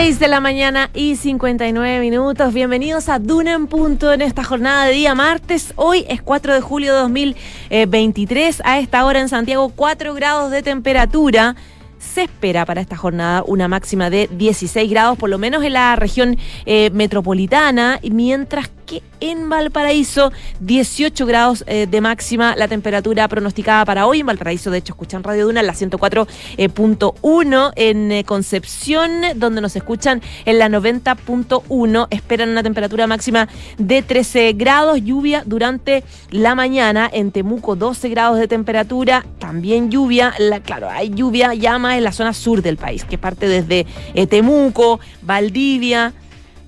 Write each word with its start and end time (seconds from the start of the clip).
6 0.00 0.18
de 0.18 0.28
la 0.28 0.40
mañana 0.40 0.88
y 0.94 1.16
59 1.16 2.00
minutos. 2.00 2.54
Bienvenidos 2.54 3.10
a 3.10 3.18
Duna 3.18 3.52
en 3.52 3.66
Punto 3.66 4.14
en 4.14 4.22
esta 4.22 4.42
jornada 4.42 4.86
de 4.86 4.92
día 4.92 5.14
martes. 5.14 5.74
Hoy 5.76 6.06
es 6.08 6.22
4 6.22 6.54
de 6.54 6.62
julio 6.62 6.94
de 6.94 7.00
2023. 7.00 8.62
A 8.64 8.78
esta 8.78 9.04
hora 9.04 9.20
en 9.20 9.28
Santiago, 9.28 9.70
4 9.76 10.14
grados 10.14 10.50
de 10.52 10.62
temperatura. 10.62 11.54
Se 11.98 12.22
espera 12.22 12.64
para 12.64 12.80
esta 12.80 12.96
jornada 12.96 13.44
una 13.46 13.68
máxima 13.68 14.08
de 14.08 14.26
16 14.32 14.90
grados, 14.90 15.18
por 15.18 15.28
lo 15.28 15.36
menos 15.36 15.62
en 15.64 15.74
la 15.74 15.94
región 15.96 16.38
eh, 16.64 16.88
metropolitana, 16.94 18.00
mientras 18.10 18.70
que 18.90 19.04
en 19.20 19.48
Valparaíso 19.48 20.32
18 20.58 21.24
grados 21.24 21.62
eh, 21.68 21.86
de 21.88 22.00
máxima 22.00 22.56
la 22.56 22.66
temperatura 22.66 23.28
pronosticada 23.28 23.84
para 23.84 24.08
hoy. 24.08 24.20
En 24.20 24.26
Valparaíso, 24.26 24.72
de 24.72 24.78
hecho, 24.78 24.94
escuchan 24.94 25.22
Radio 25.22 25.46
Duna 25.46 25.60
en 25.60 25.66
la 25.68 25.74
104.1. 25.74 27.72
en 27.76 28.10
eh, 28.10 28.24
Concepción, 28.24 29.10
donde 29.36 29.60
nos 29.60 29.76
escuchan 29.76 30.20
en 30.44 30.58
la 30.58 30.68
90.1, 30.68 32.08
esperan 32.10 32.48
una 32.48 32.64
temperatura 32.64 33.06
máxima 33.06 33.48
de 33.78 34.02
13 34.02 34.54
grados, 34.54 35.00
lluvia 35.04 35.44
durante 35.46 36.02
la 36.30 36.56
mañana. 36.56 37.08
En 37.12 37.30
Temuco, 37.30 37.76
12 37.76 38.08
grados 38.08 38.38
de 38.38 38.48
temperatura, 38.48 39.24
también 39.38 39.92
lluvia. 39.92 40.34
claro, 40.64 40.90
hay 40.90 41.10
lluvia 41.10 41.54
más 41.78 41.96
en 41.96 42.02
la 42.02 42.12
zona 42.12 42.32
sur 42.32 42.60
del 42.60 42.76
país, 42.76 43.04
que 43.04 43.18
parte 43.18 43.46
desde 43.46 43.86
eh, 44.14 44.26
Temuco, 44.26 44.98
Valdivia. 45.22 46.12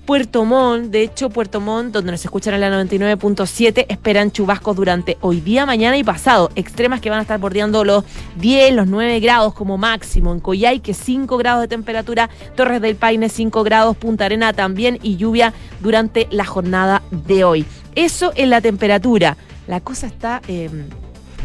Puerto 0.05 0.43
Montt, 0.43 0.91
de 0.91 1.01
hecho 1.01 1.29
Puerto 1.29 1.61
Montt, 1.61 1.93
donde 1.93 2.11
nos 2.11 2.25
escuchan 2.25 2.53
en 2.55 2.61
la 2.61 2.83
99.7, 2.83 3.85
esperan 3.87 4.31
chubascos 4.31 4.75
durante 4.75 5.17
hoy 5.21 5.39
día, 5.39 5.65
mañana 5.65 5.97
y 5.97 6.03
pasado, 6.03 6.51
extremas 6.55 6.99
que 6.99 7.09
van 7.09 7.19
a 7.19 7.21
estar 7.21 7.39
bordeando 7.39 7.85
los 7.85 8.03
10, 8.35 8.75
los 8.75 8.87
9 8.87 9.21
grados 9.21 9.53
como 9.53 9.77
máximo, 9.77 10.33
en 10.33 10.41
Coyhaique 10.41 10.93
5 10.93 11.37
grados 11.37 11.61
de 11.61 11.69
temperatura, 11.69 12.29
Torres 12.55 12.81
del 12.81 12.97
Paine 12.97 13.29
5 13.29 13.63
grados, 13.63 13.95
Punta 13.95 14.25
Arena 14.25 14.51
también 14.51 14.99
y 15.01 15.15
lluvia 15.15 15.53
durante 15.79 16.27
la 16.31 16.43
jornada 16.43 17.01
de 17.09 17.45
hoy. 17.45 17.65
Eso 17.95 18.33
en 18.35 18.49
la 18.49 18.59
temperatura. 18.59 19.37
La 19.67 19.79
cosa 19.79 20.07
está... 20.07 20.41
Em, 20.49 20.89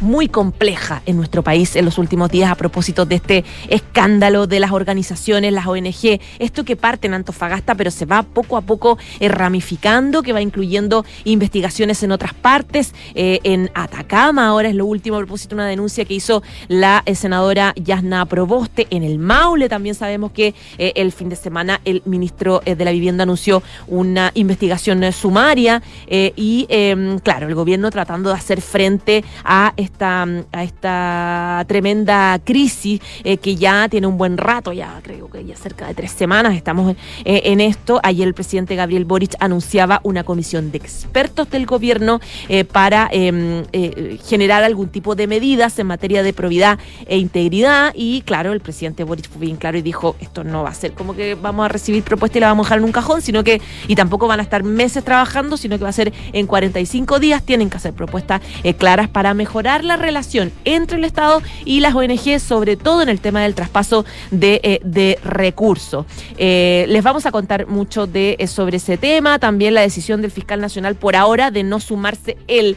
muy 0.01 0.29
compleja 0.29 1.03
en 1.07 1.17
nuestro 1.17 1.43
país 1.43 1.77
en 1.77 1.85
los 1.85 1.99
últimos 1.99 2.31
días 2.31 2.51
a 2.51 2.55
propósito 2.55 3.07
de 3.07 3.17
este 3.17 3.45
escándalo 3.69 4.47
de 4.47 4.61
las 4.61 4.73
organizaciones, 4.73 5.53
las 5.53 5.67
ONG, 5.67 6.21
esto 6.39 6.65
que 6.65 6.77
parte 6.77 7.07
en 7.07 7.15
Antofagasta 7.15 7.75
pero 7.75 7.91
se 7.91 8.07
va 8.07 8.23
poco 8.23 8.57
a 8.57 8.61
poco 8.61 8.99
eh, 9.21 9.29
ramificando, 9.29 10.23
que 10.23 10.33
va 10.33 10.41
incluyendo 10.41 11.05
investigaciones 11.25 12.03
en 12.03 12.13
otras 12.13 12.35
partes, 12.35 12.95
eh, 13.15 13.41
en 13.45 13.71
Atacama 13.75 14.49
ahora 14.49 14.69
es 14.69 14.75
lo 14.75 14.87
último 14.87 15.17
a 15.17 15.21
propósito 15.21 15.51
de 15.51 15.63
una 15.63 15.67
denuncia 15.67 16.05
que 16.05 16.15
hizo 16.15 16.43
la 16.69 17.03
eh, 17.07 17.15
senadora 17.15 17.73
Yasna 17.77 18.27
Proboste, 18.27 18.87
en 18.91 19.03
el 19.03 19.19
Maule 19.19 19.69
también 19.69 19.95
sabemos 19.95 20.33
que 20.33 20.55
el 20.79 21.13
fin 21.13 21.29
de 21.29 21.37
semana 21.37 21.81
el 21.85 22.03
ministro 22.05 22.63
de 22.65 22.85
la 22.85 22.93
Vivienda 22.93 23.23
anunció 23.23 23.63
una 23.87 24.31
investigación 24.35 25.13
sumaria 25.13 25.83
y 26.09 26.67
em, 26.69 27.19
claro, 27.19 27.49
el 27.49 27.55
gobierno 27.55 27.91
tratando 27.91 28.31
de 28.31 28.37
hacer 28.37 28.61
frente 28.61 29.25
a 29.45 29.73
esta, 29.89 30.27
a 30.53 30.63
esta 30.63 31.65
tremenda 31.67 32.39
crisis 32.45 33.01
eh, 33.25 33.39
que 33.39 33.57
ya 33.57 33.89
tiene 33.89 34.07
un 34.07 34.19
buen 34.19 34.37
rato, 34.37 34.73
ya 34.73 35.01
creo 35.03 35.29
que 35.31 35.45
ya 35.45 35.57
cerca 35.57 35.87
de 35.87 35.95
tres 35.95 36.13
semanas 36.13 36.55
estamos 36.55 36.95
eh, 37.25 37.43
en 37.45 37.61
esto. 37.61 38.01
Ayer 38.03 38.29
el 38.29 38.35
presidente 38.35 38.77
Gabriel 38.77 39.05
Boric 39.05 39.35
anunciaba 39.41 40.01
una 40.05 40.25
comisión 40.25 40.71
de 40.71 40.79
expertos 40.79 41.51
del 41.51 41.67
gobierno 41.67 42.21
eh, 42.49 42.65
para 42.65 43.09
generar 43.09 44.63
algún 44.63 44.89
tipo 44.89 45.15
de 45.15 45.27
medidas 45.27 45.79
en 45.79 45.87
materia 45.87 46.23
de 46.23 46.33
probidad 46.33 46.79
e 47.07 47.19
integridad 47.19 47.93
y 47.95 48.23
claro, 48.23 48.53
el 48.53 48.61
presidente 48.61 49.05
Boric 49.05 49.29
fue 49.29 49.41
bien 49.41 49.57
claro 49.57 49.79
y 49.79 49.83
dijo, 49.83 50.17
esto 50.21 50.45
no 50.45 50.63
va 50.63 50.71
a 50.71 50.75
ser 50.75 50.93
como 50.93 51.15
que 51.15 51.35
vamos 51.35 51.65
a 51.65 51.69
recibir 51.69 52.03
propuestas 52.03 52.37
y 52.37 52.41
la 52.41 52.49
vamos 52.49 52.67
a 52.67 52.69
dejar 52.69 52.79
en 52.79 52.85
un 52.85 52.93
cajón, 52.93 53.23
sino 53.23 53.43
que, 53.43 53.61
y 53.87 53.95
tampoco 53.95 54.29
van 54.29 54.41
a 54.41 54.43
estar 54.43 54.63
meses 54.63 55.03
trabajando, 55.03 55.57
sino 55.57 55.79
que 55.79 55.85
va 55.85 55.91
a 55.91 55.93
ser 55.93 56.13
en 56.33 56.47
45 56.47 57.19
días, 57.19 57.43
tienen 57.43 57.71
que 57.71 57.79
hacer 57.79 57.95
propuestas 57.95 58.43
claras 58.79 59.09
para 59.09 59.33
mejorar 59.35 59.78
la 59.85 59.97
relación 59.97 60.53
entre 60.65 60.99
el 60.99 61.05
Estado 61.05 61.43
y 61.65 61.81
las 61.81 61.95
ONG, 61.95 62.41
sobre 62.41 62.77
todo 62.77 63.03
en 63.03 63.09
el 63.09 63.21
tema 63.21 63.43
del 63.43 63.55
traspaso 63.55 64.05
de, 64.31 64.61
eh, 64.63 65.19
recursos. 65.25 66.07
Eh, 66.37 66.87
les 66.89 67.03
vamos 67.03 67.27
a 67.27 67.31
contar 67.31 67.67
mucho 67.67 68.07
de 68.07 68.37
eh, 68.39 68.47
sobre 68.47 68.79
ese 68.79 68.97
tema, 68.97 69.39
también 69.39 69.75
la 69.75 69.83
decisión 69.83 70.23
del 70.23 70.31
fiscal 70.31 70.61
nacional 70.61 70.95
por 70.95 71.17
ahora 71.17 71.51
de 71.51 71.63
no 71.63 71.81
sumarse 71.81 72.37
él, 72.47 72.77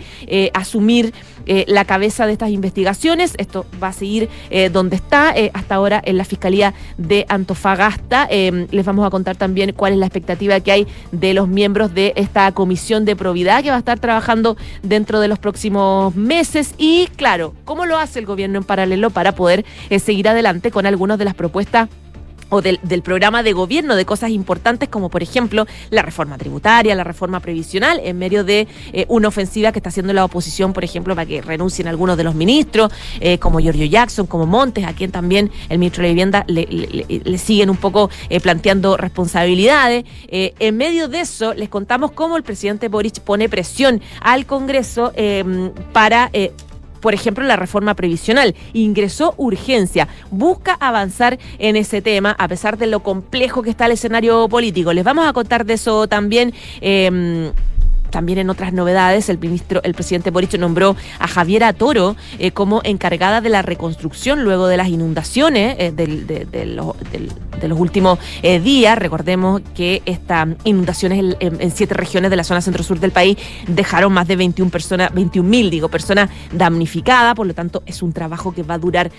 asumir 0.53 1.13
la 1.45 1.85
cabeza 1.85 2.25
de 2.25 2.33
estas 2.33 2.49
investigaciones. 2.49 3.33
Esto 3.37 3.65
va 3.81 3.89
a 3.89 3.93
seguir 3.93 4.29
donde 4.71 4.95
está 4.95 5.33
hasta 5.53 5.75
ahora 5.75 6.01
en 6.03 6.17
la 6.17 6.25
Fiscalía 6.25 6.73
de 6.97 7.25
Antofagasta. 7.29 8.27
les 8.29 8.85
vamos 8.85 9.05
a 9.05 9.09
contar 9.09 9.35
también 9.35 9.73
cuál 9.73 9.93
es 9.93 9.99
la 9.99 10.05
expectativa 10.05 10.59
que 10.59 10.71
hay 10.71 10.87
de 11.11 11.33
los 11.33 11.47
miembros 11.47 11.93
de 11.93 12.13
esta 12.15 12.51
comisión 12.51 13.05
de 13.05 13.15
probidad 13.15 13.63
que 13.63 13.69
va 13.69 13.75
a 13.75 13.79
estar 13.79 13.99
trabajando 13.99 14.57
dentro 14.83 15.19
de 15.19 15.27
los 15.27 15.39
próximos 15.39 16.15
meses 16.15 16.75
y 16.77 17.07
claro, 17.15 17.53
¿cómo 17.65 17.85
lo 17.85 17.97
hace 17.97 18.19
el 18.19 18.25
gobierno 18.25 18.57
en 18.57 18.63
paralelo 18.63 19.09
para 19.09 19.33
poder 19.33 19.65
eh, 19.89 19.99
seguir 19.99 20.27
adelante 20.27 20.71
con 20.71 20.85
algunas 20.85 21.17
de 21.17 21.25
las 21.25 21.33
propuestas 21.33 21.89
o 22.51 22.61
del, 22.61 22.79
programa 23.01 23.41
de 23.41 23.53
gobierno 23.53 23.95
de 23.95 24.05
cosas 24.05 24.29
importantes 24.29 24.89
como 24.89 25.09
por 25.09 25.23
ejemplo 25.23 25.65
la 25.89 26.03
reforma 26.03 26.37
tributaria, 26.37 26.93
la 26.93 27.03
reforma 27.03 27.39
previsional, 27.39 27.99
en 28.03 28.19
medio 28.19 28.43
de 28.43 28.67
eh, 28.93 29.05
una 29.07 29.29
ofensiva 29.29 29.71
que 29.71 29.79
está 29.79 29.89
haciendo 29.89 30.13
la 30.13 30.25
oposición, 30.25 30.73
por 30.73 30.83
ejemplo, 30.83 31.15
para 31.15 31.25
que 31.25 31.41
renuncien 31.41 31.87
algunos 31.87 32.17
de 32.17 32.23
los 32.23 32.35
ministros, 32.35 32.91
eh, 33.21 33.39
como 33.39 33.59
Giorgio 33.59 33.85
Jackson, 33.85 34.27
como 34.27 34.45
Montes, 34.45 34.85
a 34.85 34.93
quien 34.93 35.11
también 35.11 35.49
el 35.69 35.79
ministro 35.79 36.03
de 36.03 36.09
Vivienda 36.09 36.45
le, 36.47 37.37
siguen 37.37 37.69
un 37.69 37.77
poco 37.77 38.09
planteando 38.43 38.97
responsabilidades. 38.97 40.03
en 40.29 40.77
medio 40.77 41.07
de 41.07 41.21
eso, 41.21 41.53
les 41.53 41.69
contamos 41.69 42.11
cómo 42.11 42.37
el 42.37 42.43
presidente 42.43 42.89
Boric 42.89 43.21
pone 43.21 43.47
presión 43.47 44.01
al 44.21 44.45
Congreso 44.45 45.13
para 45.93 46.29
por 47.01 47.13
ejemplo, 47.13 47.43
la 47.43 47.55
reforma 47.55 47.95
previsional. 47.95 48.55
Ingresó 48.73 49.33
urgencia, 49.37 50.07
busca 50.29 50.73
avanzar 50.79 51.37
en 51.59 51.75
ese 51.75 52.01
tema 52.01 52.35
a 52.39 52.47
pesar 52.47 52.77
de 52.77 52.87
lo 52.87 53.01
complejo 53.01 53.61
que 53.63 53.71
está 53.71 53.87
el 53.87 53.93
escenario 53.93 54.47
político. 54.47 54.93
Les 54.93 55.03
vamos 55.03 55.27
a 55.27 55.33
contar 55.33 55.65
de 55.65 55.73
eso 55.73 56.07
también. 56.07 56.53
Eh, 56.79 57.51
también 58.11 58.39
en 58.39 58.49
otras 58.49 58.73
novedades, 58.73 59.29
el 59.29 59.39
ministro, 59.39 59.81
el 59.83 59.93
presidente 59.93 60.29
Boric 60.29 60.57
nombró 60.59 60.95
a 61.17 61.27
Javiera 61.27 61.73
Toro 61.73 62.15
eh, 62.37 62.51
como 62.51 62.81
encargada 62.83 63.41
de 63.41 63.49
la 63.49 63.61
reconstrucción 63.61 64.43
luego 64.43 64.67
de 64.67 64.77
las 64.77 64.89
inundaciones 64.89 65.75
eh, 65.79 65.91
de, 65.91 66.65
los, 66.65 66.95
últimos 67.79 68.19
eh, 68.43 68.59
días. 68.59 68.97
Recordemos 68.97 69.61
que 69.73 70.01
estas 70.05 70.49
inundaciones 70.63 71.37
en, 71.39 71.71
siete 71.71 71.93
regiones 71.93 72.29
de 72.29 72.37
la 72.37 72.43
zona 72.43 72.61
centro-sur 72.61 72.99
del 72.99 73.11
país 73.11 73.37
dejaron 73.67 74.13
más 74.13 74.27
de 74.27 74.35
21 74.35 74.69
personas, 74.69 75.13
21 75.13 75.47
mil, 75.47 75.69
digo, 75.69 75.89
personas 75.89 76.29
damnificadas. 76.51 77.33
Por 77.33 77.47
lo 77.47 77.53
tanto, 77.53 77.81
es 77.85 78.03
un 78.03 78.13
trabajo 78.13 78.53
que 78.53 78.63
va 78.63 78.75
a 78.75 78.79
durar 78.79 79.11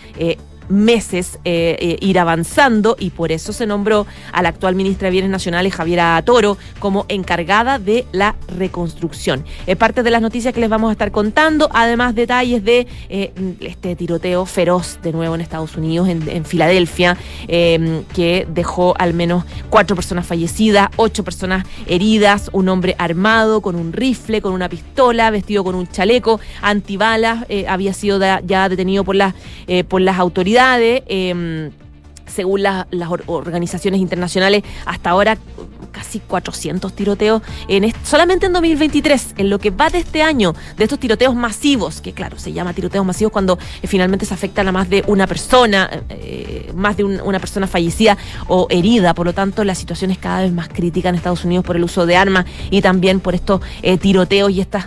meses 0.68 1.38
eh, 1.44 1.76
eh, 1.78 1.96
ir 2.00 2.18
avanzando 2.18 2.96
y 2.98 3.10
por 3.10 3.32
eso 3.32 3.52
se 3.52 3.66
nombró 3.66 4.06
a 4.32 4.42
la 4.42 4.50
actual 4.50 4.74
ministra 4.74 5.06
de 5.06 5.12
Bienes 5.12 5.30
Nacionales, 5.30 5.74
Javiera 5.74 6.20
Toro, 6.24 6.56
como 6.78 7.06
encargada 7.08 7.78
de 7.78 8.06
la 8.12 8.36
reconstrucción. 8.56 9.44
Es 9.66 9.76
parte 9.76 10.02
de 10.02 10.10
las 10.10 10.22
noticias 10.22 10.54
que 10.54 10.60
les 10.60 10.70
vamos 10.70 10.90
a 10.90 10.92
estar 10.92 11.10
contando, 11.12 11.68
además 11.72 12.14
detalles 12.14 12.64
de 12.64 12.86
eh, 13.08 13.32
este 13.60 13.96
tiroteo 13.96 14.46
feroz 14.46 14.98
de 15.02 15.12
nuevo 15.12 15.34
en 15.34 15.40
Estados 15.40 15.76
Unidos, 15.76 16.08
en, 16.08 16.44
Filadelfia, 16.44 17.16
em, 17.48 18.04
que 18.14 18.46
dejó 18.48 18.94
al 18.98 19.14
menos 19.14 19.44
cuatro 19.70 19.94
personas 19.94 20.26
fallecidas, 20.26 20.88
ocho 20.96 21.24
personas 21.24 21.66
heridas, 21.86 22.50
un 22.52 22.68
hombre 22.68 22.94
armado 22.98 23.60
con 23.60 23.76
un 23.76 23.92
rifle, 23.92 24.42
con 24.42 24.52
una 24.52 24.68
pistola, 24.68 25.30
vestido 25.30 25.64
con 25.64 25.74
un 25.74 25.86
chaleco 25.86 26.40
antibalas, 26.62 27.46
había 27.68 27.92
sido 27.92 28.20
ya 28.44 28.68
detenido 28.68 29.04
por 29.04 29.14
las, 29.14 29.34
por 29.88 30.00
las 30.00 30.18
autoridades 30.18 30.51
Em, 31.08 31.72
según 32.32 32.62
las 32.62 32.86
organizaciones 33.26 34.00
internacionales, 34.00 34.62
hasta 34.86 35.10
ahora 35.10 35.38
casi 35.92 36.18
400 36.20 36.92
tiroteos 36.94 37.42
en 37.68 37.92
solamente 38.02 38.46
en 38.46 38.52
2023, 38.52 39.34
en 39.36 39.50
lo 39.50 39.58
que 39.58 39.70
va 39.70 39.90
de 39.90 39.98
este 39.98 40.22
año, 40.22 40.54
de 40.76 40.84
estos 40.84 40.98
tiroteos 40.98 41.34
masivos, 41.34 42.00
que 42.00 42.12
claro, 42.12 42.38
se 42.38 42.52
llama 42.52 42.72
tiroteos 42.72 43.04
masivos 43.04 43.32
cuando 43.32 43.58
eh, 43.82 43.86
finalmente 43.86 44.26
se 44.26 44.34
afectan 44.34 44.66
a 44.68 44.72
más 44.72 44.88
de 44.88 45.04
una 45.06 45.26
persona, 45.26 45.88
eh, 46.08 46.72
más 46.74 46.96
de 46.96 47.04
una 47.04 47.38
persona 47.38 47.66
fallecida 47.66 48.16
o 48.48 48.66
herida, 48.70 49.14
por 49.14 49.26
lo 49.26 49.34
tanto 49.34 49.62
la 49.64 49.74
situación 49.74 50.10
es 50.10 50.18
cada 50.18 50.40
vez 50.42 50.52
más 50.52 50.68
crítica 50.68 51.10
en 51.10 51.14
Estados 51.14 51.44
Unidos 51.44 51.64
por 51.64 51.76
el 51.76 51.84
uso 51.84 52.06
de 52.06 52.16
armas 52.16 52.46
y 52.70 52.80
también 52.80 53.20
por 53.20 53.34
estos 53.34 53.60
eh, 53.82 53.98
tiroteos 53.98 54.50
y 54.50 54.60
estos 54.60 54.82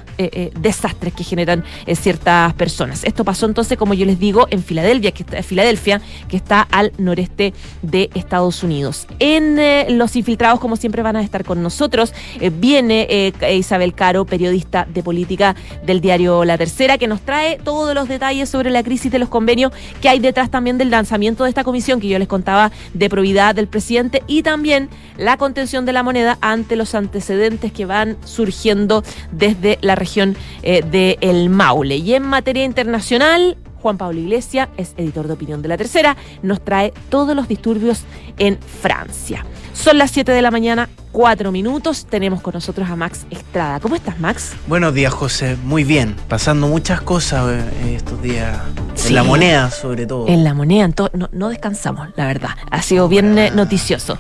desastres 0.60 1.14
que 1.14 1.24
generan 1.24 1.64
ciertas 1.94 2.54
personas. 2.54 3.04
Esto 3.04 3.24
pasó 3.24 3.46
entonces, 3.46 3.78
como 3.78 3.94
yo 3.94 4.06
les 4.06 4.18
digo, 4.18 4.48
en 4.50 4.64
Filadelfia, 4.64 5.12
que 5.12 5.24
está, 5.24 5.44
Filadelfia, 5.44 6.02
que 6.28 6.38
está 6.38 6.62
al 6.62 6.94
noreste 6.98 7.35
de 7.36 8.10
Estados 8.14 8.64
Unidos. 8.64 9.08
En 9.20 9.60
eh, 9.60 9.88
Los 9.90 10.16
Infiltrados, 10.16 10.60
como 10.60 10.76
siempre, 10.76 11.02
van 11.02 11.16
a 11.16 11.22
estar 11.22 11.44
con 11.44 11.62
nosotros. 11.62 12.14
Eh, 12.40 12.50
viene 12.50 13.08
eh, 13.10 13.56
Isabel 13.56 13.94
Caro, 13.94 14.26
periodista 14.26 14.88
de 14.92 15.04
política 15.04 15.56
del 15.86 16.02
diario 16.02 16.46
La 16.46 16.58
Tercera, 16.58 16.98
que 16.98 17.08
nos 17.08 17.22
trae 17.22 17.58
todos 17.58 17.94
los 17.94 18.08
detalles 18.08 18.50
sobre 18.50 18.72
la 18.72 18.84
crisis 18.84 19.12
de 19.12 19.20
los 19.20 19.30
convenios 19.30 19.72
que 20.02 20.10
hay 20.10 20.20
detrás 20.20 20.50
también 20.50 20.78
del 20.78 20.90
lanzamiento 20.90 21.44
de 21.44 21.50
esta 21.50 21.64
comisión 21.64 22.00
que 22.00 22.08
yo 22.08 22.20
les 22.20 22.28
contaba 22.28 22.72
de 22.94 23.10
probidad 23.10 23.56
del 23.56 23.68
presidente 23.68 24.24
y 24.28 24.44
también 24.44 24.90
la 25.18 25.38
contención 25.38 25.86
de 25.86 25.94
la 25.94 26.04
moneda 26.04 26.38
ante 26.42 26.76
los 26.76 26.96
antecedentes 26.96 27.72
que 27.72 27.86
van 27.86 28.18
surgiendo 28.24 29.04
desde 29.32 29.78
la 29.82 29.96
región 29.96 30.36
de 30.64 31.18
El 31.22 31.50
Maule. 31.50 31.98
Y 31.98 32.14
en 32.14 32.24
materia 32.24 32.64
internacional, 32.64 33.58
Juan 33.86 34.00
Pablo 34.00 34.20
Iglesia 34.20 34.70
es 34.78 34.96
editor 34.98 35.28
de 35.28 35.34
opinión 35.34 35.62
de 35.62 35.68
la 35.68 35.78
tercera, 35.78 36.18
nos 36.42 36.60
trae 36.66 36.92
todos 37.10 37.36
los 37.36 37.48
disturbios 37.48 38.02
en 38.40 38.58
Francia. 38.82 39.46
Son 39.74 40.00
las 40.00 40.10
7 40.10 40.32
de 40.32 40.42
la 40.42 40.50
mañana, 40.50 40.90
4 41.12 41.52
minutos. 41.52 42.08
Tenemos 42.10 42.42
con 42.42 42.56
nosotros 42.56 42.90
a 42.90 42.96
Max 42.96 43.28
Estrada. 43.30 43.80
¿Cómo 43.80 43.96
estás, 43.96 44.20
Max? 44.20 44.56
Buenos 44.66 44.96
días, 44.96 45.14
José. 45.14 45.56
Muy 45.64 45.84
bien. 45.84 46.16
Pasando 46.28 46.68
muchas 46.68 47.00
cosas 47.02 47.48
eh, 47.48 47.94
estos 47.96 48.20
días. 48.24 48.58
En 49.06 49.14
la 49.14 49.22
moneda, 49.22 49.70
sobre 49.70 50.08
todo. 50.08 50.28
En 50.30 50.44
la 50.44 50.56
moneda, 50.56 50.90
no, 51.14 51.30
no, 51.32 51.50
descansamos, 51.50 52.10
la 52.16 52.26
verdad. 52.26 52.58
Ha 52.72 52.82
sido 52.82 53.08
bien 53.08 53.38
eh, 53.38 53.52
noticioso. 53.52 54.18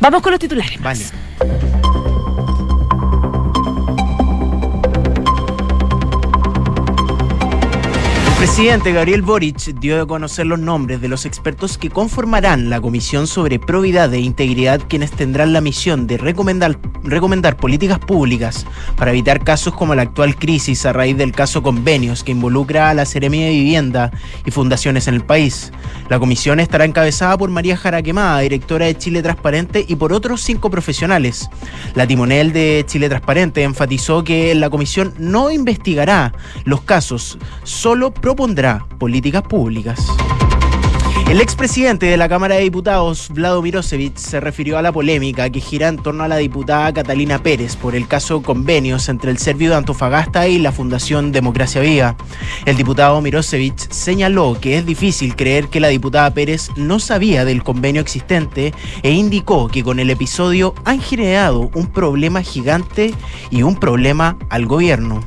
Vamos 0.00 0.22
con 0.22 0.32
los 0.32 0.40
titulares. 0.40 0.82
Vale. 0.82 1.04
Presidente 8.42 8.90
Gabriel 8.90 9.22
Boric 9.22 9.72
dio 9.78 10.02
a 10.02 10.06
conocer 10.08 10.46
los 10.46 10.58
nombres 10.58 11.00
de 11.00 11.06
los 11.06 11.26
expertos 11.26 11.78
que 11.78 11.90
conformarán 11.90 12.70
la 12.70 12.80
Comisión 12.80 13.28
sobre 13.28 13.60
Probidad 13.60 14.12
e 14.12 14.18
Integridad, 14.18 14.80
quienes 14.88 15.12
tendrán 15.12 15.52
la 15.52 15.60
misión 15.60 16.08
de 16.08 16.18
recomendar, 16.18 16.76
recomendar 17.04 17.56
políticas 17.56 18.00
públicas 18.00 18.66
para 18.96 19.12
evitar 19.12 19.44
casos 19.44 19.74
como 19.74 19.94
la 19.94 20.02
actual 20.02 20.34
crisis 20.34 20.84
a 20.86 20.92
raíz 20.92 21.16
del 21.16 21.30
caso 21.30 21.62
Convenios, 21.62 22.24
que 22.24 22.32
involucra 22.32 22.90
a 22.90 22.94
la 22.94 23.04
Seremia 23.04 23.46
de 23.46 23.52
Vivienda 23.52 24.10
y 24.44 24.50
fundaciones 24.50 25.06
en 25.06 25.14
el 25.14 25.24
país. 25.24 25.70
La 26.08 26.18
comisión 26.18 26.58
estará 26.58 26.84
encabezada 26.84 27.38
por 27.38 27.48
María 27.48 27.76
Jaraquemada, 27.76 28.40
directora 28.40 28.86
de 28.86 28.98
Chile 28.98 29.22
Transparente, 29.22 29.84
y 29.86 29.94
por 29.94 30.12
otros 30.12 30.40
cinco 30.40 30.68
profesionales. 30.68 31.48
La 31.94 32.08
timonel 32.08 32.52
de 32.52 32.84
Chile 32.88 33.08
Transparente 33.08 33.62
enfatizó 33.62 34.24
que 34.24 34.52
la 34.56 34.68
comisión 34.68 35.14
no 35.16 35.52
investigará 35.52 36.34
los 36.64 36.82
casos, 36.82 37.38
solo 37.62 38.12
propondrá 38.32 38.86
políticas 38.98 39.42
públicas. 39.42 40.06
El 41.28 41.42
expresidente 41.42 42.06
de 42.06 42.16
la 42.16 42.30
Cámara 42.30 42.54
de 42.54 42.62
Diputados, 42.62 43.28
Vlado 43.28 43.60
Mirosevic, 43.60 44.16
se 44.16 44.40
refirió 44.40 44.78
a 44.78 44.82
la 44.82 44.90
polémica 44.90 45.50
que 45.50 45.60
gira 45.60 45.88
en 45.88 45.98
torno 45.98 46.24
a 46.24 46.28
la 46.28 46.38
diputada 46.38 46.94
Catalina 46.94 47.42
Pérez 47.42 47.76
por 47.76 47.94
el 47.94 48.08
caso 48.08 48.42
convenios 48.42 49.10
entre 49.10 49.30
el 49.30 49.36
Servio 49.36 49.68
de 49.68 49.76
Antofagasta 49.76 50.48
y 50.48 50.58
la 50.58 50.72
Fundación 50.72 51.30
Democracia 51.30 51.82
Viva. 51.82 52.16
El 52.64 52.78
diputado 52.78 53.20
Mirosevic 53.20 53.92
señaló 53.92 54.56
que 54.58 54.78
es 54.78 54.86
difícil 54.86 55.36
creer 55.36 55.68
que 55.68 55.80
la 55.80 55.88
diputada 55.88 56.32
Pérez 56.32 56.70
no 56.76 57.00
sabía 57.00 57.44
del 57.44 57.62
convenio 57.62 58.00
existente 58.00 58.72
e 59.02 59.10
indicó 59.10 59.68
que 59.68 59.84
con 59.84 60.00
el 60.00 60.08
episodio 60.08 60.74
han 60.86 61.02
generado 61.02 61.70
un 61.74 61.86
problema 61.86 62.40
gigante 62.40 63.14
y 63.50 63.62
un 63.62 63.76
problema 63.76 64.38
al 64.48 64.64
gobierno. 64.64 65.22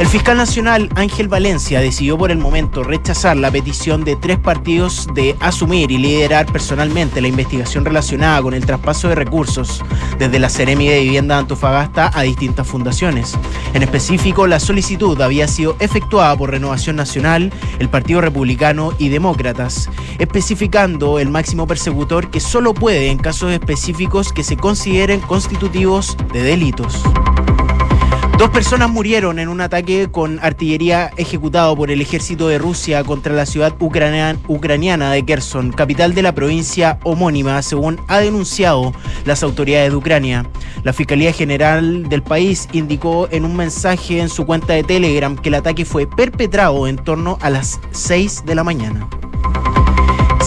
El 0.00 0.08
fiscal 0.08 0.36
nacional 0.36 0.88
Ángel 0.96 1.28
Valencia 1.28 1.80
decidió 1.80 2.18
por 2.18 2.30
el 2.32 2.38
momento 2.38 2.82
rechazar 2.82 3.36
la 3.36 3.50
petición 3.50 4.04
de 4.04 4.16
tres 4.16 4.38
partidos 4.38 5.06
de 5.14 5.36
asumir 5.38 5.90
y 5.92 5.98
liderar 5.98 6.46
personalmente 6.46 7.20
la 7.20 7.28
investigación 7.28 7.84
relacionada 7.84 8.42
con 8.42 8.54
el 8.54 8.66
traspaso 8.66 9.08
de 9.08 9.14
recursos 9.14 9.82
desde 10.18 10.38
la 10.38 10.48
Seremi 10.48 10.88
de 10.88 11.00
Vivienda 11.00 11.36
de 11.36 11.42
Antofagasta 11.42 12.10
a 12.12 12.22
distintas 12.22 12.66
fundaciones. 12.66 13.38
En 13.74 13.82
específico, 13.82 14.46
la 14.46 14.60
solicitud 14.60 15.20
había 15.20 15.46
sido 15.46 15.76
efectuada 15.78 16.36
por 16.36 16.50
Renovación 16.50 16.96
Nacional, 16.96 17.52
el 17.78 17.88
Partido 17.88 18.20
Republicano 18.20 18.92
y 18.98 19.08
Demócratas, 19.08 19.88
especificando 20.18 21.20
el 21.20 21.30
máximo 21.30 21.66
persecutor 21.66 22.30
que 22.30 22.40
solo 22.40 22.74
puede 22.74 23.10
en 23.10 23.18
casos 23.18 23.52
específicos 23.52 24.32
que 24.32 24.42
se 24.42 24.56
consideren 24.56 25.20
constitutivos 25.20 26.16
de 26.32 26.42
delitos. 26.42 27.02
Dos 28.42 28.50
personas 28.50 28.90
murieron 28.90 29.38
en 29.38 29.48
un 29.48 29.60
ataque 29.60 30.08
con 30.10 30.40
artillería 30.40 31.12
ejecutado 31.16 31.76
por 31.76 31.92
el 31.92 32.00
ejército 32.00 32.48
de 32.48 32.58
Rusia 32.58 33.04
contra 33.04 33.32
la 33.34 33.46
ciudad 33.46 33.76
ucraniana 33.78 35.12
de 35.12 35.24
Kherson, 35.24 35.70
capital 35.70 36.12
de 36.12 36.22
la 36.22 36.34
provincia 36.34 36.98
homónima, 37.04 37.62
según 37.62 38.00
ha 38.08 38.18
denunciado 38.18 38.94
las 39.26 39.44
autoridades 39.44 39.92
de 39.92 39.96
Ucrania. 39.96 40.44
La 40.82 40.92
Fiscalía 40.92 41.32
General 41.32 42.08
del 42.08 42.24
país 42.24 42.68
indicó 42.72 43.28
en 43.30 43.44
un 43.44 43.54
mensaje 43.54 44.18
en 44.18 44.28
su 44.28 44.44
cuenta 44.44 44.72
de 44.72 44.82
Telegram 44.82 45.36
que 45.36 45.48
el 45.48 45.54
ataque 45.54 45.84
fue 45.84 46.08
perpetrado 46.08 46.88
en 46.88 46.96
torno 46.96 47.38
a 47.42 47.48
las 47.48 47.78
6 47.92 48.42
de 48.44 48.56
la 48.56 48.64
mañana. 48.64 49.08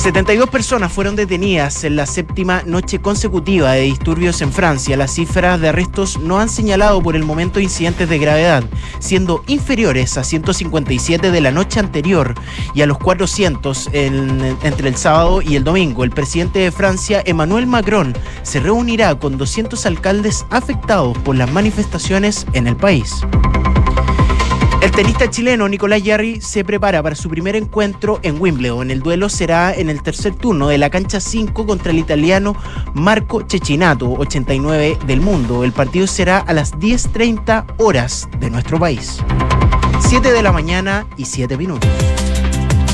72 0.06 0.52
personas 0.52 0.94
fueron 0.94 1.16
detenidas 1.16 1.84
en 1.84 1.96
la 1.96 2.06
séptima 2.06 2.62
noche 2.64 3.02
consecutiva 3.02 3.72
de 3.72 3.82
disturbios 3.82 4.40
en 4.44 4.54
Francia. 4.54 4.96
Las 4.96 5.16
cifras 5.16 5.60
de 5.60 5.70
arrestos 5.70 6.20
no 6.20 6.40
han 6.40 6.48
señalado 6.48 7.02
por 7.02 7.16
el 7.16 7.24
momento 7.24 7.60
incidentes 7.60 8.08
de 8.08 8.20
gravedad, 8.20 8.64
siendo 9.00 9.44
inferiores 9.48 10.16
a 10.20 10.24
157 10.24 11.32
de 11.32 11.42
la 11.42 11.50
noche 11.50 11.80
anterior 11.80 12.36
y 12.76 12.84
a 12.84 12.86
los 12.86 13.00
400 13.00 13.90
entre 13.94 14.90
el 14.90 14.96
sábado 14.96 15.42
y 15.42 15.56
el 15.56 15.64
domingo. 15.64 16.04
El 16.04 16.12
presidente 16.12 16.60
de 16.60 16.72
Francia, 16.72 17.24
Emmanuel 17.26 17.66
Macron, 17.66 18.14
se 18.44 18.60
reunirá 18.60 19.18
con 19.18 19.40
200 19.40 19.88
alcaldes 19.88 20.46
afectados 20.52 21.18
por 21.18 21.36
las 21.36 21.52
manifestaciones 21.52 22.46
en 22.54 22.68
el 22.68 22.76
país. 22.76 23.12
El 24.82 24.92
tenista 24.92 25.30
chileno 25.30 25.68
Nicolás 25.68 26.04
Yarri 26.04 26.42
se 26.42 26.64
prepara 26.64 27.02
para 27.02 27.16
su 27.16 27.30
primer 27.30 27.56
encuentro 27.56 28.20
en 28.24 28.40
Wimbledon. 28.40 28.92
El 28.92 29.02
duelo 29.02 29.30
será 29.30 29.74
en 29.74 29.90
el 29.90 30.04
tercer 30.04 30.36
turno 30.36 30.68
de 30.68 30.78
la 30.78 30.90
cancha 30.90 31.20
5 31.20 31.66
contra 31.66 31.92
el 31.92 31.98
italiano 31.98 32.56
Marco 32.94 33.44
Cecchinato, 33.48 34.12
89 34.12 35.00
del 35.08 35.22
mundo. 35.22 35.64
El 35.64 35.72
partido 35.72 36.08
será 36.08 36.40
a 36.40 36.54
las 36.54 36.74
10.30 36.76 37.66
horas 37.78 38.30
de 38.40 38.50
nuestro 38.50 38.80
país. 38.80 39.18
7 40.00 40.32
de 40.32 40.44
la 40.44 40.52
mañana 40.52 41.08
y 41.18 41.26
7 41.26 41.58
minutos. 41.58 41.90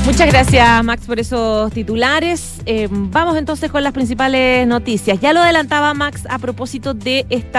Muchas 0.04 0.26
gracias, 0.26 0.84
Max, 0.84 1.06
por 1.06 1.20
esos 1.20 1.72
titulares. 1.72 2.60
Eh, 2.66 2.88
vamos 2.90 3.36
entonces 3.36 3.70
con 3.70 3.84
las 3.84 3.92
principales 3.92 4.66
noticias. 4.66 5.20
Ya 5.20 5.32
lo 5.32 5.40
adelantaba 5.40 5.94
Max 5.94 6.24
a 6.28 6.40
propósito 6.40 6.92
de 6.92 7.24
este 7.30 7.58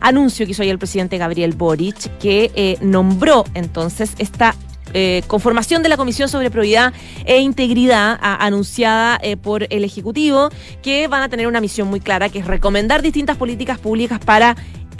anuncio 0.00 0.44
que 0.44 0.52
hizo 0.52 0.62
hoy 0.62 0.68
el 0.68 0.78
presidente 0.78 1.16
Gabriel 1.16 1.54
Boric, 1.54 2.18
que 2.18 2.52
eh, 2.54 2.76
nombró 2.82 3.44
entonces 3.54 4.12
esta 4.18 4.54
eh, 4.92 5.22
conformación 5.26 5.82
de 5.82 5.88
la 5.88 5.96
Comisión 5.96 6.28
sobre 6.28 6.50
Probidad 6.50 6.92
e 7.24 7.38
Integridad 7.40 8.18
anunciada 8.20 9.18
por 9.42 9.66
el 9.70 9.82
Ejecutivo, 9.82 10.50
que 10.82 11.08
van 11.08 11.22
a 11.22 11.30
tener 11.30 11.46
una 11.46 11.60
misión 11.60 11.88
muy 11.88 12.00
clara, 12.00 12.28
que 12.28 12.40
es 12.40 12.46
recomendar 12.46 13.00
distintas 13.00 13.38
políticas 13.38 13.78
públicas 13.78 14.18
para 14.18 14.56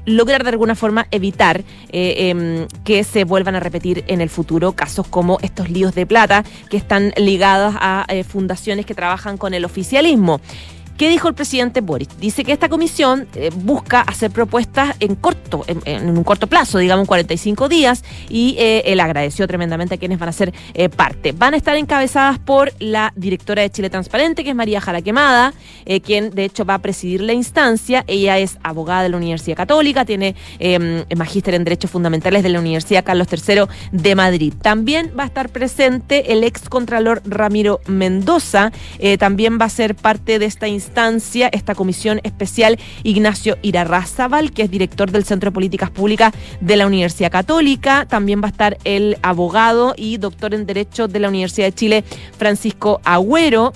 lograr 0.09 0.43
de 0.43 0.50
alguna 0.50 0.75
forma 0.75 1.07
evitar 1.11 1.62
eh, 1.91 2.31
em, 2.31 2.67
que 2.85 3.05
se 3.05 3.25
vuelvan 3.25 3.55
a 3.55 3.61
repetir 3.61 4.05
en 4.09 4.21
el 4.21 4.31
futuro 4.31 4.73
casos 4.73 5.07
como 5.07 5.38
estos 5.43 5.71
líos 5.71 5.95
de 5.95 6.07
plata 6.07 6.45
que 6.71 6.77
están 6.77 7.12
ligados 7.17 7.75
a 7.79 8.07
eh, 8.09 8.25
fundaciones 8.25 8.87
que 8.87 8.95
trabajan 8.95 9.37
con 9.37 9.55
el 9.55 9.65
oficialismo. 9.65 10.41
¿Qué 10.99 11.09
dijo 11.09 11.28
el 11.28 11.35
presidente 11.35 11.81
Boris? 11.81 12.09
Dice 12.19 12.43
que 12.43 12.50
esta 12.50 12.69
comisión 12.69 13.28
eh, 13.37 13.50
busca 13.55 14.00
hacer 14.00 14.33
propuestas 14.33 14.97
en 14.99 15.14
corto, 15.14 15.64
en, 15.69 16.11
un 16.11 16.25
corto 16.25 16.49
plazo, 16.49 16.78
digamos 16.78 17.07
45 17.07 17.69
días, 17.69 18.02
y 18.28 18.57
eh, 18.59 18.83
él 18.85 18.99
agradeció 18.99 19.47
tremendamente 19.47 19.95
a 19.95 19.99
quienes 19.99 20.19
van 20.19 20.31
a 20.31 20.33
ser 20.33 20.52
eh, 20.75 20.88
parte. 20.88 21.31
Van 21.31 21.55
a 21.55 21.57
estar 21.57 21.76
encabezadas 21.76 22.40
por 22.40 22.73
la 22.81 23.12
directora 23.14 23.62
de 23.62 23.71
Chile 23.71 23.90
Transparente, 23.90 24.43
que 24.43 24.50
es 24.50 24.57
María 24.57 24.81
Jara 24.81 25.00
Quemada, 25.00 25.55
quien 26.05 26.31
de 26.31 26.45
hecho 26.45 26.64
va 26.64 26.75
a 26.75 26.78
presidir 26.81 27.23
la 27.23 27.33
instancia. 27.33 28.02
Ella 28.09 28.38
es 28.38 28.59
abogada 28.64 29.05
de 29.05 29.09
la 29.09 29.17
Universidad 29.17 29.57
Católica, 29.57 30.05
tiene 30.05 30.35
em, 30.59 31.05
magíster 31.17 31.55
en 31.55 31.62
Derechos 31.62 31.93
Fundamentales 31.93 32.43
de 32.43 32.49
la 32.49 32.59
Universidad 32.59 33.05
Carlos 33.05 33.28
III 33.33 33.62
de 33.93 34.14
Madrid. 34.17 34.52
También 34.61 35.12
va 35.19 35.23
a 35.23 35.26
estar 35.26 35.49
presente 35.49 36.33
el 36.33 36.43
ex 36.43 36.69
contralor 36.69 37.23
Ramiro 37.25 37.81
Mendoza, 37.87 38.73
también 39.19 39.59
va 39.61 39.67
a 39.67 39.71
ser 39.71 39.95
parte 39.95 40.40
de 40.40 40.47
esta 40.47 40.67
instancia 40.67 40.88
esta 41.52 41.75
comisión 41.75 42.21
especial, 42.25 42.78
Ignacio 43.02 43.57
Irarrázaval, 43.62 44.52
que 44.52 44.62
es 44.62 44.71
director 44.71 45.11
del 45.11 45.25
Centro 45.25 45.50
de 45.50 45.54
Políticas 45.54 45.90
Públicas 45.90 46.33
de 46.61 46.76
la 46.76 46.87
Universidad 46.87 47.30
Católica. 47.30 48.07
También 48.09 48.40
va 48.42 48.47
a 48.47 48.50
estar 48.50 48.78
el 48.85 49.16
abogado 49.23 49.95
y 49.97 50.16
doctor 50.16 50.54
en 50.54 50.66
Derecho 50.66 51.07
de 51.07 51.21
la 51.21 51.28
Universidad 51.28 51.68
de 51.68 51.75
Chile, 51.75 52.04
Francisco 52.37 53.00
Agüero 53.04 53.73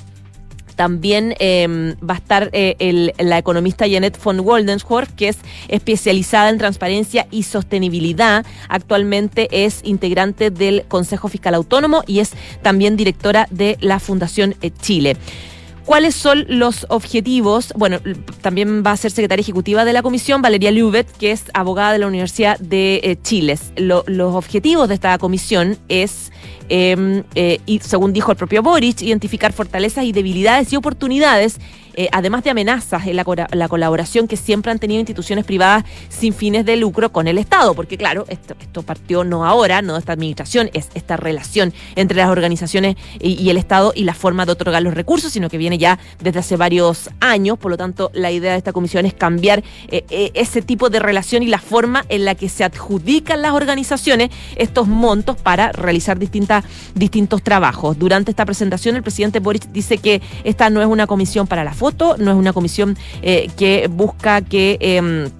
También 0.75 1.35
em, 1.38 1.95
va 1.99 2.14
a 2.14 2.16
estar 2.16 2.50
eh, 2.52 3.12
la 3.19 3.38
economista 3.38 3.85
Janet 3.88 4.19
von 4.23 4.40
Woldensworth, 4.40 5.14
que 5.14 5.28
es 5.28 5.38
especializada 5.69 6.49
en 6.49 6.59
transparencia 6.59 7.26
y 7.31 7.42
sostenibilidad. 7.42 8.45
Actualmente 8.69 9.49
es 9.64 9.81
integrante 9.85 10.50
del 10.50 10.85
Consejo 10.88 11.28
Fiscal 11.28 11.54
Autónomo 11.54 12.02
y 12.07 12.21
es 12.21 12.33
también 12.62 12.97
directora 12.97 13.47
de 13.50 13.76
la 13.81 14.00
Fundación 14.00 14.54
eh, 14.62 14.71
Chile. 14.71 15.16
¿Cuáles 15.85 16.15
son 16.15 16.45
los 16.49 16.87
objetivos? 16.89 17.73
Bueno, 17.77 17.99
también 18.41 18.83
va 18.85 18.93
a 18.93 18.97
ser 18.97 19.11
secretaria 19.11 19.43
ejecutiva 19.43 19.85
de 19.85 19.93
la 19.93 20.03
comisión 20.03 20.41
Valeria 20.41 20.71
Lubet, 20.71 21.11
que 21.19 21.33
es 21.33 21.45
abogada 21.55 21.93
de 21.93 21.99
la 21.99 22.07
Universidad 22.07 22.59
de 22.59 23.01
eh, 23.03 23.17
Chile. 23.23 23.59
los 23.77 24.35
objetivos 24.35 24.89
de 24.89 24.95
esta 24.95 25.19
comisión 25.19 25.77
es 25.89 26.31
Em, 26.69 27.23
eh, 27.35 27.61
y 27.66 27.81
según 27.81 28.12
dijo 28.12 28.31
el 28.31 28.37
propio 28.37 28.62
Boric, 28.62 29.02
identificar 29.02 29.52
fortalezas 29.52 30.04
y 30.04 30.12
debilidades 30.12 30.73
y 30.73 30.76
oportunidades 30.76 31.59
eh, 31.95 32.09
además 32.12 32.42
de 32.42 32.50
amenazas 32.50 33.07
en 33.07 33.16
la, 33.16 33.69
colaboración 33.69 34.26
que 34.26 34.37
siempre 34.37 34.73
han 34.73 34.78
tenido 34.78 35.00
instituciones 35.00 35.45
privadas 35.45 35.85
sin 36.09 36.33
fines 36.33 36.64
de 36.64 36.76
lucro 36.76 37.12
con 37.12 37.28
el 37.28 37.38
Estado, 37.38 37.75
porque 37.75 37.99
claro, 37.99 38.25
esto, 38.28 38.83
partió 38.83 39.25
no 39.25 39.45
ahora, 39.45 39.83
no 39.83 39.97
esta 39.97 40.12
administración, 40.12 40.71
es 40.73 40.88
esta 40.95 41.16
relación 41.16 41.73
entre 41.97 42.16
las 42.16 42.28
organizaciones 42.28 42.97
y, 43.21 43.49
el 43.50 43.57
Estado 43.57 43.92
y 43.95 44.04
la 44.04 44.14
forma 44.14 44.47
de 44.47 44.52
otorgar 44.52 44.83
los 44.83 44.95
recursos, 44.95 45.33
sino 45.33 45.50
que 45.50 45.59
viene 45.59 45.78
ya 45.78 45.99
desde 46.21 46.40
hace 46.40 46.57
varios 46.57 47.11
años, 47.21 47.59
por 47.59 47.71
lo 47.71 47.76
tanto 47.76 48.11
la 48.14 48.31
idea 48.31 48.52
de 48.52 48.59
esta 48.59 48.73
comisión 48.73 49.04
es 49.04 49.14
cambiar 49.14 49.62
eh, 49.88 50.31
ese 50.35 50.62
tipo 50.62 50.88
de 50.88 50.99
relación 50.99 51.42
y 51.42 51.47
la 51.47 51.59
forma 51.59 52.04
en 52.09 52.25
la 52.25 52.35
que 52.35 52.49
se 52.49 52.64
adjudican 52.64 53.42
las 53.42 53.52
organizaciones 53.52 54.31
estos 54.57 54.88
montos 54.88 55.37
para 55.37 55.73
realizar 55.73 56.19
distintas 56.19 56.51
distintos 56.94 57.42
trabajos. 57.42 57.99
Durante 57.99 58.30
esta 58.30 58.44
presentación, 58.44 58.97
el 58.97 59.02
presidente 59.02 59.40
Boric 59.40 59.68
dice 59.73 59.99
que 59.99 60.21
esta 60.44 60.71
no 60.71 60.80
es 60.80 60.87
una 60.87 61.06
comisión 61.06 61.47
para 61.47 61.64
la 61.64 61.73
foto, 61.73 62.16
no 62.18 62.30
es 62.30 62.37
una 62.37 62.52
comisión 62.52 62.97
eh, 63.23 63.50
que 63.56 63.88
busca 63.88 64.42
que... 64.42 64.76
Em, 64.80 65.30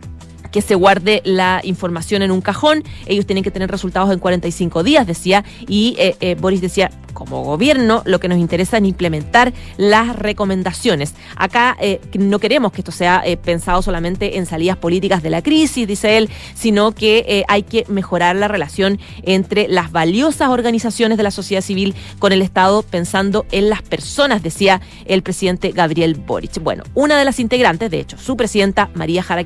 que 0.53 0.63
se 0.63 0.77
guarde 0.77 1.23
la 1.25 1.61
información 1.65 2.23
en 2.23 2.31
un 2.31 2.41
cajón. 2.41 2.85
Ellos 3.07 3.27
tienen 3.27 3.43
que 3.43 3.51
tener 3.51 3.71
resultados 3.71 4.13
en 4.13 4.21
45 4.21 4.83
días, 4.85 5.07
decía. 5.07 5.45
Y 5.67 5.97
eh, 5.99 6.17
eh, 6.21 6.37
Boris 6.39 6.61
decía, 6.61 6.91
como 7.13 7.45
gobierno 7.45 8.03
lo 8.05 8.19
que 8.21 8.29
nos 8.29 8.39
interesa 8.39 8.79
es 8.79 8.85
implementar 8.85 9.53
las 9.77 10.17
recomendaciones. 10.17 11.15
Acá 11.37 11.77
eh, 11.81 12.01
no 12.19 12.39
queremos 12.39 12.73
que 12.73 12.81
esto 12.81 12.93
sea 12.93 13.23
eh, 13.25 13.37
pensado 13.37 13.83
solamente 13.83 14.39
en 14.39 14.47
salidas 14.47 14.77
políticas 14.77 15.23
de 15.23 15.31
la 15.31 15.43
crisis, 15.43 15.87
dice 15.87 16.17
él, 16.17 16.31
sino 16.55 16.93
que 16.93 17.25
eh, 17.29 17.45
hay 17.49 17.63
que 17.63 17.85
mejorar 17.89 18.37
la 18.37 18.49
relación 18.49 18.99
entre 19.23 19.69
las 19.69 19.93
valiosas 19.93 20.49
organizaciones 20.49 21.17
de 21.17 21.23
la 21.23 21.31
sociedad 21.31 21.63
civil 21.63 21.95
con 22.19 22.33
el 22.33 22.43
Estado, 22.43 22.83
pensando 22.83 23.47
en 23.53 23.69
las 23.69 23.83
personas, 23.83 24.43
decía 24.43 24.81
el 25.07 25.23
presidente 25.23 25.71
Gabriel 25.71 26.15
Boric. 26.15 26.61
Bueno, 26.63 26.85
una 26.95 27.19
de 27.19 27.25
las 27.25 27.39
integrantes, 27.39 27.91
de 27.91 28.01
hecho, 28.01 28.19
su 28.19 28.37
presidenta 28.37 28.91
María 28.95 29.23
Jara 29.23 29.45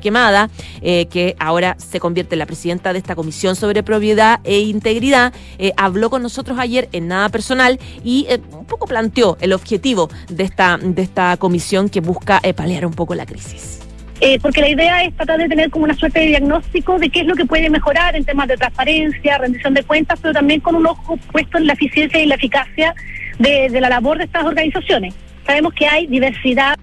Quemada, 1.05 1.09
que 1.09 1.35
ahora 1.39 1.75
se 1.79 1.99
convierte 1.99 2.35
en 2.35 2.39
la 2.39 2.45
presidenta 2.45 2.93
de 2.93 2.99
esta 2.99 3.15
comisión 3.15 3.55
sobre 3.55 3.83
propiedad 3.83 4.39
e 4.43 4.59
integridad, 4.59 5.33
habló 5.75 6.09
con 6.09 6.21
nosotros 6.23 6.57
ayer 6.59 6.89
en 6.91 7.07
nada 7.07 7.29
personal 7.29 7.79
y 8.03 8.25
eh, 8.29 8.39
un 8.51 8.65
poco 8.65 8.87
planteó 8.87 9.37
el 9.41 9.53
objetivo 9.53 10.09
de 10.29 10.43
esta, 10.43 10.77
de 10.77 11.01
esta 11.01 11.37
comisión 11.37 11.89
que 11.89 12.01
busca 12.01 12.39
eh, 12.43 12.53
paliar 12.53 12.85
un 12.85 12.93
poco 12.93 13.15
la 13.15 13.25
crisis. 13.25 13.81
Eh, 14.19 14.39
porque 14.41 14.61
la 14.61 14.69
idea 14.69 15.03
es 15.03 15.15
tratar 15.15 15.37
de 15.37 15.47
tener 15.47 15.69
como 15.69 15.85
una 15.85 15.95
suerte 15.95 16.19
de 16.19 16.27
diagnóstico 16.27 16.97
de 16.97 17.09
qué 17.09 17.21
es 17.21 17.27
lo 17.27 17.35
que 17.35 17.45
puede 17.45 17.69
mejorar 17.69 18.15
en 18.15 18.25
temas 18.25 18.47
de 18.47 18.57
transparencia, 18.57 19.37
rendición 19.37 19.75
de 19.75 19.83
cuentas, 19.83 20.19
pero 20.19 20.33
también 20.33 20.59
con 20.59 20.75
un 20.75 20.87
ojo 20.87 21.17
puesto 21.31 21.59
en 21.59 21.67
la 21.67 21.73
eficiencia 21.73 22.19
y 22.19 22.25
la 22.25 22.35
eficacia 22.35 22.95
de 23.37 23.69
la 23.79 23.89
labor 23.89 24.17
de 24.17 24.23
estas 24.23 24.43
organizaciones. 24.43 25.13
Sabemos 25.45 25.73
que 25.73 25.85
hay 25.85 26.07
diversidad 26.07 26.76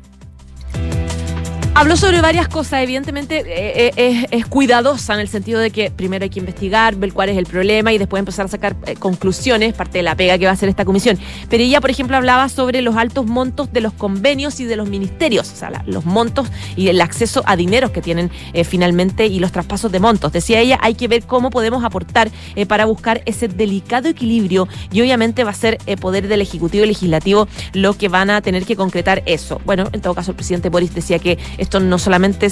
Habló 1.76 1.97
sobre 1.97 2.21
varias 2.21 2.47
cosas, 2.47 2.85
evidentemente 2.85 3.40
eh, 3.40 3.90
eh, 3.97 4.26
es, 4.31 4.47
cuidadosa 4.47 5.14
en 5.14 5.19
el 5.19 5.26
sentido 5.26 5.59
de 5.59 5.73
que 5.73 5.90
primero 5.90 6.23
hay 6.23 6.31
que 6.31 6.38
investigar, 6.38 6.95
ver 6.95 7.12
cuál 7.12 7.31
es 7.31 7.37
el 7.37 7.47
problema 7.47 7.93
y 7.93 7.99
después 7.99 8.21
empezar 8.21 8.47
a 8.47 8.49
sacar 8.49 8.76
eh, 8.87 8.95
conclusiones, 8.95 9.75
parte 9.75 9.99
de 9.99 10.04
la 10.04 10.14
pega 10.14 10.38
que 10.38 10.45
va 10.45 10.52
a 10.52 10.54
hacer 10.54 10.69
esta 10.69 10.85
comisión. 10.85 11.19
Pero 11.50 11.64
ella, 11.64 11.81
por 11.81 11.90
ejemplo, 11.90 12.16
hablaba 12.16 12.49
sobre 12.49 12.81
los 12.81 12.95
altos 12.95 13.26
montos 13.26 13.73
de 13.73 13.81
los 13.81 13.93
convenios 13.93 14.61
y 14.61 14.66
de 14.66 14.76
los 14.76 14.88
ministerios, 14.88 15.50
o 15.52 15.57
sea, 15.57 15.83
los 15.85 16.04
montos 16.04 16.47
y 16.76 16.88
el 16.88 17.00
acceso 17.00 17.43
a 17.45 17.57
dineros 17.57 17.90
que 17.90 18.00
tienen 18.00 18.31
finalmente 18.64 19.26
y 19.26 19.40
los 19.40 19.50
traspasos 19.50 19.90
de 19.90 19.99
montos. 19.99 20.33
Decía 20.33 20.61
ella, 20.61 20.78
hay 20.81 20.95
que 20.95 21.09
ver 21.09 21.25
cómo 21.25 21.50
podemos 21.50 21.83
aportar 21.83 22.31
para 22.69 22.85
buscar 22.85 23.23
ese 23.26 23.49
delicado 23.49 24.09
equilibrio 24.09 24.69
y 24.93 25.00
obviamente 25.00 25.43
va 25.43 25.50
a 25.50 25.54
ser 25.54 25.78
poder 26.00 26.28
del 26.28 26.40
Ejecutivo 26.40 26.85
y 26.85 26.88
Legislativo 26.88 27.49
lo 27.73 27.95
que 27.95 28.09
van 28.09 28.31
a 28.31 28.40
tener 28.43 28.64
que 28.64 28.76
concretar 28.76 29.25
eso. 29.26 29.61
Bueno, 29.64 29.88
en 29.93 30.00
todo 30.00 30.14
caso, 30.14 30.31
el 30.31 30.37
presidente 30.37 30.69
Boris 30.69 30.95
decía 30.95 31.19
que 31.19 31.37
esto 31.64 31.80
no 31.80 31.99
solamente 31.99 32.50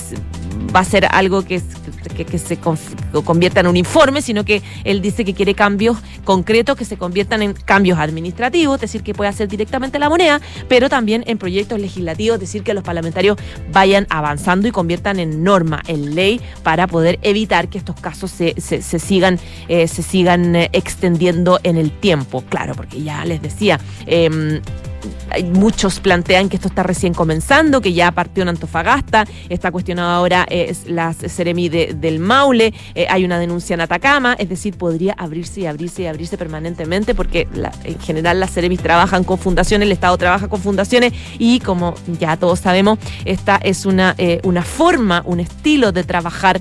va 0.75 0.81
a 0.81 0.85
ser 0.85 1.07
algo 1.11 1.42
que, 1.45 1.61
se 1.61 2.59
convierta 3.25 3.61
en 3.61 3.66
un 3.66 3.76
informe, 3.76 4.23
sino 4.23 4.45
que 4.45 4.62
él 4.85 5.00
dice 5.00 5.25
que 5.25 5.35
quiere 5.35 5.54
cambios 5.54 5.99
concretos 6.25 6.76
que 6.76 6.85
se 6.85 6.97
conviertan 6.97 7.42
en 7.42 7.52
cambios 7.52 7.99
administrativos, 7.99 8.76
es 8.76 8.81
decir, 8.83 9.02
que 9.02 9.14
pueda 9.14 9.31
hacer 9.31 9.49
directamente 9.49 9.99
la 9.99 10.09
moneda, 10.09 10.40
pero 10.69 10.88
también 10.88 11.25
en 11.26 11.38
proyectos 11.38 11.81
legislativos, 11.81 12.37
es 12.37 12.40
decir, 12.40 12.62
que 12.62 12.75
los 12.75 12.83
parlamentarios 12.83 13.37
vayan 13.71 14.07
avanzando 14.11 14.66
y 14.66 14.73
conviertan 14.73 15.21
en 15.21 15.45
norma, 15.45 15.83
en 15.87 16.14
ley, 16.14 16.40
para 16.62 16.87
poder 16.87 17.19
evitar 17.23 17.69
que 17.69 17.78
estos 17.78 17.97
casos 18.00 18.31
se, 18.31 18.54
sigan, 18.99 19.38
eh, 19.69 19.88
se 19.88 20.02
sigan 20.02 20.57
eh, 20.57 20.71
extendiendo 20.73 21.61
en 21.62 21.76
el 21.76 21.90
tiempo. 21.92 22.42
Claro, 22.49 22.75
porque 22.75 23.02
ya 23.02 23.25
les 23.25 23.40
decía, 23.42 23.78
eh, 24.07 24.61
muchos 25.52 26.00
plantean 26.00 26.48
que 26.48 26.56
esto 26.56 26.68
está 26.68 26.82
recién 26.82 27.14
comenzando, 27.14 27.80
que 27.80 27.92
ya 27.92 28.12
partió 28.12 28.42
en 28.42 28.50
Antofagasta, 28.50 29.26
está 29.48 29.70
cuestionado 29.70 30.10
ahora 30.10 30.46
eh, 30.48 30.74
la 30.86 31.12
Ceremi 31.14 31.68
del 31.68 32.18
Maule, 32.18 32.72
eh, 32.94 33.06
hay 33.08 33.24
una 33.24 33.38
denuncia 33.38 33.74
en 33.74 33.80
Atacama, 33.80 34.34
es 34.38 34.48
decir, 34.48 34.76
podría 34.76 35.14
abrirse 35.16 35.60
y 35.60 35.66
abrirse 35.66 36.02
y 36.02 36.06
abrirse 36.06 36.36
permanentemente 36.36 37.14
porque 37.14 37.48
en 37.84 37.98
general 38.00 38.40
las 38.40 38.52
Ceremis 38.52 38.80
trabajan 38.80 39.24
con 39.24 39.38
fundaciones, 39.38 39.86
el 39.86 39.92
Estado 39.92 40.16
trabaja 40.18 40.48
con 40.48 40.60
fundaciones 40.60 41.12
y 41.38 41.60
como 41.60 41.94
ya 42.18 42.36
todos 42.36 42.60
sabemos, 42.60 42.98
esta 43.24 43.56
es 43.56 43.86
una, 43.86 44.14
eh, 44.18 44.40
una 44.44 44.62
forma, 44.62 45.22
un 45.24 45.40
estilo 45.40 45.92
de 45.92 46.04
trabajar 46.04 46.60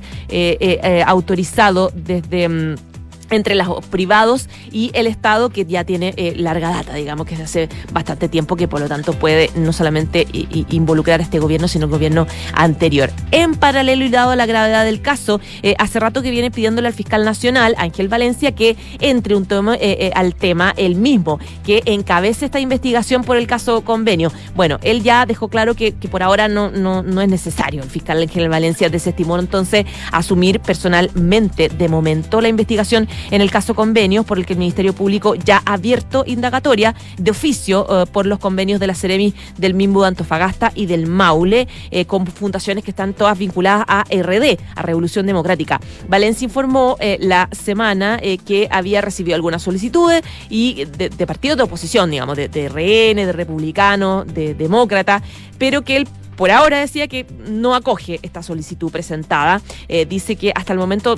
autorizado 1.05 1.91
desde... 1.93 2.47
Mm, 2.47 2.90
entre 3.31 3.55
los 3.55 3.85
privados 3.85 4.47
y 4.71 4.91
el 4.93 5.07
Estado 5.07 5.49
que 5.49 5.65
ya 5.65 5.83
tiene 5.83 6.13
eh, 6.17 6.33
larga 6.35 6.69
data, 6.69 6.93
digamos 6.93 7.25
que 7.25 7.35
hace 7.35 7.69
bastante 7.91 8.29
tiempo 8.29 8.55
que 8.55 8.67
por 8.67 8.79
lo 8.79 8.87
tanto 8.87 9.13
puede 9.13 9.49
no 9.55 9.73
solamente 9.73 10.27
involucrar 10.69 11.19
a 11.19 11.23
este 11.23 11.39
gobierno, 11.39 11.67
sino 11.67 11.85
el 11.85 11.91
gobierno 11.91 12.27
anterior. 12.53 13.09
En 13.31 13.55
paralelo 13.55 14.05
y 14.05 14.09
dado 14.09 14.35
la 14.35 14.45
gravedad 14.45 14.85
del 14.85 15.01
caso, 15.01 15.39
eh, 15.63 15.75
hace 15.79 15.99
rato 15.99 16.21
que 16.21 16.31
viene 16.31 16.51
pidiéndole 16.51 16.87
al 16.87 16.93
fiscal 16.93 17.25
nacional, 17.25 17.75
Ángel 17.77 18.07
Valencia, 18.07 18.53
que 18.53 18.77
entre 18.99 19.35
un 19.35 19.45
tema, 19.45 19.75
eh, 19.79 20.11
al 20.15 20.35
tema 20.35 20.73
el 20.77 20.95
mismo, 20.95 21.39
que 21.65 21.81
encabece 21.85 22.45
esta 22.45 22.59
investigación 22.59 23.23
por 23.23 23.37
el 23.37 23.47
caso 23.47 23.81
convenio. 23.81 24.31
Bueno, 24.55 24.79
él 24.83 25.03
ya 25.03 25.25
dejó 25.25 25.47
claro 25.47 25.75
que, 25.75 25.93
por 26.11 26.23
ahora 26.23 26.47
no, 26.47 26.69
no, 26.69 27.03
no 27.03 27.21
es 27.21 27.29
necesario. 27.29 27.81
El 27.83 27.89
fiscal 27.89 28.21
Ángel 28.21 28.49
Valencia 28.49 28.89
desestimó 28.89 29.39
entonces 29.39 29.85
asumir 30.11 30.59
personalmente 30.59 31.69
de 31.69 31.89
momento 31.89 32.41
la 32.41 32.49
investigación 32.49 33.07
en 33.29 33.41
el 33.41 33.51
caso 33.51 33.75
convenios 33.75 34.25
por 34.25 34.37
el 34.37 34.45
que 34.45 34.53
el 34.53 34.59
Ministerio 34.59 34.93
Público 34.93 35.35
ya 35.35 35.61
ha 35.65 35.73
abierto 35.73 36.23
indagatoria 36.25 36.95
de 37.17 37.31
oficio 37.31 37.85
eh, 37.89 38.05
por 38.11 38.25
los 38.25 38.39
convenios 38.39 38.79
de 38.79 38.87
la 38.87 38.95
Ceremi 38.95 39.33
del 39.57 39.73
Mimbu 39.73 40.01
de 40.01 40.07
Antofagasta 40.07 40.71
y 40.75 40.85
del 40.85 41.07
Maule, 41.07 41.67
eh, 41.91 42.05
con 42.05 42.25
fundaciones 42.27 42.83
que 42.83 42.91
están 42.91 43.13
todas 43.13 43.37
vinculadas 43.37 43.85
a 43.87 44.03
RD, 44.03 44.59
a 44.75 44.81
Revolución 44.81 45.25
Democrática. 45.25 45.79
Valencia 46.07 46.45
informó 46.45 46.97
eh, 46.99 47.17
la 47.19 47.49
semana 47.51 48.19
que 48.45 48.67
había 48.71 49.01
recibido 49.01 49.35
algunas 49.35 49.61
solicitudes 49.61 50.23
y 50.49 50.85
de, 50.85 51.09
partidos 51.27 51.57
de 51.57 51.63
oposición, 51.63 52.11
digamos, 52.11 52.37
de, 52.37 52.47
de 52.47 52.69
RN, 52.69 53.25
de 53.25 53.31
republicanos, 53.31 54.25
de 54.33 54.53
demócrata, 54.53 55.21
pero 55.57 55.83
que 55.83 55.97
el 55.97 56.07
por 56.41 56.49
ahora 56.49 56.79
decía 56.79 57.07
que 57.07 57.27
no 57.47 57.75
acoge 57.75 58.19
esta 58.23 58.41
solicitud 58.41 58.91
presentada. 58.91 59.61
Eh, 59.87 60.07
dice 60.07 60.35
que 60.35 60.51
hasta 60.55 60.73
el 60.73 60.79
momento, 60.79 61.13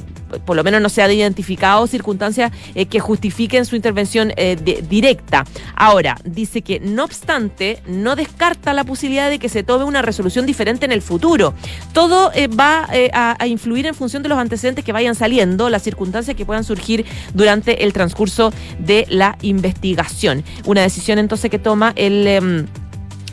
por 0.46 0.58
lo 0.58 0.66
menos 0.66 0.82
no 0.82 0.90
se 0.90 1.02
ha 1.02 1.10
identificado 1.10 1.88
circunstancias 1.88 2.52
eh, 2.76 2.88
que 2.88 3.00
justifiquen 3.00 3.64
su 3.64 3.78
intervención 3.78 4.34
eh, 4.36 4.58
directa. 4.90 5.46
Ahora, 5.78 6.18
dice 6.26 6.62
que 6.62 6.82
no 6.82 7.06
obstante, 7.06 7.82
no 7.88 8.18
descarta 8.18 8.74
la 8.74 8.84
posibilidad 8.84 9.30
de 9.30 9.40
que 9.40 9.48
se 9.48 9.64
tome 9.64 9.86
una 9.86 10.02
resolución 10.02 10.46
diferente 10.46 10.84
en 10.84 10.92
el 10.92 11.02
futuro. 11.02 11.54
Todo 11.94 12.30
va 12.60 12.86
a, 13.14 13.38
a, 13.42 13.48
influir 13.48 13.86
en 13.86 13.96
función 13.96 14.24
de 14.24 14.28
los 14.28 14.38
antecedentes 14.38 14.84
que 14.84 14.92
vayan 14.92 15.16
saliendo, 15.16 15.70
las 15.70 15.84
circunstancias 15.84 16.36
que 16.36 16.46
puedan 16.46 16.66
surgir 16.66 17.06
durante 17.34 17.86
el 17.86 17.94
transcurso 17.94 18.52
de 18.78 19.06
la 19.08 19.38
investigación. 19.42 20.44
Una 20.66 20.82
decisión 20.82 21.18
entonces 21.18 21.50
que 21.50 21.60
toma 21.60 21.94
el 21.96 22.68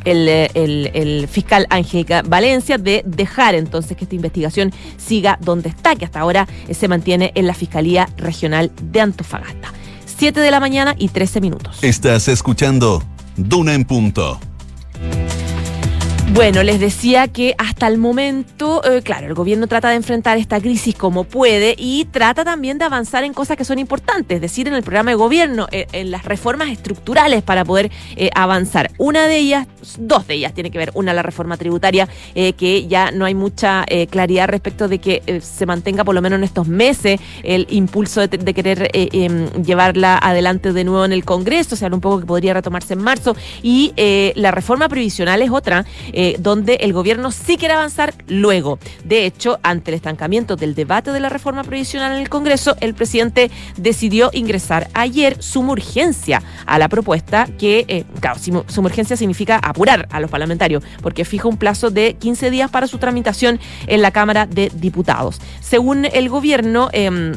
em, 0.04 0.90
el, 0.94 1.28
fiscal 1.28 1.66
Angélica 1.70 2.22
Valencia 2.22 2.78
de 2.78 3.02
dejar 3.06 3.54
entonces 3.54 3.96
que 3.96 4.04
esta 4.04 4.14
investigación 4.14 4.72
siga 4.96 5.38
donde 5.40 5.68
está, 5.68 5.96
que 5.96 6.04
hasta 6.04 6.20
ahora 6.20 6.46
eh, 6.68 6.74
se 6.74 6.88
mantiene 6.88 7.32
en 7.34 7.46
la 7.46 7.54
Fiscalía 7.54 8.08
Regional 8.16 8.70
de 8.82 9.00
Antofagasta. 9.00 9.72
7 10.18 10.40
de 10.40 10.50
la 10.50 10.60
mañana 10.60 10.94
y 10.98 11.08
13 11.08 11.40
minutos. 11.40 11.78
Estás 11.82 12.28
escuchando 12.28 13.02
Duna 13.36 13.74
en 13.74 13.84
Punto. 13.84 14.38
Bueno, 16.32 16.62
les 16.62 16.78
decía 16.78 17.26
que 17.26 17.56
hasta 17.58 17.88
el 17.88 17.98
momento, 17.98 18.82
eh, 18.84 19.02
claro, 19.02 19.26
el 19.26 19.34
gobierno 19.34 19.66
trata 19.66 19.90
de 19.90 19.96
enfrentar 19.96 20.38
esta 20.38 20.60
crisis 20.60 20.94
como 20.94 21.24
puede 21.24 21.74
y 21.76 22.04
trata 22.04 22.44
también 22.44 22.78
de 22.78 22.84
avanzar 22.84 23.24
en 23.24 23.34
cosas 23.34 23.56
que 23.56 23.64
son 23.64 23.80
importantes, 23.80 24.36
es 24.36 24.40
decir, 24.40 24.68
en 24.68 24.74
el 24.74 24.84
programa 24.84 25.10
de 25.10 25.16
gobierno, 25.16 25.66
eh, 25.72 25.88
en 25.92 26.12
las 26.12 26.24
reformas 26.24 26.68
estructurales 26.68 27.42
para 27.42 27.64
poder 27.64 27.90
eh, 28.14 28.30
avanzar. 28.32 28.92
Una 28.96 29.26
de 29.26 29.38
ellas, 29.38 29.66
dos 29.98 30.28
de 30.28 30.34
ellas, 30.34 30.54
tiene 30.54 30.70
que 30.70 30.78
ver, 30.78 30.92
una 30.94 31.12
la 31.12 31.22
reforma 31.22 31.56
tributaria, 31.56 32.08
que 32.34 32.86
ya 32.86 33.10
no 33.10 33.24
hay 33.24 33.34
mucha 33.34 33.84
claridad 34.08 34.48
respecto 34.48 34.88
de 34.88 34.98
que 34.98 35.40
se 35.42 35.66
mantenga 35.66 36.04
por 36.04 36.14
lo 36.14 36.22
menos 36.22 36.38
en 36.38 36.44
estos 36.44 36.68
meses 36.68 37.20
el 37.42 37.66
impulso 37.70 38.26
de, 38.26 38.38
de 38.38 38.54
querer 38.54 38.90
em, 38.92 39.48
llevarla 39.62 40.18
adelante 40.18 40.72
de 40.72 40.84
nuevo 40.84 41.04
en 41.04 41.12
el 41.12 41.24
Congreso, 41.24 41.74
o 41.74 41.78
sea, 41.78 41.88
un 41.88 42.00
poco 42.00 42.20
que 42.20 42.26
podría 42.26 42.54
retomarse 42.54 42.94
en 42.94 43.02
marzo, 43.02 43.34
y 43.62 43.92
la 44.36 44.50
reforma 44.52 44.88
previsional 44.88 45.42
es 45.42 45.50
otra. 45.50 45.84
Eh, 46.22 46.36
donde 46.38 46.74
el 46.82 46.92
gobierno 46.92 47.30
sí 47.30 47.56
quiere 47.56 47.72
avanzar 47.72 48.12
luego. 48.28 48.78
De 49.04 49.24
hecho, 49.24 49.58
ante 49.62 49.90
el 49.90 49.94
estancamiento 49.94 50.54
del 50.54 50.74
debate 50.74 51.12
de 51.12 51.20
la 51.20 51.30
reforma 51.30 51.64
previsional 51.64 52.12
en 52.12 52.20
el 52.20 52.28
Congreso, 52.28 52.76
el 52.80 52.92
presidente 52.92 53.50
decidió 53.78 54.28
ingresar 54.34 54.90
ayer 54.92 55.42
suma 55.42 55.72
urgencia 55.72 56.42
a 56.66 56.78
la 56.78 56.90
propuesta 56.90 57.48
que, 57.58 57.86
eh, 57.88 58.04
claro, 58.20 58.38
suma 58.66 58.90
significa 58.92 59.56
apurar 59.62 60.08
a 60.10 60.20
los 60.20 60.30
parlamentarios, 60.30 60.84
porque 61.00 61.24
fija 61.24 61.48
un 61.48 61.56
plazo 61.56 61.88
de 61.88 62.12
15 62.12 62.50
días 62.50 62.70
para 62.70 62.86
su 62.86 62.98
tramitación 62.98 63.58
en 63.86 64.02
la 64.02 64.10
Cámara 64.10 64.44
de 64.44 64.70
Diputados. 64.74 65.40
Según 65.60 66.04
el 66.04 66.28
gobierno, 66.28 66.90
eh, 66.92 67.32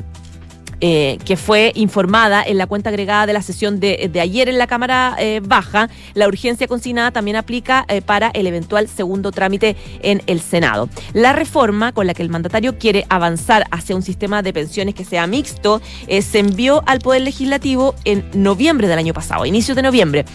eh, 0.85 1.17
que 1.23 1.37
fue 1.37 1.71
informada 1.75 2.43
en 2.43 2.57
la 2.57 2.67
cuenta 2.67 2.89
agregada 2.89 3.25
de 3.25 3.31
la 3.31 3.41
sesión 3.41 3.79
de, 3.79 4.11
ayer 4.21 4.49
en 4.49 4.57
la 4.57 4.67
Cámara 4.67 5.15
eh, 5.17 5.39
Baja, 5.41 5.89
la 6.13 6.27
urgencia 6.27 6.67
consignada 6.67 7.11
también 7.11 7.37
aplica 7.37 7.85
eh, 7.87 8.01
para 8.01 8.31
el 8.33 8.47
eventual 8.47 8.89
segundo 8.89 9.31
trámite 9.31 9.77
en 10.01 10.21
el 10.27 10.41
Senado. 10.41 10.89
La 11.13 11.31
reforma 11.31 11.93
con 11.93 12.05
la 12.05 12.13
que 12.13 12.21
el 12.21 12.27
mandatario 12.27 12.77
quiere 12.79 13.05
avanzar 13.07 13.65
hacia 13.71 13.95
un 13.95 14.01
sistema 14.01 14.41
de 14.41 14.51
pensiones 14.51 14.93
que 14.93 15.05
sea 15.05 15.25
mixto 15.25 15.81
se 16.09 16.39
envió 16.39 16.83
al 16.85 16.99
Poder 16.99 17.21
Legislativo 17.21 17.95
en 18.03 18.25
noviembre 18.33 18.89
del 18.89 18.99
año 18.99 19.13
pasado, 19.13 19.45
inicio 19.45 19.75
de 19.75 19.83
noviembre 19.83 20.25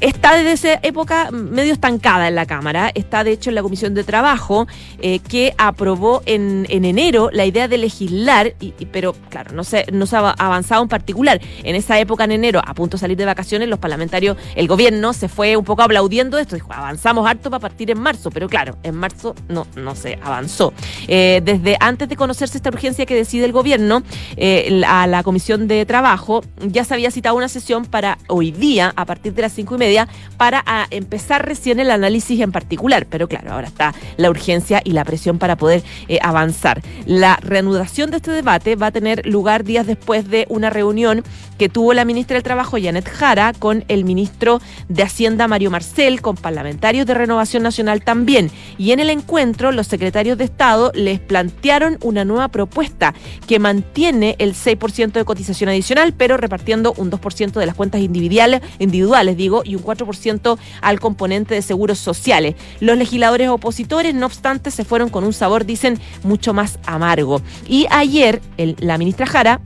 está 0.00 0.36
desde 0.36 0.52
esa 0.52 0.80
época 0.82 1.30
medio 1.30 1.72
estancada 1.72 2.28
en 2.28 2.34
la 2.34 2.46
Cámara. 2.46 2.90
Está, 2.94 3.24
de 3.24 3.32
hecho, 3.32 3.50
en 3.50 3.54
la 3.54 3.62
Comisión 3.62 3.94
de 3.94 4.04
Trabajo, 4.04 4.66
eh, 5.00 5.20
que 5.20 5.54
aprobó 5.58 6.22
en, 6.26 6.66
enero 6.68 7.30
la 7.32 7.44
idea 7.44 7.68
de 7.68 7.78
legislar, 7.78 8.54
pero 8.92 9.14
claro, 9.28 9.52
no 9.52 9.64
se, 9.64 9.86
no 9.92 10.06
se 10.06 10.16
ha 10.16 10.30
avanzado 10.30 10.82
en 10.82 10.88
particular. 10.88 11.40
En 11.62 11.76
esa 11.76 11.98
época, 11.98 12.24
en 12.24 12.32
enero, 12.32 12.60
a 12.64 12.74
punto 12.74 12.96
de 12.96 13.00
salir 13.00 13.16
de 13.16 13.24
vacaciones, 13.24 13.68
los 13.68 13.78
parlamentarios, 13.78 14.36
el 14.54 14.66
gobierno 14.68 15.12
se 15.12 15.28
fue 15.28 15.56
un 15.56 15.64
poco 15.64 15.82
aplaudiendo 15.82 16.38
esto. 16.38 16.54
Dijo, 16.54 16.72
avanzamos 16.72 17.28
harto 17.28 17.50
para 17.50 17.60
partir 17.60 17.90
en 17.90 18.00
marzo, 18.00 18.30
pero 18.30 18.48
claro, 18.48 18.78
en 18.82 18.94
marzo 18.96 19.34
no, 19.48 19.66
no 19.76 19.94
se 19.94 20.18
avanzó. 20.22 20.72
Eh, 21.08 21.40
desde 21.44 21.76
antes 21.80 22.08
de 22.08 22.16
conocerse 22.16 22.56
esta 22.56 22.70
urgencia 22.70 23.06
que 23.06 23.14
decide 23.14 23.44
el 23.44 23.52
gobierno, 23.52 24.02
eh, 24.36 24.82
a 24.86 25.06
la 25.06 25.22
Comisión 25.22 25.68
de 25.68 25.84
Trabajo 25.84 26.42
ya 26.60 26.84
se 26.84 26.94
había 26.94 27.10
citado 27.10 27.36
una 27.36 27.48
sesión 27.48 27.84
para 27.84 28.18
hoy 28.28 28.50
día, 28.50 28.92
a 28.96 29.04
partir 29.04 29.34
de 29.34 29.42
las 29.42 29.52
cinco 29.52 29.74
y 29.74 29.78
media 29.78 29.89
para 30.36 30.62
ah, 30.66 30.86
empezar 30.90 31.46
recién 31.46 31.80
el 31.80 31.90
análisis 31.90 32.40
en 32.40 32.52
particular. 32.52 33.06
Pero 33.08 33.28
claro, 33.28 33.52
ahora 33.52 33.66
está 33.66 33.94
la 34.16 34.30
urgencia 34.30 34.80
y 34.84 34.92
la 34.92 35.04
presión 35.04 35.38
para 35.38 35.56
poder 35.56 35.82
eh, 36.08 36.18
avanzar. 36.22 36.82
La 37.06 37.38
reanudación 37.42 38.10
de 38.10 38.18
este 38.18 38.30
debate 38.30 38.76
va 38.76 38.86
a 38.86 38.90
tener 38.90 39.26
lugar 39.26 39.64
días 39.64 39.86
después 39.86 40.28
de 40.28 40.46
una 40.48 40.70
reunión 40.70 41.22
que 41.58 41.68
tuvo 41.68 41.92
la 41.92 42.06
ministra 42.06 42.36
del 42.36 42.42
Trabajo, 42.42 42.78
Janet 42.80 43.06
Jara, 43.06 43.52
con 43.52 43.84
el 43.88 44.06
ministro 44.06 44.62
de 44.88 45.02
Hacienda, 45.02 45.46
Mario 45.46 45.70
Marcel, 45.70 46.22
con 46.22 46.36
parlamentarios 46.36 47.06
de 47.06 47.12
Renovación 47.12 47.62
Nacional 47.62 48.02
también. 48.02 48.50
Y 48.78 48.92
en 48.92 49.00
el 49.00 49.10
encuentro, 49.10 49.70
los 49.70 49.86
secretarios 49.86 50.38
de 50.38 50.44
Estado 50.44 50.90
les 50.94 51.20
plantearon 51.20 51.98
una 52.00 52.24
nueva 52.24 52.48
propuesta 52.48 53.14
que 53.46 53.58
mantiene 53.58 54.36
el 54.38 54.54
6% 54.54 55.12
de 55.12 55.24
cotización 55.26 55.68
adicional, 55.68 56.14
pero 56.16 56.38
repartiendo 56.38 56.94
un 56.96 57.10
2% 57.10 57.52
de 57.52 57.66
las 57.66 57.74
cuentas 57.74 58.00
individuales, 58.00 58.62
individuales 58.78 59.36
digo, 59.36 59.62
y 59.64 59.74
un 59.80 59.84
4% 59.86 60.58
al 60.80 61.00
componente 61.00 61.54
de 61.54 61.62
seguros 61.62 61.98
sociales. 61.98 62.54
Los 62.80 62.96
legisladores 62.96 63.48
opositores, 63.48 64.14
no 64.14 64.26
obstante, 64.26 64.70
se 64.70 64.84
fueron 64.84 65.08
con 65.08 65.24
un 65.24 65.32
sabor, 65.32 65.64
dicen, 65.64 65.98
mucho 66.22 66.54
más 66.54 66.78
amargo. 66.86 67.42
Y 67.66 67.86
ayer, 67.90 68.40
la 68.56 68.98
ministra 68.98 69.26
Jara 69.26 69.60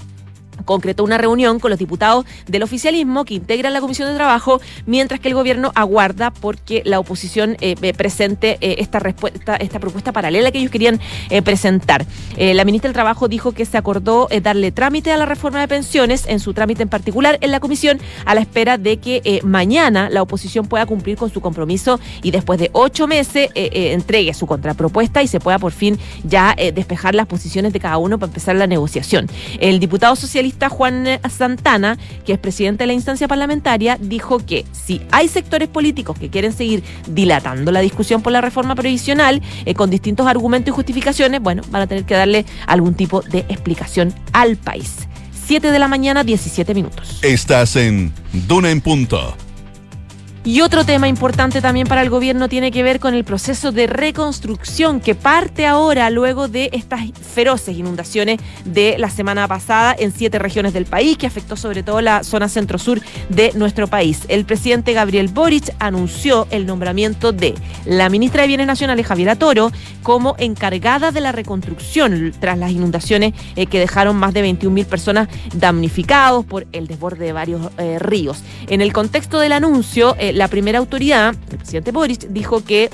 concretó 0.65 1.05
una 1.05 1.19
reunión 1.19 1.59
con 1.59 1.71
los 1.71 1.79
diputados 1.79 2.25
del 2.47 2.63
oficialismo 2.63 3.25
que 3.25 3.35
integran 3.35 3.73
la 3.73 3.81
Comisión 3.81 4.09
de 4.09 4.15
Trabajo, 4.15 4.61
mientras 4.87 5.21
que 5.21 5.29
el 5.29 5.35
gobierno 5.35 5.73
aguarda 5.75 6.31
porque 6.31 6.83
la 6.85 6.99
oposición 6.99 7.57
eh, 7.61 7.75
eh, 7.81 7.95
presente 7.95 8.59
eh, 8.61 8.77
esta, 8.79 8.99
respuesta, 8.99 9.57
esta 9.57 9.79
propuesta 9.79 10.13
paralela 10.13 10.51
que 10.51 10.59
ellos 10.59 10.71
querían 10.71 11.01
presentar. 11.45 12.07
la 12.37 12.65
ministra 12.65 12.89
del 12.89 12.95
Trabajo 12.95 13.29
dijo 13.29 13.53
que 13.53 13.65
se 13.65 13.77
acordó 13.77 14.29
darle 14.43 14.73
trámite 14.73 15.13
a 15.13 15.17
la 15.17 15.27
reforma 15.27 15.61
de 15.61 15.69
pensiones, 15.69 16.25
en 16.27 16.41
su 16.41 16.55
trámite 16.55 16.83
en 16.83 16.89
particular 16.89 17.39
en 17.41 17.51
la 17.51 17.61
comisión, 17.61 18.01
a 18.25 18.35
la 18.35 18.41
espera 18.41 18.79
de 18.79 18.99
que 18.99 19.41
mañana 19.45 20.11
la 20.11 20.23
oposición 20.23 20.67
pueda 20.67 20.87
cumplir 20.87 21.17
con 21.17 21.31
su 21.31 21.41
compromiso 21.41 21.99
y 22.23 22.31
después 22.31 22.59
de 22.59 22.71
ocho 22.73 23.07
meses 23.07 23.51
entregue 23.55 24.35
su 24.35 24.47
contrapropuesta 24.47 25.23
y 25.23 25.29
se 25.29 25.41
pueda 25.41 25.59
por 25.59 25.73
fin 25.73 25.99
ya 26.25 26.55
despejar 26.75 27.15
las 27.15 27.27
posiciones 27.27 27.73
de 27.73 27.81
cada 27.81 27.99
uno 27.99 28.19
para 28.19 28.31
empezar 28.31 28.57
la 28.57 28.67
negociación. 28.67 29.29
El 29.61 29.81
diputado 29.81 30.17
socialista 30.45 30.69
Juan 30.69 31.07
Santana, 31.31 31.97
que 32.27 32.35
es 32.35 32.39
presidente 32.39 32.83
de 32.83 32.89
la 32.89 32.93
instancia 32.93 33.27
parlamentaria, 33.27 33.97
dijo 33.99 34.45
que 34.45 34.65
si 34.73 35.01
hay 35.11 35.29
sectores 35.29 35.69
políticos 35.69 36.19
que 36.19 36.29
quieren 36.29 36.53
seguir 36.53 36.83
dilatando 37.09 37.73
la 37.73 37.81
discusión 37.81 38.21
por 38.21 38.33
la 38.33 38.43
reforma 38.43 38.75
previsional 38.75 39.41
eh, 39.65 39.75
con 39.75 39.89
distintos 39.89 40.27
argumentos 40.27 40.69
y 40.69 40.75
justificaciones, 40.75 41.41
bueno, 41.41 41.63
van 41.71 41.83
a 41.83 41.87
tener 41.87 42.05
que 42.05 42.15
darle 42.15 42.45
algún 42.67 42.95
tipo 42.95 43.23
de 43.23 43.41
explicación 43.49 44.13
al 44.33 44.57
país. 44.57 45.09
7 45.47 45.71
de 45.71 45.79
la 45.79 45.89
mañana, 45.89 46.25
17 46.25 46.75
minutos. 46.75 47.21
Estás 47.23 47.77
en 47.77 48.13
Duna 48.47 48.71
en 48.71 48.81
Punto. 48.83 49.35
Y 50.47 50.61
otro 50.61 50.85
tema 50.85 51.09
importante 51.09 51.63
también 51.63 51.87
para 51.87 52.03
el 52.03 52.11
gobierno 52.11 52.51
tiene 52.51 52.71
que 52.71 52.83
ver 52.83 53.01
con 53.01 53.15
el 53.15 53.25
proceso 53.25 53.73
de 53.73 53.87
reconstrucción 53.87 55.01
que 55.01 55.15
parte 55.15 55.65
ahora 55.67 56.11
luego 56.11 56.49
de 56.49 56.69
estas 56.75 57.01
feroces 57.13 57.79
inundaciones 57.79 58.41
de 58.67 58.97
la 58.99 59.09
semana 59.09 59.49
pasada 59.49 59.97
en 59.99 60.13
siete 60.13 60.39
regiones 60.39 60.75
del 60.75 60.85
país 60.85 61.17
que 61.17 61.27
afectó 61.27 61.57
sobre 61.57 61.83
todo 61.83 62.03
la 62.03 62.25
zona 62.25 62.51
centro-sur 62.51 63.01
de 63.31 63.53
nuestro 63.55 63.87
país. 63.87 64.25
El 64.29 64.45
presidente 64.45 64.93
Gabriel 64.93 65.29
Boric 65.29 65.75
anunció 65.79 66.47
el 66.51 66.67
nombramiento 66.67 67.33
de 67.33 67.55
la 67.87 68.11
ministra 68.11 68.43
de 68.43 68.49
Bienes 68.49 68.67
Nacionales 68.67 69.07
Javiera 69.07 69.37
Toro 69.37 69.73
como 70.03 70.37
encargada 70.39 71.11
de 71.11 71.23
la 71.23 71.33
reconstrucción 71.33 72.35
tras 72.39 72.59
las 72.59 72.71
inundaciones 72.71 73.33
eh, 73.57 73.65
que 73.65 73.81
dejaron 73.81 74.17
más 74.17 74.35
de 74.35 74.43
21 74.43 74.75
mil 74.75 74.85
personas 74.85 75.29
damnificados 75.55 76.45
por 76.45 76.67
el 76.73 76.87
desborde 76.87 77.25
de 77.25 77.33
varios 77.33 77.63
eh, 77.79 77.99
ríos. 77.99 78.43
En 78.69 78.83
el 78.83 78.93
contexto 78.93 79.41
del 79.41 79.53
anuncio, 79.53 80.15
eh, 80.19 80.34
la 80.35 80.49
primera 80.49 80.79
autoridad, 80.79 81.35
el 81.51 81.59
presidente 81.59 81.93
Boris, 81.93 82.19
dijo 82.31 82.65
que 82.65 82.91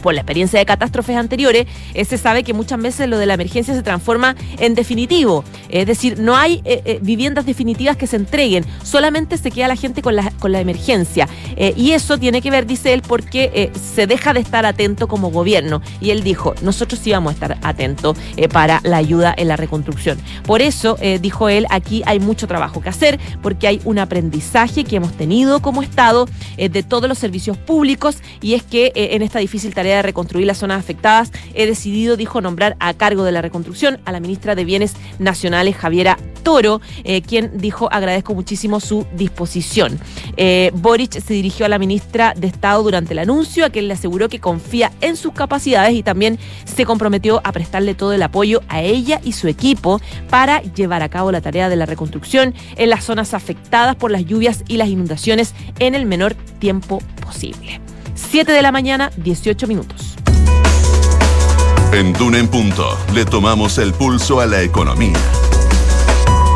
por 0.00 0.14
la 0.14 0.20
experiencia 0.20 0.58
de 0.58 0.66
catástrofes 0.66 1.16
anteriores, 1.16 1.66
eh, 1.94 2.04
se 2.04 2.18
sabe 2.18 2.42
que 2.42 2.52
muchas 2.52 2.80
veces 2.80 3.08
lo 3.08 3.18
de 3.18 3.26
la 3.26 3.34
emergencia 3.34 3.74
se 3.74 3.82
transforma 3.82 4.34
en 4.58 4.74
definitivo. 4.74 5.44
Es 5.68 5.86
decir, 5.86 6.18
no 6.18 6.36
hay 6.36 6.62
eh, 6.64 6.82
eh, 6.84 6.98
viviendas 7.02 7.46
definitivas 7.46 7.96
que 7.96 8.06
se 8.06 8.16
entreguen, 8.16 8.64
solamente 8.82 9.38
se 9.38 9.50
queda 9.50 9.68
la 9.68 9.76
gente 9.76 10.02
con 10.02 10.16
la, 10.16 10.30
con 10.38 10.52
la 10.52 10.60
emergencia. 10.60 11.28
y 11.56 11.92
eso 11.92 12.18
tiene 12.18 12.40
que 12.40 12.50
ver, 12.50 12.66
dice 12.66 12.92
él, 12.92 13.02
porque 13.06 13.70
se 13.94 14.06
deja 14.06 14.32
de 14.32 14.40
estar 14.40 14.64
atento 14.66 15.08
como 15.08 15.30
gobierno. 15.30 15.82
Y 16.00 16.10
él 16.10 16.22
dijo, 16.22 16.54
nosotros 16.62 17.00
sí 17.02 17.12
vamos 17.12 17.30
a 17.30 17.34
estar 17.34 17.58
atentos 17.62 18.16
para 18.52 18.80
la 18.84 18.96
ayuda 18.96 19.34
en 19.36 19.48
la 19.48 19.56
reconstrucción. 19.56 20.18
Por 20.46 20.62
eso, 20.62 20.96
dijo 21.20 21.48
él, 21.48 21.66
aquí 21.70 22.02
hay 22.06 22.20
mucho 22.20 22.46
trabajo 22.46 22.80
que 22.80 22.88
hacer, 22.88 23.18
porque 23.42 23.66
hay 23.68 23.80
un 23.84 23.98
aprendizaje 23.98 24.84
que 24.84 24.96
hemos 24.96 25.12
tenido 25.12 25.60
como 25.60 25.82
Estado 25.82 26.28
de 26.56 26.82
todos 26.82 27.08
los 27.08 27.18
servicios 27.18 27.56
públicos, 27.56 28.18
y 28.40 28.54
es 28.54 28.62
que 28.62 28.92
en 28.94 29.22
esta 29.22 29.38
difícil 29.38 29.74
tarea 29.74 29.89
de 29.96 30.02
reconstruir 30.02 30.46
las 30.46 30.58
zonas 30.58 30.78
afectadas, 30.78 31.32
he 31.54 31.66
decidido, 31.66 32.16
dijo, 32.16 32.40
nombrar 32.40 32.76
a 32.80 32.94
cargo 32.94 33.24
de 33.24 33.32
la 33.32 33.42
reconstrucción 33.42 34.00
a 34.04 34.12
la 34.12 34.20
ministra 34.20 34.54
de 34.54 34.64
Bienes 34.64 34.94
Nacionales, 35.18 35.76
Javiera 35.76 36.18
Toro, 36.42 36.80
eh, 37.04 37.22
quien 37.22 37.58
dijo, 37.58 37.88
agradezco 37.92 38.34
muchísimo 38.34 38.80
su 38.80 39.06
disposición. 39.14 39.98
Eh, 40.36 40.70
Boric 40.74 41.20
se 41.20 41.34
dirigió 41.34 41.66
a 41.66 41.68
la 41.68 41.78
ministra 41.78 42.34
de 42.36 42.46
Estado 42.46 42.82
durante 42.82 43.12
el 43.12 43.18
anuncio, 43.18 43.64
a 43.64 43.70
quien 43.70 43.88
le 43.88 43.94
aseguró 43.94 44.28
que 44.28 44.40
confía 44.40 44.90
en 45.00 45.16
sus 45.16 45.32
capacidades 45.32 45.94
y 45.94 46.02
también 46.02 46.38
se 46.64 46.84
comprometió 46.84 47.40
a 47.44 47.52
prestarle 47.52 47.94
todo 47.94 48.12
el 48.12 48.22
apoyo 48.22 48.62
a 48.68 48.82
ella 48.82 49.20
y 49.22 49.32
su 49.32 49.48
equipo 49.48 50.00
para 50.28 50.62
llevar 50.62 51.02
a 51.02 51.08
cabo 51.08 51.32
la 51.32 51.40
tarea 51.40 51.68
de 51.68 51.76
la 51.76 51.86
reconstrucción 51.86 52.54
en 52.76 52.90
las 52.90 53.04
zonas 53.04 53.34
afectadas 53.34 53.96
por 53.96 54.10
las 54.10 54.24
lluvias 54.24 54.64
y 54.66 54.76
las 54.76 54.88
inundaciones 54.88 55.54
en 55.78 55.94
el 55.94 56.06
menor 56.06 56.34
tiempo 56.58 57.00
posible. 57.24 57.80
7 58.30 58.52
de 58.52 58.62
la 58.62 58.70
mañana, 58.70 59.10
18 59.16 59.66
minutos. 59.66 60.14
En 61.92 62.12
Duna 62.12 62.38
en 62.38 62.46
Punto 62.46 62.96
le 63.12 63.24
tomamos 63.24 63.76
el 63.78 63.92
pulso 63.92 64.40
a 64.40 64.46
la 64.46 64.62
economía. 64.62 65.18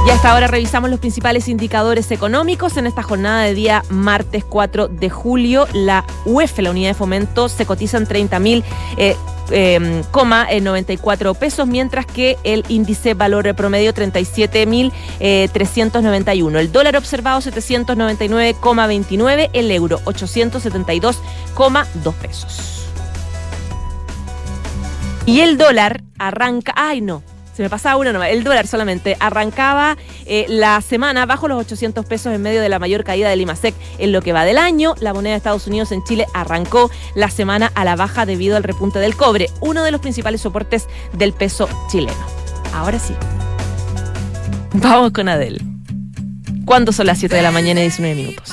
Y 0.06 0.10
hasta 0.10 0.32
ahora 0.32 0.48
revisamos 0.48 0.90
los 0.90 1.00
principales 1.00 1.48
indicadores 1.48 2.10
económicos. 2.10 2.76
En 2.76 2.86
esta 2.86 3.02
jornada 3.02 3.44
de 3.44 3.54
día 3.54 3.82
martes 3.88 4.44
4 4.44 4.88
de 4.88 5.08
julio, 5.08 5.66
la 5.72 6.04
UEF, 6.26 6.58
la 6.58 6.72
unidad 6.72 6.90
de 6.90 6.94
fomento, 6.94 7.48
se 7.48 7.64
cotiza 7.64 7.96
en 7.96 8.06
30 8.06 8.38
mil. 8.38 8.62
Eh, 8.98 9.16
eh, 9.50 10.02
coma, 10.10 10.46
94 10.60 11.30
eh, 11.30 11.34
pesos, 11.34 11.66
mientras 11.66 12.04
que 12.04 12.36
el 12.44 12.66
índice 12.68 13.14
valor 13.14 13.54
promedio 13.54 13.94
37.391. 13.94 16.58
el 16.58 16.70
dólar 16.70 16.96
observado 16.96 17.40
799,29, 17.40 19.48
el 19.54 19.70
euro 19.70 20.00
872,2 20.04 22.14
pesos. 22.14 22.90
Y 25.24 25.40
el 25.40 25.56
dólar 25.56 26.02
arranca, 26.18 26.74
ay 26.76 27.00
no, 27.00 27.22
se 27.54 27.62
me 27.62 27.70
pasaba 27.70 27.96
una 27.96 28.12
nomás. 28.12 28.30
El 28.30 28.44
dólar 28.44 28.66
solamente 28.66 29.16
arrancaba 29.20 29.96
eh, 30.26 30.46
la 30.48 30.80
semana 30.80 31.26
bajo 31.26 31.48
los 31.48 31.60
800 31.60 32.04
pesos 32.06 32.32
en 32.32 32.42
medio 32.42 32.60
de 32.60 32.68
la 32.68 32.78
mayor 32.78 33.04
caída 33.04 33.28
del 33.28 33.40
IMASEC 33.40 33.74
en 33.98 34.12
lo 34.12 34.22
que 34.22 34.32
va 34.32 34.44
del 34.44 34.58
año. 34.58 34.94
La 35.00 35.14
moneda 35.14 35.32
de 35.32 35.38
Estados 35.38 35.66
Unidos 35.66 35.92
en 35.92 36.02
Chile 36.04 36.26
arrancó 36.34 36.90
la 37.14 37.30
semana 37.30 37.70
a 37.74 37.84
la 37.84 37.96
baja 37.96 38.26
debido 38.26 38.56
al 38.56 38.64
repunte 38.64 38.98
del 38.98 39.16
cobre, 39.16 39.48
uno 39.60 39.82
de 39.82 39.90
los 39.90 40.00
principales 40.00 40.40
soportes 40.40 40.88
del 41.12 41.32
peso 41.32 41.68
chileno. 41.90 42.18
Ahora 42.74 42.98
sí. 42.98 43.14
Vamos 44.72 45.12
con 45.12 45.28
Adel. 45.28 45.62
¿Cuándo 46.64 46.92
son 46.92 47.06
las 47.06 47.18
7 47.18 47.36
de 47.36 47.42
la 47.42 47.52
mañana 47.52 47.80
y 47.80 47.84
19 47.84 48.14
minutos? 48.16 48.52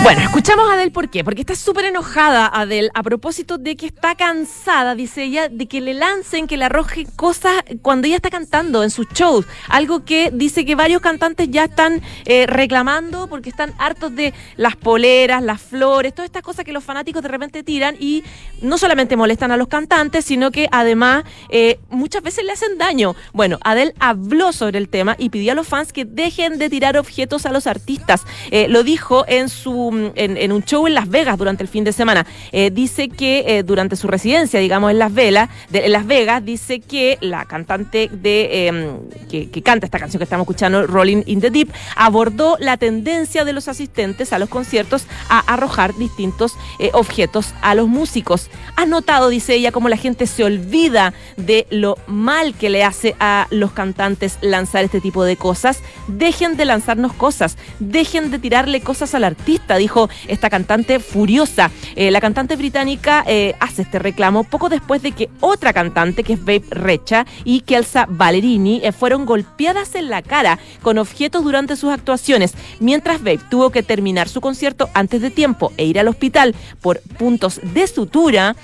Bueno, 0.00 0.22
escuchamos 0.22 0.70
a 0.70 0.74
Adele 0.74 0.92
por 0.92 1.10
qué. 1.10 1.24
Porque 1.24 1.40
está 1.40 1.56
súper 1.56 1.86
enojada 1.86 2.46
Adele 2.46 2.88
a 2.94 3.02
propósito 3.02 3.58
de 3.58 3.76
que 3.76 3.86
está 3.86 4.14
cansada, 4.14 4.94
dice 4.94 5.24
ella, 5.24 5.48
de 5.48 5.66
que 5.66 5.80
le 5.80 5.92
lancen, 5.92 6.46
que 6.46 6.56
le 6.56 6.64
arrojen 6.64 7.06
cosas 7.16 7.52
cuando 7.82 8.06
ella 8.06 8.16
está 8.16 8.30
cantando 8.30 8.84
en 8.84 8.90
sus 8.90 9.08
shows. 9.08 9.44
Algo 9.68 10.04
que 10.04 10.30
dice 10.32 10.64
que 10.64 10.76
varios 10.76 11.02
cantantes 11.02 11.50
ya 11.50 11.64
están 11.64 12.00
eh, 12.26 12.46
reclamando 12.46 13.26
porque 13.28 13.50
están 13.50 13.74
hartos 13.76 14.14
de 14.14 14.32
las 14.56 14.76
poleras, 14.76 15.42
las 15.42 15.60
flores, 15.60 16.14
todas 16.14 16.26
estas 16.26 16.42
cosas 16.42 16.64
que 16.64 16.72
los 16.72 16.84
fanáticos 16.84 17.22
de 17.22 17.28
repente 17.28 17.64
tiran 17.64 17.96
y 17.98 18.22
no 18.62 18.78
solamente 18.78 19.16
molestan 19.16 19.50
a 19.50 19.56
los 19.56 19.66
cantantes, 19.66 20.24
sino 20.24 20.52
que 20.52 20.68
además 20.70 21.24
eh, 21.50 21.80
muchas 21.90 22.22
veces 22.22 22.44
le 22.44 22.52
hacen 22.52 22.78
daño. 22.78 23.16
Bueno, 23.32 23.58
Adele 23.62 23.94
habló 23.98 24.52
sobre 24.52 24.78
el 24.78 24.88
tema 24.88 25.16
y 25.18 25.30
pidió 25.30 25.52
a 25.52 25.54
los 25.56 25.66
fans 25.66 25.92
que 25.92 26.04
dejen 26.04 26.58
de 26.58 26.70
tirar 26.70 26.96
objetos 26.96 27.46
a 27.46 27.52
los 27.52 27.66
artistas. 27.66 28.24
Eh, 28.52 28.68
lo 28.68 28.84
dijo 28.84 29.24
en 29.26 29.48
su 29.48 29.87
en, 30.14 30.52
un 30.52 30.62
show 30.64 30.86
en 30.86 30.94
Las 30.94 31.08
Vegas 31.08 31.38
durante 31.38 31.62
el 31.62 31.68
fin 31.68 31.84
de 31.84 31.92
semana. 31.92 32.26
Eh, 32.52 32.70
dice 32.70 33.08
que 33.08 33.44
eh, 33.46 33.62
durante 33.62 33.96
su 33.96 34.08
residencia, 34.08 34.60
digamos, 34.60 34.90
en 34.90 34.98
Las, 34.98 35.12
Vegas, 35.12 35.50
de, 35.70 35.88
Las 35.88 36.06
Vegas, 36.06 36.44
dice 36.44 36.80
que 36.80 37.18
la 37.20 37.44
cantante 37.44 38.08
de 38.12 38.66
em, 38.66 38.98
que, 39.28 39.62
canta 39.62 39.86
esta 39.86 39.98
canción 39.98 40.18
que 40.18 40.24
estamos 40.24 40.44
escuchando, 40.44 40.86
Rolling 40.86 41.22
in 41.26 41.40
the 41.40 41.50
Deep, 41.50 41.70
abordó 41.96 42.56
la 42.58 42.76
tendencia 42.76 43.44
de 43.44 43.52
los 43.52 43.68
asistentes 43.68 44.32
a 44.32 44.38
los 44.38 44.48
conciertos 44.48 45.06
a 45.28 45.40
arrojar 45.40 45.94
distintos 45.96 46.56
eh, 46.78 46.90
objetos 46.92 47.54
a 47.60 47.74
los 47.74 47.88
músicos. 47.88 48.50
Ha 48.76 48.86
notado, 48.86 49.28
dice 49.28 49.54
ella, 49.54 49.72
cómo 49.72 49.88
la 49.88 49.96
gente 49.96 50.26
se 50.26 50.44
olvida 50.44 51.12
de 51.36 51.66
lo 51.70 51.96
mal 52.06 52.54
que 52.54 52.70
le 52.70 52.84
hace 52.84 53.16
a 53.20 53.46
los 53.50 53.72
cantantes 53.72 54.38
lanzar 54.40 54.84
este 54.84 55.00
tipo 55.00 55.24
de 55.24 55.36
cosas. 55.36 55.80
Dejen 56.06 56.56
de 56.56 56.64
lanzarnos 56.64 57.12
cosas, 57.12 57.56
dejen 57.78 58.30
de 58.30 58.38
tirarle 58.38 58.80
cosas 58.80 59.14
al 59.14 59.24
artista 59.24 59.77
dijo 59.78 60.10
esta 60.26 60.50
cantante 60.50 61.00
furiosa. 61.00 61.70
Eh, 61.96 62.10
la 62.10 62.20
cantante 62.20 62.56
británica 62.56 63.24
eh, 63.26 63.54
hace 63.60 63.82
este 63.82 63.98
reclamo 63.98 64.44
poco 64.44 64.68
después 64.68 65.02
de 65.02 65.12
que 65.12 65.30
otra 65.40 65.72
cantante, 65.72 66.22
que 66.22 66.34
es 66.34 66.40
Babe 66.40 66.64
Recha 66.70 67.26
y 67.44 67.60
Kelsa 67.60 68.06
Ballerini, 68.08 68.80
eh, 68.84 68.92
fueron 68.92 69.24
golpeadas 69.24 69.94
en 69.94 70.10
la 70.10 70.22
cara 70.22 70.58
con 70.82 70.98
objetos 70.98 71.44
durante 71.44 71.76
sus 71.76 71.90
actuaciones, 71.90 72.54
mientras 72.80 73.20
Babe 73.20 73.40
tuvo 73.50 73.70
que 73.70 73.82
terminar 73.82 74.28
su 74.28 74.40
concierto 74.40 74.90
antes 74.94 75.22
de 75.22 75.30
tiempo 75.30 75.72
e 75.76 75.84
ir 75.84 75.98
al 75.98 76.08
hospital 76.08 76.54
por 76.80 77.00
puntos 77.00 77.60
de 77.62 77.86
sutura. 77.86 78.56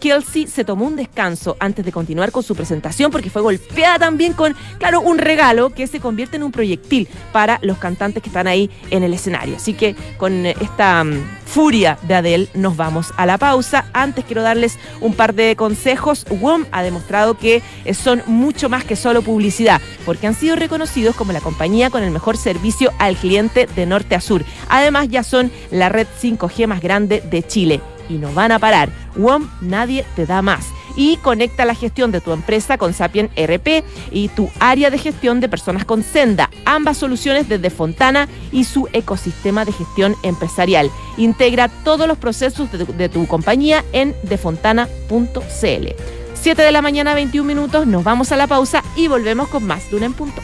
Kelsey 0.00 0.46
se 0.46 0.64
tomó 0.64 0.86
un 0.86 0.96
descanso 0.96 1.56
antes 1.60 1.84
de 1.84 1.92
continuar 1.92 2.32
con 2.32 2.42
su 2.42 2.54
presentación 2.54 3.10
porque 3.10 3.30
fue 3.30 3.42
golpeada 3.42 3.98
también 3.98 4.32
con, 4.32 4.54
claro, 4.78 5.00
un 5.00 5.18
regalo 5.18 5.70
que 5.70 5.86
se 5.86 6.00
convierte 6.00 6.36
en 6.36 6.42
un 6.42 6.52
proyectil 6.52 7.08
para 7.32 7.58
los 7.62 7.78
cantantes 7.78 8.22
que 8.22 8.28
están 8.28 8.46
ahí 8.46 8.70
en 8.90 9.02
el 9.02 9.12
escenario. 9.14 9.56
Así 9.56 9.74
que 9.74 9.94
con 10.16 10.46
esta 10.60 11.02
mm, 11.04 11.22
furia 11.46 11.98
de 12.02 12.14
Adele, 12.14 12.48
nos 12.54 12.76
vamos 12.76 13.12
a 13.16 13.26
la 13.26 13.38
pausa. 13.38 13.86
Antes 13.92 14.24
quiero 14.24 14.42
darles 14.42 14.78
un 15.00 15.14
par 15.14 15.34
de 15.34 15.56
consejos. 15.56 16.26
WOM 16.28 16.64
ha 16.72 16.82
demostrado 16.82 17.38
que 17.38 17.62
eh, 17.84 17.94
son 17.94 18.22
mucho 18.26 18.68
más 18.68 18.84
que 18.84 18.96
solo 18.96 19.22
publicidad, 19.22 19.80
porque 20.04 20.26
han 20.26 20.34
sido 20.34 20.56
reconocidos 20.56 21.16
como 21.16 21.32
la 21.32 21.40
compañía 21.40 21.90
con 21.90 22.02
el 22.02 22.10
mejor 22.10 22.36
servicio 22.36 22.92
al 22.98 23.16
cliente 23.16 23.66
de 23.66 23.86
norte 23.86 24.14
a 24.14 24.20
sur. 24.20 24.44
Además, 24.68 25.08
ya 25.08 25.22
son 25.22 25.50
la 25.70 25.88
red 25.88 26.06
5G 26.20 26.66
más 26.66 26.80
grande 26.80 27.20
de 27.20 27.42
Chile 27.42 27.80
y 28.08 28.14
no 28.14 28.32
van 28.32 28.52
a 28.52 28.58
parar. 28.58 28.90
WOM, 29.16 29.48
nadie 29.60 30.04
te 30.14 30.26
da 30.26 30.42
más 30.42 30.66
y 30.96 31.18
conecta 31.18 31.64
la 31.64 31.74
gestión 31.74 32.10
de 32.10 32.20
tu 32.20 32.32
empresa 32.32 32.78
con 32.78 32.92
Sapien 32.94 33.30
RP 33.36 33.84
y 34.10 34.28
tu 34.28 34.50
área 34.58 34.90
de 34.90 34.98
gestión 34.98 35.40
de 35.40 35.48
personas 35.48 35.84
con 35.84 36.02
Senda, 36.02 36.50
ambas 36.64 36.96
soluciones 36.96 37.48
desde 37.48 37.70
Fontana 37.70 38.28
y 38.50 38.64
su 38.64 38.88
ecosistema 38.92 39.64
de 39.64 39.72
gestión 39.72 40.16
empresarial. 40.22 40.90
Integra 41.16 41.68
todos 41.68 42.08
los 42.08 42.18
procesos 42.18 42.68
de, 42.72 43.08
tu 43.08 43.26
compañía 43.26 43.84
en 43.92 44.14
defontana.cl. 44.22 45.86
7 46.34 46.62
de 46.62 46.72
la 46.72 46.82
mañana, 46.82 47.14
21 47.14 47.46
minutos, 47.46 47.86
nos 47.86 48.04
vamos 48.04 48.32
a 48.32 48.36
la 48.36 48.46
pausa 48.46 48.82
y 48.94 49.08
volvemos 49.08 49.48
con 49.48 49.64
más 49.64 49.90
de 49.90 49.96
un 49.96 50.02
en 50.04 50.12
punto. 50.12 50.42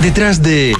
Detrás 0.00 0.40
de 0.42 0.74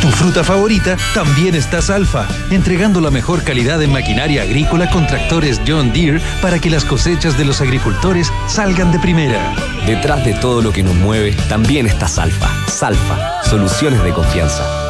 tu 0.00 0.08
fruta 0.08 0.44
favorita, 0.44 0.96
también 1.14 1.54
está 1.54 1.80
Salfa, 1.80 2.26
entregando 2.50 3.00
la 3.00 3.10
mejor 3.10 3.42
calidad 3.42 3.82
en 3.82 3.92
maquinaria 3.92 4.42
agrícola 4.42 4.90
con 4.90 5.06
tractores 5.06 5.60
John 5.66 5.92
Deere 5.92 6.20
para 6.40 6.58
que 6.58 6.70
las 6.70 6.84
cosechas 6.84 7.36
de 7.38 7.44
los 7.44 7.60
agricultores 7.60 8.32
salgan 8.48 8.92
de 8.92 8.98
primera. 8.98 9.54
Detrás 9.86 10.24
de 10.24 10.34
todo 10.34 10.62
lo 10.62 10.72
que 10.72 10.82
nos 10.82 10.94
mueve, 10.94 11.32
también 11.48 11.86
está 11.86 12.08
Salfa. 12.08 12.48
Salfa, 12.68 13.42
soluciones 13.44 14.02
de 14.02 14.12
confianza. 14.12 14.85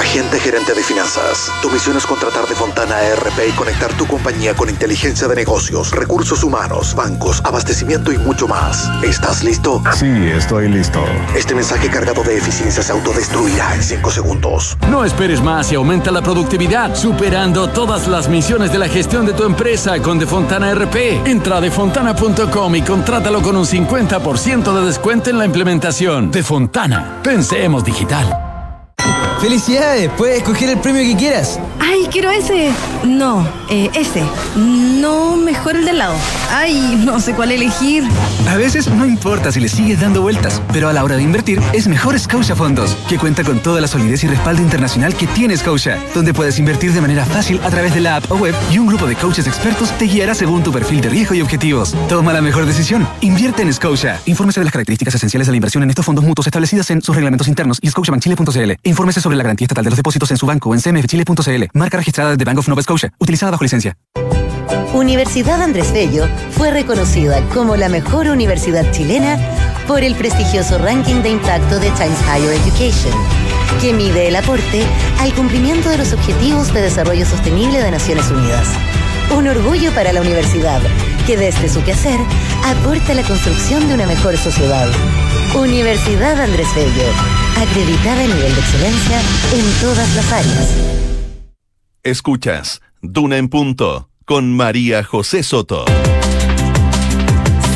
Agente 0.00 0.40
gerente 0.40 0.72
de 0.72 0.82
finanzas. 0.82 1.52
Tu 1.60 1.68
misión 1.68 1.94
es 1.94 2.06
contratar 2.06 2.46
de 2.48 2.54
Fontana 2.54 3.02
ERP 3.02 3.50
y 3.50 3.52
conectar 3.52 3.92
tu 3.92 4.06
compañía 4.06 4.54
con 4.54 4.70
inteligencia 4.70 5.28
de 5.28 5.36
negocios, 5.36 5.90
recursos 5.90 6.42
humanos, 6.42 6.94
bancos, 6.94 7.42
abastecimiento 7.44 8.10
y 8.10 8.16
mucho 8.16 8.48
más. 8.48 8.88
¿Estás 9.04 9.44
listo? 9.44 9.82
Sí, 9.94 10.10
estoy 10.34 10.68
listo. 10.68 11.04
Este 11.36 11.54
mensaje 11.54 11.90
cargado 11.90 12.22
de 12.22 12.38
eficiencia 12.38 12.82
se 12.82 12.92
autodestruirá 12.92 13.74
en 13.74 13.82
5 13.82 14.10
segundos. 14.10 14.78
No 14.88 15.04
esperes 15.04 15.42
más 15.42 15.70
y 15.70 15.74
aumenta 15.74 16.10
la 16.10 16.22
productividad, 16.22 16.94
superando 16.96 17.68
todas 17.68 18.08
las 18.08 18.26
misiones 18.26 18.72
de 18.72 18.78
la 18.78 18.88
gestión 18.88 19.26
de 19.26 19.34
tu 19.34 19.44
empresa 19.44 20.00
con 20.00 20.18
Defontana 20.18 20.74
RP. 20.74 21.26
Entra 21.26 21.58
a 21.58 21.60
defontana.com 21.60 22.74
y 22.74 22.80
contrátalo 22.80 23.42
con 23.42 23.54
un 23.54 23.66
50% 23.66 24.80
de 24.80 24.86
descuento 24.86 25.28
en 25.28 25.36
la 25.36 25.44
implementación. 25.44 26.30
Defontana. 26.30 27.20
Pensemos 27.22 27.84
digital. 27.84 28.49
¡Felicidades! 29.40 30.10
Puedes 30.18 30.38
escoger 30.38 30.68
el 30.68 30.78
premio 30.78 31.02
que 31.02 31.16
quieras. 31.16 31.58
¡Ay, 31.80 32.06
quiero 32.12 32.30
ese! 32.30 32.70
No, 33.04 33.48
eh, 33.70 33.88
ese. 33.94 34.22
No, 34.54 35.34
mejor 35.36 35.76
el 35.76 35.86
del 35.86 35.96
lado. 35.96 36.14
¡Ay, 36.50 37.00
no 37.06 37.20
sé 37.20 37.32
cuál 37.32 37.50
elegir! 37.50 38.04
A 38.50 38.56
veces 38.56 38.88
no 38.88 39.06
importa 39.06 39.50
si 39.50 39.58
le 39.60 39.68
sigues 39.70 39.98
dando 39.98 40.20
vueltas, 40.20 40.60
pero 40.74 40.90
a 40.90 40.92
la 40.92 41.02
hora 41.02 41.16
de 41.16 41.22
invertir 41.22 41.58
es 41.72 41.88
mejor 41.88 42.18
Scotia 42.20 42.54
Fondos, 42.54 42.94
que 43.08 43.16
cuenta 43.16 43.42
con 43.42 43.60
toda 43.60 43.80
la 43.80 43.88
solidez 43.88 44.22
y 44.24 44.26
respaldo 44.26 44.60
internacional 44.60 45.14
que 45.14 45.26
tiene 45.26 45.56
Scotia, 45.56 45.98
donde 46.14 46.34
puedes 46.34 46.58
invertir 46.58 46.92
de 46.92 47.00
manera 47.00 47.24
fácil 47.24 47.60
a 47.64 47.70
través 47.70 47.94
de 47.94 48.00
la 48.00 48.16
app 48.16 48.30
o 48.30 48.36
web 48.36 48.54
y 48.70 48.78
un 48.78 48.88
grupo 48.88 49.06
de 49.06 49.16
coaches 49.16 49.46
expertos 49.46 49.90
te 49.96 50.04
guiará 50.04 50.34
según 50.34 50.62
tu 50.62 50.70
perfil 50.70 51.00
de 51.00 51.08
riesgo 51.08 51.34
y 51.34 51.40
objetivos. 51.40 51.94
Toma 52.10 52.34
la 52.34 52.42
mejor 52.42 52.66
decisión. 52.66 53.08
Invierte 53.22 53.62
en 53.62 53.72
Scotia. 53.72 54.20
Infórmese 54.26 54.60
de 54.60 54.64
las 54.64 54.72
características 54.72 55.14
esenciales 55.14 55.46
de 55.46 55.52
la 55.52 55.56
inversión 55.56 55.82
en 55.82 55.88
estos 55.88 56.04
fondos 56.04 56.24
mutuos 56.24 56.46
establecidas 56.46 56.90
en 56.90 57.00
sus 57.00 57.14
reglamentos 57.14 57.48
internos 57.48 57.78
y 57.80 57.88
scotiabankchile.cl. 57.88 58.72
Infórmese 58.82 59.22
sobre 59.22 59.29
la 59.38 59.44
garantía 59.44 59.66
estatal 59.66 59.84
de 59.84 59.90
los 59.90 59.96
depósitos 59.96 60.30
en 60.30 60.36
su 60.36 60.46
banco 60.46 60.74
en 60.74 60.80
cmfchile.cl. 60.80 61.64
Marca 61.74 61.96
registrada 61.96 62.36
de 62.36 62.44
Bank 62.44 62.58
of 62.58 62.68
Nova 62.68 62.82
Scotia, 62.82 63.12
utilizada 63.18 63.52
bajo 63.52 63.64
licencia. 63.64 63.96
Universidad 64.92 65.62
Andrés 65.62 65.92
Bello 65.92 66.26
fue 66.50 66.70
reconocida 66.70 67.40
como 67.54 67.76
la 67.76 67.88
mejor 67.88 68.26
universidad 68.26 68.90
chilena 68.90 69.38
por 69.86 70.02
el 70.02 70.14
prestigioso 70.16 70.78
ranking 70.78 71.22
de 71.22 71.30
impacto 71.30 71.78
de 71.78 71.90
Times 71.90 72.18
Higher 72.22 72.52
Education, 72.52 73.14
que 73.80 73.92
mide 73.92 74.28
el 74.28 74.36
aporte 74.36 74.84
al 75.20 75.32
cumplimiento 75.34 75.88
de 75.90 75.98
los 75.98 76.12
Objetivos 76.12 76.72
de 76.74 76.82
Desarrollo 76.82 77.24
Sostenible 77.24 77.82
de 77.82 77.90
Naciones 77.90 78.30
Unidas. 78.30 78.68
Un 79.36 79.46
orgullo 79.46 79.92
para 79.92 80.12
la 80.12 80.20
universidad, 80.20 80.80
que 81.26 81.36
desde 81.36 81.68
su 81.68 81.82
quehacer 81.84 82.18
aporta 82.64 83.14
la 83.14 83.22
construcción 83.22 83.86
de 83.88 83.94
una 83.94 84.06
mejor 84.06 84.36
sociedad. 84.36 84.88
Universidad 85.54 86.40
Andrés 86.40 86.68
Bello 86.74 87.39
acreditada 87.56 88.22
a 88.22 88.26
nivel 88.26 88.54
de 88.54 88.60
excelencia 88.60 89.20
en 89.52 89.80
todas 89.80 90.16
las 90.16 90.32
áreas. 90.32 90.76
Escuchas 92.02 92.80
Duna 93.02 93.36
en 93.36 93.48
Punto 93.48 94.08
con 94.24 94.56
María 94.56 95.04
José 95.04 95.42
Soto. 95.42 95.84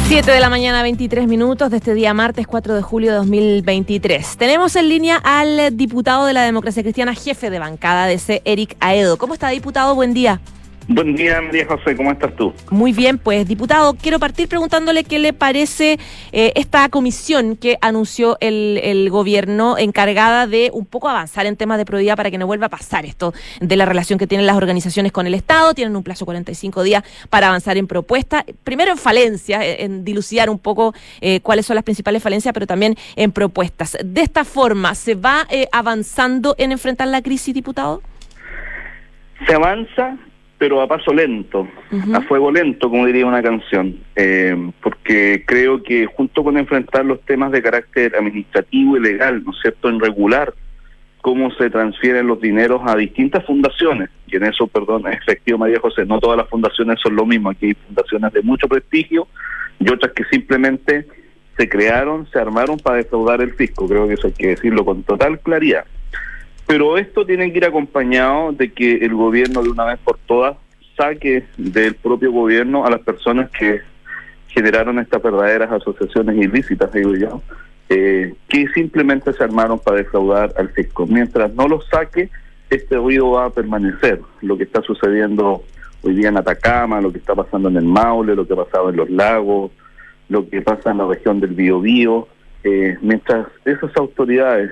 7 0.08 0.30
de 0.30 0.38
la 0.38 0.50
mañana, 0.50 0.82
23 0.82 1.26
minutos 1.26 1.70
de 1.70 1.78
este 1.78 1.94
día 1.94 2.12
martes 2.12 2.46
4 2.46 2.74
de 2.74 2.82
julio 2.82 3.10
de 3.10 3.16
2023. 3.16 4.36
Tenemos 4.36 4.76
en 4.76 4.88
línea 4.88 5.16
al 5.16 5.76
diputado 5.76 6.26
de 6.26 6.34
la 6.34 6.42
democracia 6.42 6.82
cristiana, 6.82 7.14
jefe 7.14 7.48
de 7.48 7.58
bancada 7.58 8.06
de 8.06 8.18
C, 8.18 8.42
Eric 8.44 8.76
Aedo. 8.80 9.16
¿Cómo 9.16 9.32
está, 9.32 9.48
diputado? 9.48 9.94
Buen 9.94 10.12
día. 10.12 10.40
Buen 10.86 11.16
día, 11.16 11.40
María 11.40 11.66
José, 11.66 11.96
¿cómo 11.96 12.12
estás 12.12 12.36
tú? 12.36 12.52
Muy 12.70 12.92
bien, 12.92 13.16
pues 13.16 13.48
diputado, 13.48 13.94
quiero 13.94 14.18
partir 14.18 14.48
preguntándole 14.48 15.04
qué 15.04 15.18
le 15.18 15.32
parece 15.32 15.98
eh, 16.30 16.52
esta 16.56 16.88
comisión 16.90 17.56
que 17.56 17.78
anunció 17.80 18.36
el, 18.40 18.78
el, 18.82 19.08
gobierno 19.08 19.78
encargada 19.78 20.46
de 20.46 20.70
un 20.74 20.84
poco 20.84 21.08
avanzar 21.08 21.46
en 21.46 21.56
temas 21.56 21.78
de 21.78 21.86
probidad 21.86 22.16
para 22.16 22.30
que 22.30 22.36
no 22.36 22.46
vuelva 22.46 22.66
a 22.66 22.68
pasar 22.68 23.06
esto 23.06 23.32
de 23.60 23.76
la 23.76 23.86
relación 23.86 24.18
que 24.18 24.26
tienen 24.26 24.46
las 24.46 24.56
organizaciones 24.56 25.10
con 25.10 25.26
el 25.26 25.32
Estado. 25.32 25.72
Tienen 25.72 25.96
un 25.96 26.02
plazo 26.02 26.24
de 26.24 26.26
45 26.26 26.82
días 26.82 27.02
para 27.30 27.48
avanzar 27.48 27.78
en 27.78 27.86
propuestas, 27.86 28.44
primero 28.62 28.90
en 28.90 28.98
falencias, 28.98 29.62
eh, 29.62 29.84
en 29.84 30.04
dilucidar 30.04 30.50
un 30.50 30.58
poco 30.58 30.94
eh, 31.20 31.40
cuáles 31.40 31.64
son 31.64 31.76
las 31.76 31.84
principales 31.84 32.22
falencias, 32.22 32.52
pero 32.52 32.66
también 32.66 32.96
en 33.16 33.32
propuestas. 33.32 33.96
De 34.04 34.20
esta 34.20 34.44
forma, 34.44 34.94
¿se 34.94 35.14
va 35.14 35.46
eh, 35.48 35.66
avanzando 35.72 36.54
en 36.58 36.72
enfrentar 36.72 37.08
la 37.08 37.22
crisis, 37.22 37.54
diputado? 37.54 38.02
Se 39.46 39.54
avanza, 39.54 40.16
pero 40.64 40.80
a 40.80 40.88
paso 40.88 41.12
lento, 41.12 41.68
a 42.14 42.22
fuego 42.22 42.50
lento, 42.50 42.88
como 42.88 43.04
diría 43.04 43.26
una 43.26 43.42
canción, 43.42 43.98
eh, 44.16 44.56
porque 44.82 45.44
creo 45.46 45.82
que 45.82 46.06
junto 46.06 46.42
con 46.42 46.56
enfrentar 46.56 47.04
los 47.04 47.20
temas 47.26 47.52
de 47.52 47.60
carácter 47.60 48.16
administrativo 48.16 48.96
y 48.96 49.00
legal, 49.00 49.44
¿no 49.44 49.52
es 49.52 49.58
cierto?, 49.60 49.90
en 49.90 50.00
regular 50.00 50.54
cómo 51.20 51.50
se 51.50 51.68
transfieren 51.68 52.26
los 52.26 52.40
dineros 52.40 52.80
a 52.86 52.96
distintas 52.96 53.44
fundaciones, 53.44 54.08
y 54.26 54.36
en 54.36 54.44
eso, 54.44 54.66
perdón, 54.66 55.06
es 55.06 55.18
efectivo 55.28 55.58
María 55.58 55.80
José, 55.80 56.06
no 56.06 56.18
todas 56.18 56.38
las 56.38 56.48
fundaciones 56.48 56.98
son 56.98 57.14
lo 57.14 57.26
mismo, 57.26 57.50
aquí 57.50 57.66
hay 57.66 57.74
fundaciones 57.74 58.32
de 58.32 58.40
mucho 58.40 58.66
prestigio 58.66 59.28
y 59.78 59.90
otras 59.90 60.12
que 60.12 60.24
simplemente 60.30 61.06
se 61.58 61.68
crearon, 61.68 62.26
se 62.32 62.38
armaron 62.38 62.78
para 62.78 62.96
defraudar 62.96 63.42
el 63.42 63.52
fisco, 63.52 63.86
creo 63.86 64.08
que 64.08 64.14
eso 64.14 64.28
hay 64.28 64.32
que 64.32 64.46
decirlo 64.46 64.82
con 64.82 65.02
total 65.02 65.40
claridad. 65.40 65.84
Pero 66.66 66.96
esto 66.96 67.26
tiene 67.26 67.52
que 67.52 67.58
ir 67.58 67.64
acompañado 67.64 68.52
de 68.52 68.72
que 68.72 68.96
el 68.96 69.14
gobierno 69.14 69.62
de 69.62 69.68
una 69.68 69.84
vez 69.84 69.98
por 69.98 70.18
todas 70.26 70.56
saque 70.96 71.44
del 71.56 71.94
propio 71.94 72.32
gobierno 72.32 72.86
a 72.86 72.90
las 72.90 73.00
personas 73.00 73.50
que 73.50 73.80
generaron 74.48 74.98
estas 74.98 75.22
verdaderas 75.22 75.72
asociaciones 75.72 76.36
ilícitas, 76.36 76.92
digo 76.92 77.14
yo, 77.16 77.42
eh, 77.88 78.34
que 78.48 78.68
simplemente 78.68 79.32
se 79.32 79.42
armaron 79.42 79.78
para 79.78 79.98
defraudar 79.98 80.54
al 80.56 80.70
fisco. 80.70 81.06
Mientras 81.06 81.52
no 81.54 81.68
lo 81.68 81.80
saque, 81.82 82.30
este 82.70 82.96
ruido 82.96 83.32
va 83.32 83.46
a 83.46 83.50
permanecer. 83.50 84.20
Lo 84.40 84.56
que 84.56 84.64
está 84.64 84.80
sucediendo 84.82 85.64
hoy 86.02 86.14
día 86.14 86.28
en 86.28 86.38
Atacama, 86.38 87.00
lo 87.00 87.12
que 87.12 87.18
está 87.18 87.34
pasando 87.34 87.68
en 87.68 87.76
el 87.76 87.84
Maule, 87.84 88.34
lo 88.34 88.46
que 88.46 88.54
ha 88.54 88.64
pasado 88.64 88.90
en 88.90 88.96
los 88.96 89.10
lagos, 89.10 89.72
lo 90.28 90.48
que 90.48 90.62
pasa 90.62 90.92
en 90.92 90.98
la 90.98 91.06
región 91.06 91.40
del 91.40 91.50
Biobío, 91.50 92.28
eh, 92.62 92.96
mientras 93.02 93.46
esas 93.64 93.94
autoridades, 93.96 94.70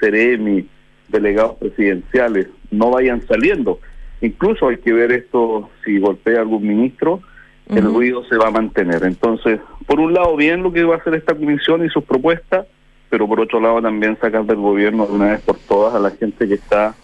Ceremi, 0.00 0.66
delegados 1.08 1.56
presidenciales 1.56 2.48
no 2.70 2.90
vayan 2.90 3.22
saliendo. 3.26 3.80
Incluso 4.20 4.68
hay 4.68 4.78
que 4.78 4.92
ver 4.92 5.12
esto, 5.12 5.70
si 5.84 5.98
golpea 5.98 6.40
algún 6.40 6.66
ministro, 6.66 7.20
el 7.68 7.84
ruido 7.84 8.24
se 8.24 8.36
va 8.36 8.48
a 8.48 8.50
mantener. 8.50 9.04
Entonces, 9.04 9.60
por 9.86 10.00
un 10.00 10.12
lado, 10.12 10.36
bien 10.36 10.62
lo 10.62 10.72
que 10.72 10.84
va 10.84 10.96
a 10.96 10.98
hacer 10.98 11.14
esta 11.14 11.34
comisión 11.34 11.84
y 11.84 11.88
sus 11.88 12.04
propuestas, 12.04 12.66
pero 13.10 13.26
por 13.28 13.40
otro 13.40 13.60
lado 13.60 13.80
también 13.80 14.18
sacar 14.20 14.44
del 14.44 14.56
gobierno 14.56 15.06
de 15.06 15.12
una 15.12 15.30
vez 15.32 15.40
por 15.42 15.56
todas 15.58 15.94
a 15.94 15.98
la 15.98 16.10
gente 16.10 16.48
que 16.48 16.54
está 16.54 16.94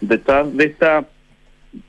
detrás 0.00 0.54
de 0.56 0.64
esta, 0.64 1.06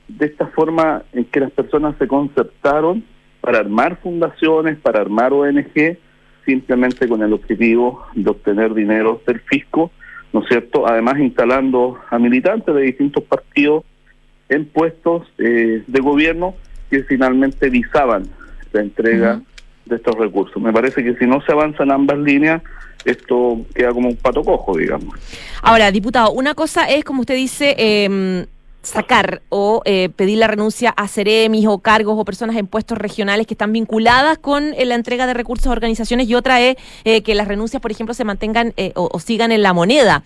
de 0.08 0.26
esta 0.26 0.46
forma 0.46 1.02
en 1.12 1.24
que 1.24 1.40
las 1.40 1.50
personas 1.50 1.94
se 1.98 2.08
concertaron 2.08 3.04
para 3.40 3.58
armar 3.58 3.96
fundaciones, 3.98 4.78
para 4.78 5.00
armar 5.00 5.32
ONG, 5.32 5.98
simplemente 6.44 7.08
con 7.08 7.22
el 7.22 7.32
objetivo 7.32 8.06
de 8.14 8.30
obtener 8.30 8.72
dinero 8.74 9.20
del 9.26 9.40
fisco 9.40 9.90
¿no 10.32 10.40
es 10.42 10.48
cierto? 10.48 10.86
Además 10.86 11.18
instalando 11.18 11.98
a 12.10 12.18
militantes 12.18 12.74
de 12.74 12.82
distintos 12.82 13.24
partidos 13.24 13.84
en 14.48 14.66
puestos 14.66 15.26
eh, 15.38 15.82
de 15.86 16.00
gobierno 16.00 16.54
que 16.90 17.02
finalmente 17.04 17.68
visaban 17.70 18.24
la 18.72 18.80
entrega 18.80 19.40
de 19.84 19.96
estos 19.96 20.14
recursos. 20.16 20.62
Me 20.62 20.72
parece 20.72 21.02
que 21.02 21.14
si 21.16 21.26
no 21.26 21.40
se 21.40 21.52
avanza 21.52 21.82
en 21.82 21.92
ambas 21.92 22.18
líneas, 22.18 22.62
esto 23.04 23.60
queda 23.74 23.92
como 23.92 24.08
un 24.08 24.16
pato 24.16 24.42
cojo, 24.42 24.76
digamos. 24.76 25.14
Ahora, 25.62 25.90
diputado, 25.90 26.32
una 26.32 26.54
cosa 26.54 26.88
es, 26.90 27.04
como 27.04 27.20
usted 27.20 27.36
dice, 27.36 27.74
eh, 27.78 28.46
sacar 28.86 29.42
o 29.48 29.82
eh, 29.84 30.08
pedir 30.14 30.38
la 30.38 30.46
renuncia 30.46 30.90
a 30.90 31.08
ceremis 31.08 31.66
o 31.66 31.78
cargos 31.78 32.16
o 32.18 32.24
personas 32.24 32.56
en 32.56 32.66
puestos 32.66 32.96
regionales 32.96 33.46
que 33.46 33.54
están 33.54 33.72
vinculadas 33.72 34.38
con 34.38 34.74
eh, 34.74 34.84
la 34.86 34.94
entrega 34.94 35.26
de 35.26 35.34
recursos 35.34 35.66
a 35.66 35.72
organizaciones 35.72 36.28
y 36.28 36.34
otra 36.34 36.60
es 36.60 36.76
eh, 37.04 37.22
que 37.22 37.34
las 37.34 37.48
renuncias, 37.48 37.82
por 37.82 37.90
ejemplo, 37.90 38.14
se 38.14 38.24
mantengan 38.24 38.74
o, 38.94 39.08
o, 39.12 39.20
sigan 39.20 39.52
en 39.52 39.62
la 39.62 39.72
moneda. 39.72 40.22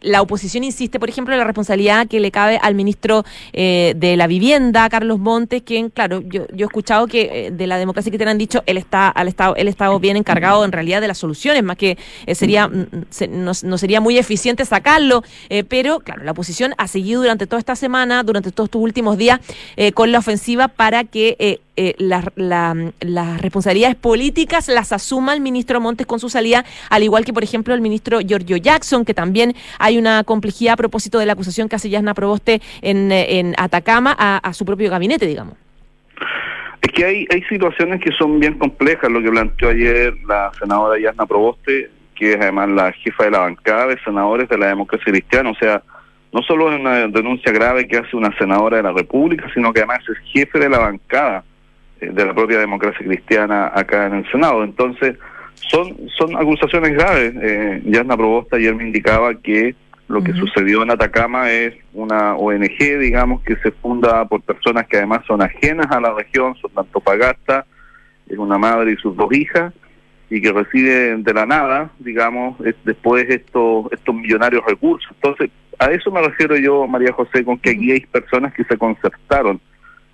La 0.00 0.22
oposición 0.22 0.62
insiste, 0.62 1.00
por 1.00 1.08
ejemplo, 1.08 1.34
en 1.34 1.38
la 1.38 1.44
responsabilidad 1.44 2.06
que 2.06 2.20
le 2.20 2.30
cabe 2.30 2.58
al 2.62 2.76
ministro 2.76 3.24
eh, 3.52 3.94
de 3.96 4.16
la 4.16 4.28
Vivienda, 4.28 4.88
Carlos 4.88 5.18
Montes, 5.18 5.62
quien, 5.62 5.90
claro, 5.90 6.20
yo, 6.20 6.46
yo 6.52 6.66
he 6.66 6.68
escuchado 6.68 7.08
que 7.08 7.46
eh, 7.46 7.50
de 7.50 7.66
la 7.66 7.78
democracia 7.78 8.12
que 8.12 8.18
te 8.18 8.24
han 8.24 8.38
dicho, 8.38 8.62
él 8.66 8.76
está, 8.76 9.08
al 9.08 9.26
estado, 9.26 9.56
él 9.56 9.66
estado 9.66 9.98
bien 9.98 10.16
encargado 10.16 10.64
en 10.64 10.70
realidad 10.70 11.00
de 11.00 11.08
las 11.08 11.18
soluciones, 11.18 11.64
más 11.64 11.76
que 11.76 11.98
eh, 12.26 12.34
sería, 12.36 12.68
mm, 12.68 13.06
se, 13.10 13.26
no, 13.26 13.50
no, 13.62 13.78
sería 13.78 14.00
muy 14.00 14.18
eficiente 14.18 14.64
sacarlo, 14.64 15.24
pero 15.68 16.00
claro, 16.00 16.22
la 16.22 16.30
oposición 16.30 16.74
ha 16.78 16.86
seguido 16.86 17.22
durante 17.22 17.46
toda 17.46 17.58
esta 17.58 17.74
semana, 17.74 18.22
durante 18.22 18.52
todos 18.52 18.68
estos 18.68 18.82
últimos 18.82 19.18
días, 19.18 19.40
con 19.94 20.12
la 20.12 20.18
ofensiva 20.18 20.68
para 20.68 21.04
que 21.04 21.60
eh, 21.80 21.94
las 21.98 22.24
la, 22.34 22.74
la 22.98 23.38
responsabilidades 23.38 23.94
políticas 23.94 24.66
las 24.66 24.90
asuma 24.92 25.32
el 25.32 25.40
ministro 25.40 25.80
Montes 25.80 26.08
con 26.08 26.18
su 26.18 26.28
salida, 26.28 26.64
al 26.90 27.04
igual 27.04 27.24
que, 27.24 27.32
por 27.32 27.44
ejemplo, 27.44 27.72
el 27.72 27.80
ministro 27.80 28.18
Giorgio 28.18 28.56
Jackson, 28.56 29.04
que 29.04 29.14
también 29.14 29.54
hay 29.78 29.96
una 29.96 30.24
complejidad 30.24 30.72
a 30.72 30.76
propósito 30.76 31.20
de 31.20 31.26
la 31.26 31.34
acusación 31.34 31.68
que 31.68 31.76
hace 31.76 31.88
Yasna 31.88 32.14
Proboste 32.14 32.60
en, 32.82 33.12
en 33.12 33.54
Atacama 33.58 34.12
a, 34.18 34.38
a 34.38 34.52
su 34.54 34.64
propio 34.64 34.90
gabinete, 34.90 35.24
digamos. 35.24 35.54
Es 36.82 36.90
que 36.90 37.04
hay, 37.04 37.26
hay 37.32 37.42
situaciones 37.42 38.00
que 38.00 38.10
son 38.10 38.40
bien 38.40 38.58
complejas, 38.58 39.08
lo 39.08 39.22
que 39.22 39.30
planteó 39.30 39.68
ayer 39.68 40.14
la 40.26 40.50
senadora 40.58 41.00
Yasna 41.00 41.26
Proboste, 41.26 41.90
que 42.16 42.32
es 42.32 42.40
además 42.40 42.70
la 42.70 42.90
jefa 42.90 43.24
de 43.24 43.30
la 43.30 43.38
bancada 43.38 43.86
de 43.86 44.00
senadores 44.00 44.48
de 44.48 44.58
la 44.58 44.66
democracia 44.66 45.12
cristiana, 45.12 45.50
o 45.50 45.54
sea, 45.54 45.80
no 46.32 46.42
solo 46.42 46.72
es 46.72 46.80
una 46.80 47.06
denuncia 47.06 47.52
grave 47.52 47.86
que 47.86 47.98
hace 47.98 48.16
una 48.16 48.36
senadora 48.36 48.78
de 48.78 48.82
la 48.82 48.92
República, 48.92 49.48
sino 49.54 49.72
que 49.72 49.78
además 49.78 50.00
es 50.08 50.18
jefe 50.32 50.58
de 50.58 50.68
la 50.68 50.78
bancada 50.78 51.44
de 52.00 52.24
la 52.24 52.34
propia 52.34 52.58
democracia 52.58 53.04
cristiana 53.04 53.70
acá 53.74 54.06
en 54.06 54.14
el 54.14 54.30
Senado. 54.30 54.64
Entonces, 54.64 55.16
son 55.54 55.96
son 56.16 56.36
acusaciones 56.36 56.92
graves. 56.92 57.34
Eh, 57.40 57.82
Yasna 57.84 58.16
Probosta 58.16 58.56
ayer 58.56 58.74
me 58.74 58.84
indicaba 58.84 59.34
que 59.34 59.74
lo 60.08 60.22
que 60.22 60.30
uh 60.30 60.34
-huh. 60.34 60.40
sucedió 60.40 60.82
en 60.82 60.90
Atacama 60.90 61.50
es 61.50 61.74
una 61.92 62.34
ONG, 62.34 62.98
digamos, 62.98 63.42
que 63.42 63.56
se 63.56 63.70
funda 63.72 64.24
por 64.24 64.40
personas 64.40 64.86
que 64.86 64.96
además 64.96 65.20
son 65.26 65.42
ajenas 65.42 65.86
a 65.90 66.00
la 66.00 66.14
región, 66.14 66.54
son 66.56 66.72
de 66.74 66.80
Antofagasta, 66.80 67.66
es 68.26 68.38
una 68.38 68.56
madre 68.56 68.92
y 68.92 68.96
sus 68.96 69.14
dos 69.14 69.30
hijas, 69.34 69.72
y 70.30 70.40
que 70.40 70.52
recibe 70.52 71.16
de 71.16 71.34
la 71.34 71.44
nada, 71.44 71.90
digamos, 71.98 72.58
es, 72.64 72.74
después 72.84 73.28
estos, 73.28 73.92
estos 73.92 74.14
millonarios 74.14 74.64
recursos. 74.66 75.10
Entonces, 75.14 75.50
a 75.78 75.90
eso 75.90 76.10
me 76.10 76.22
refiero 76.22 76.56
yo, 76.56 76.86
María 76.86 77.12
José, 77.12 77.44
con 77.44 77.58
que 77.58 77.70
aquí 77.70 77.92
hay 77.92 78.00
personas 78.00 78.52
que 78.54 78.64
se 78.64 78.76
concertaron 78.76 79.60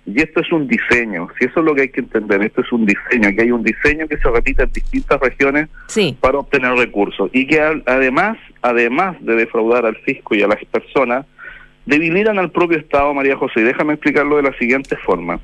y 0.05 0.21
esto 0.21 0.41
es 0.41 0.51
un 0.51 0.67
diseño, 0.67 1.27
si 1.37 1.45
eso 1.45 1.59
es 1.61 1.65
lo 1.65 1.73
que 1.73 1.81
hay 1.81 1.89
que 1.89 2.01
entender, 2.01 2.41
esto 2.43 2.61
es 2.61 2.71
un 2.71 2.85
diseño, 2.85 3.29
que 3.35 3.41
hay 3.41 3.51
un 3.51 3.63
diseño 3.63 4.07
que 4.07 4.17
se 4.17 4.29
repite 4.29 4.63
en 4.63 4.71
distintas 4.71 5.19
regiones 5.19 5.67
sí. 5.87 6.15
para 6.19 6.37
obtener 6.37 6.73
recursos 6.73 7.29
y 7.33 7.47
que 7.47 7.59
además, 7.59 8.37
además 8.61 9.17
de 9.21 9.35
defraudar 9.35 9.85
al 9.85 9.95
fisco 9.97 10.35
y 10.35 10.43
a 10.43 10.47
las 10.47 10.63
personas, 10.65 11.25
debilitan 11.85 12.37
al 12.39 12.51
propio 12.51 12.77
Estado, 12.77 13.13
María 13.13 13.35
José. 13.35 13.61
Y 13.61 13.63
déjame 13.63 13.93
explicarlo 13.93 14.37
de 14.37 14.43
la 14.43 14.53
siguiente 14.57 14.95
forma. 14.97 15.39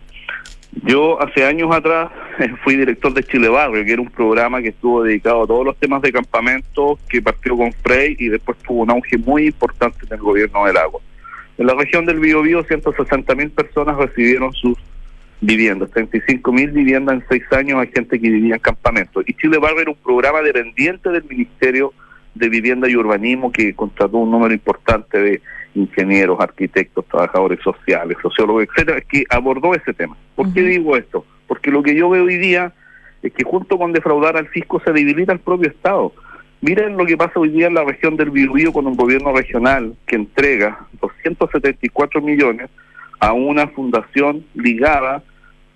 Yo 0.84 1.22
hace 1.22 1.44
años 1.44 1.74
atrás 1.76 2.12
fui 2.64 2.76
director 2.76 3.14
de 3.14 3.24
Chile 3.24 3.50
Barrio, 3.50 3.84
que 3.84 3.94
era 3.94 4.02
un 4.02 4.10
programa 4.10 4.62
que 4.62 4.70
estuvo 4.70 5.04
dedicado 5.04 5.44
a 5.44 5.48
todos 5.48 5.66
los 5.66 5.78
temas 5.78 6.02
de 6.02 6.12
campamento, 6.12 6.98
que 7.10 7.22
partió 7.22 7.58
con 7.58 7.74
Frey 7.74 8.16
y 8.18 8.30
después 8.30 8.58
tuvo 8.60 8.84
un 8.84 8.92
auge 8.92 9.18
muy 9.18 9.48
importante 9.48 10.06
en 10.06 10.14
el 10.14 10.20
gobierno 10.20 10.66
del 10.66 10.78
agua. 10.78 11.02
En 11.62 11.68
la 11.68 11.76
región 11.76 12.08
del 12.08 12.20
Biobío, 12.20 12.64
160 12.64 13.36
mil 13.36 13.52
personas 13.52 13.96
recibieron 13.96 14.52
sus 14.52 14.76
viviendas, 15.42 15.92
35 15.92 16.52
mil 16.52 16.72
viviendas 16.72 17.18
en 17.18 17.24
seis 17.30 17.44
años 17.52 17.80
a 17.80 17.86
gente 17.86 18.20
que 18.20 18.32
vivía 18.32 18.56
en 18.56 18.62
campamentos. 18.62 19.24
Y 19.28 19.36
Chile 19.36 19.60
Barrio 19.60 19.82
era 19.82 19.92
un 19.92 19.98
programa 19.98 20.42
dependiente 20.42 21.12
del 21.12 21.24
Ministerio 21.24 21.94
de 22.34 22.50
Vivienda 22.50 22.90
y 22.90 22.96
Urbanismo 22.96 23.52
que 23.52 23.76
contrató 23.76 24.18
un 24.18 24.32
número 24.32 24.56
importante 24.56 25.20
de 25.20 25.42
ingenieros, 25.76 26.40
arquitectos, 26.40 27.06
trabajadores 27.06 27.60
sociales, 27.60 28.18
sociólogos, 28.24 28.64
etcétera, 28.64 29.00
que 29.02 29.26
abordó 29.30 29.76
ese 29.76 29.94
tema. 29.94 30.18
¿Por 30.34 30.48
uh 30.48 30.50
-huh. 30.50 30.54
qué 30.56 30.62
digo 30.64 30.98
esto? 30.98 31.28
Porque 31.46 31.70
lo 31.70 31.84
que 31.84 31.94
yo 31.94 32.10
veo 32.10 32.24
hoy 32.24 32.40
día 32.40 32.74
es 33.22 33.32
que 33.34 33.44
junto 33.44 33.78
con 33.78 33.94
defraudar 33.94 34.36
al 34.36 34.48
fisco 34.48 34.82
se 34.84 34.92
debilita 34.92 35.32
el 35.32 35.40
propio 35.40 35.70
Estado. 35.70 36.12
Miren 36.62 36.96
lo 36.96 37.08
que 37.08 37.18
pasa 37.18 37.40
hoy 37.40 37.50
día 37.50 37.68
en 37.68 37.74
la 37.74 37.84
región 37.84 38.16
del 38.18 38.30
Biobío 38.30 38.72
con 38.72 38.86
un 38.86 38.96
gobierno 38.96 39.34
regional 39.34 39.96
que 40.06 40.16
entrega 40.16 40.86
274 41.02 42.22
millones 42.22 42.70
a 43.20 43.34
una 43.34 43.68
fundación 43.68 44.46
ligada 44.54 45.24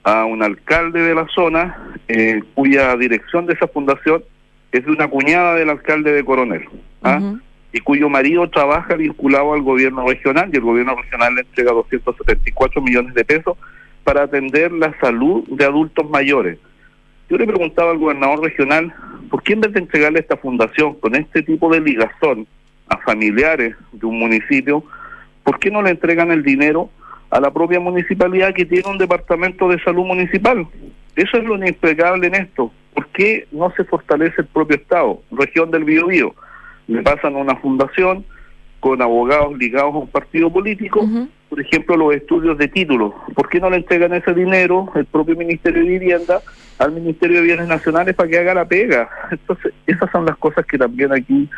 a 0.03 0.25
un 0.25 0.43
alcalde 0.43 1.01
de 1.01 1.15
la 1.15 1.27
zona, 1.33 1.95
eh, 2.07 2.43
cuya 2.53 2.95
dirección 2.97 3.47
de 3.47 3.53
esa 3.53 3.67
fundación 3.67 4.23
es 4.71 4.85
de 4.85 4.91
una 4.91 5.07
cuñada 5.07 5.55
del 5.55 5.71
alcalde 5.71 6.11
de 6.11 6.23
Coronel, 6.23 6.69
¿ah? 7.01 7.33
y 7.73 7.79
cuyo 7.79 8.07
marido 8.07 8.47
trabaja 8.51 8.93
vinculado 8.93 9.53
al 9.53 9.63
gobierno 9.63 10.07
regional, 10.07 10.51
y 10.53 10.57
el 10.57 10.61
gobierno 10.61 10.95
regional 10.95 11.33
le 11.33 11.41
entrega 11.41 11.71
274 11.71 12.81
millones 12.83 13.15
de 13.15 13.25
pesos 13.25 13.57
para 14.03 14.23
atender 14.23 14.71
la 14.71 14.95
salud 14.99 15.43
de 15.47 15.65
adultos 15.65 16.07
mayores. 16.11 16.59
Yo 17.29 17.37
le 17.37 17.47
preguntaba 17.47 17.91
al 17.91 17.97
gobernador 17.97 18.43
regional, 18.43 18.93
¿por 19.29 19.41
qué 19.41 19.53
en 19.53 19.61
vez 19.61 19.73
de 19.73 19.79
entregarle 19.79 20.19
a 20.19 20.21
esta 20.21 20.37
fundación 20.37 20.93
con 20.95 21.15
este 21.15 21.41
tipo 21.41 21.73
de 21.73 21.81
ligazón 21.81 22.47
a 22.87 22.97
familiares 22.97 23.75
de 23.91 24.05
un 24.05 24.19
municipio, 24.19 24.83
¿por 25.43 25.59
qué 25.59 25.71
no 25.71 25.81
le 25.81 25.91
entregan 25.91 26.31
el 26.31 26.43
dinero 26.43 26.89
a 27.29 27.39
la 27.39 27.51
propia 27.51 27.79
municipalidad 27.79 28.53
que 28.53 28.65
tiene 28.65 28.89
un 28.89 28.97
departamento 28.97 29.67
de 29.69 29.81
salud 29.81 30.05
municipal? 30.05 30.67
Eso 31.15 31.37
es 31.37 31.43
lo 31.43 31.55
inexplicable 31.55 32.27
en 32.27 32.35
esto. 32.35 32.71
¿Por 32.93 33.07
qué 33.07 33.47
no 33.51 33.71
se 33.75 33.83
fortalece 33.85 34.41
el 34.41 34.47
propio 34.47 34.77
Estado? 34.77 35.21
Región 35.31 35.71
del 35.71 35.83
Biobío. 35.83 36.35
Le 36.87 37.01
pasan 37.01 37.35
a 37.35 37.39
una 37.39 37.55
fundación 37.55 38.25
con 38.79 39.01
abogados 39.01 39.57
ligados 39.57 39.95
a 39.95 39.97
un 39.97 40.07
partido 40.07 40.51
político, 40.51 41.09
por 41.49 41.59
ejemplo, 41.59 41.97
los 41.97 42.13
estudios 42.13 42.57
de 42.57 42.67
títulos. 42.67 43.13
¿Por 43.33 43.49
qué 43.49 43.59
no 43.59 43.69
le 43.69 43.77
entregan 43.77 44.13
ese 44.13 44.33
dinero 44.33 44.91
el 44.93 45.05
propio 45.05 45.35
Ministerio 45.35 45.83
de 45.83 45.89
Vivienda 45.89 46.41
al 46.77 46.91
Ministerio 46.91 47.37
de 47.37 47.43
Bienes 47.43 47.67
Nacionales 47.67 48.15
para 48.15 48.29
que 48.29 48.37
haga 48.37 48.53
la 48.53 48.65
pega? 48.65 49.09
Entonces, 49.31 49.73
esas 49.87 50.11
son 50.11 50.25
las 50.25 50.37
cosas 50.37 50.65
que 50.65 50.77
también 50.77 51.11
aquí 51.13 51.49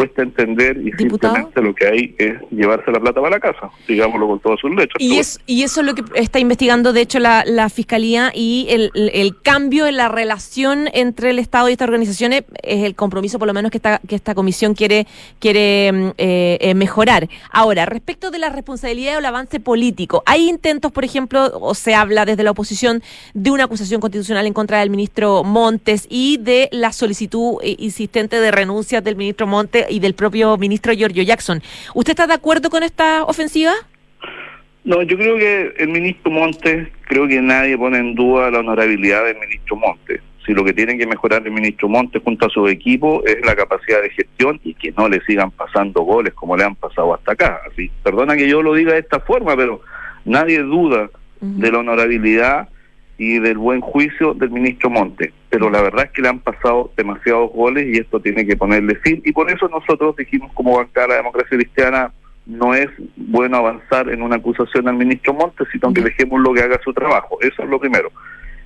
cuesta 0.00 0.22
entender 0.22 0.78
y 0.78 0.92
simplemente 0.92 1.60
lo 1.60 1.74
que 1.74 1.86
hay 1.86 2.14
es 2.16 2.32
llevarse 2.50 2.90
la 2.90 3.00
plata 3.00 3.20
para 3.20 3.36
la 3.36 3.40
casa, 3.40 3.70
digámoslo 3.86 4.28
con 4.28 4.40
todas 4.40 4.58
sus 4.58 4.70
letras. 4.70 4.94
Y, 4.98 5.18
es, 5.18 5.38
y 5.44 5.62
eso 5.62 5.82
es 5.82 5.86
lo 5.86 5.94
que 5.94 6.02
está 6.14 6.38
investigando, 6.38 6.94
de 6.94 7.02
hecho, 7.02 7.18
la, 7.18 7.44
la 7.46 7.68
Fiscalía 7.68 8.32
y 8.34 8.66
el, 8.70 8.90
el, 8.94 9.42
cambio 9.42 9.86
en 9.86 9.98
la 9.98 10.08
relación 10.08 10.88
entre 10.94 11.28
el 11.28 11.38
Estado 11.38 11.68
y 11.68 11.72
estas 11.72 11.88
organizaciones 11.88 12.44
es 12.62 12.84
el 12.84 12.94
compromiso, 12.94 13.38
por 13.38 13.46
lo 13.46 13.52
menos, 13.52 13.70
que 13.70 13.76
esta, 13.76 14.00
que 14.08 14.14
esta 14.14 14.34
comisión 14.34 14.72
quiere, 14.72 15.06
quiere 15.38 15.92
mm, 15.92 16.08
eh, 16.16 16.58
eh, 16.62 16.74
mejorar. 16.74 17.28
Ahora, 17.50 17.84
respecto 17.84 18.30
de 18.30 18.38
la 18.38 18.48
responsabilidad 18.48 19.16
o 19.16 19.18
el 19.18 19.26
avance 19.26 19.60
político, 19.60 20.22
hay 20.24 20.48
intentos, 20.48 20.92
por 20.92 21.04
ejemplo, 21.04 21.50
o 21.60 21.74
se 21.74 21.94
habla 21.94 22.24
desde 22.24 22.42
la 22.42 22.52
oposición 22.52 23.02
de 23.34 23.50
una 23.50 23.64
acusación 23.64 24.00
constitucional 24.00 24.46
en 24.46 24.54
contra 24.54 24.78
del 24.78 24.88
ministro 24.88 25.44
Montes 25.44 26.06
y 26.08 26.38
de 26.38 26.70
la 26.72 26.92
solicitud 26.92 27.58
eh, 27.62 27.76
insistente 27.78 28.40
de 28.40 28.50
renuncia 28.50 29.02
del 29.02 29.16
ministro 29.16 29.46
Montes 29.46 29.89
y 29.90 30.00
del 30.00 30.14
propio 30.14 30.56
ministro 30.56 30.92
Giorgio 30.92 31.22
Jackson. 31.22 31.62
¿Usted 31.94 32.12
está 32.12 32.26
de 32.26 32.34
acuerdo 32.34 32.70
con 32.70 32.82
esta 32.82 33.24
ofensiva? 33.24 33.72
No, 34.84 35.02
yo 35.02 35.16
creo 35.18 35.36
que 35.36 35.74
el 35.78 35.88
ministro 35.88 36.30
Montes, 36.30 36.88
creo 37.06 37.28
que 37.28 37.40
nadie 37.42 37.76
pone 37.76 37.98
en 37.98 38.14
duda 38.14 38.50
la 38.50 38.60
honorabilidad 38.60 39.24
del 39.24 39.38
ministro 39.38 39.76
Montes. 39.76 40.22
Si 40.46 40.54
lo 40.54 40.64
que 40.64 40.72
tiene 40.72 40.96
que 40.96 41.06
mejorar 41.06 41.42
el 41.44 41.52
ministro 41.52 41.88
Montes 41.88 42.22
junto 42.24 42.46
a 42.46 42.48
su 42.48 42.66
equipo 42.66 43.22
es 43.26 43.44
la 43.44 43.54
capacidad 43.54 44.00
de 44.00 44.08
gestión 44.10 44.58
y 44.64 44.72
que 44.74 44.92
no 44.92 45.08
le 45.08 45.20
sigan 45.26 45.50
pasando 45.50 46.00
goles 46.02 46.32
como 46.32 46.56
le 46.56 46.64
han 46.64 46.76
pasado 46.76 47.12
hasta 47.14 47.32
acá. 47.32 47.60
Así, 47.70 47.90
perdona 48.02 48.36
que 48.36 48.48
yo 48.48 48.62
lo 48.62 48.74
diga 48.74 48.94
de 48.94 49.00
esta 49.00 49.20
forma, 49.20 49.54
pero 49.54 49.82
nadie 50.24 50.60
duda 50.60 51.10
de 51.40 51.72
la 51.72 51.78
honorabilidad 51.78 52.68
y 53.20 53.38
del 53.38 53.58
buen 53.58 53.82
juicio 53.82 54.32
del 54.32 54.48
ministro 54.50 54.88
Monte. 54.88 55.34
Pero 55.50 55.68
la 55.68 55.82
verdad 55.82 56.06
es 56.06 56.10
que 56.12 56.22
le 56.22 56.30
han 56.30 56.38
pasado 56.38 56.90
demasiados 56.96 57.52
goles 57.52 57.86
y 57.86 58.00
esto 58.00 58.18
tiene 58.18 58.46
que 58.46 58.56
ponerle 58.56 58.94
fin. 58.94 59.20
Y 59.26 59.32
por 59.32 59.50
eso 59.50 59.68
nosotros 59.68 60.16
dijimos 60.16 60.50
como 60.54 60.78
bancada 60.78 61.06
de 61.06 61.12
la 61.12 61.16
democracia 61.18 61.58
cristiana, 61.58 62.12
no 62.46 62.72
es 62.72 62.88
bueno 63.16 63.58
avanzar 63.58 64.08
en 64.08 64.22
una 64.22 64.36
acusación 64.36 64.88
al 64.88 64.96
ministro 64.96 65.34
Monte, 65.34 65.64
sino 65.70 65.92
que 65.92 66.00
dejemos 66.00 66.40
lo 66.40 66.54
que 66.54 66.62
haga 66.62 66.80
su 66.82 66.94
trabajo. 66.94 67.36
Eso 67.42 67.62
es 67.62 67.68
lo 67.68 67.78
primero. 67.78 68.10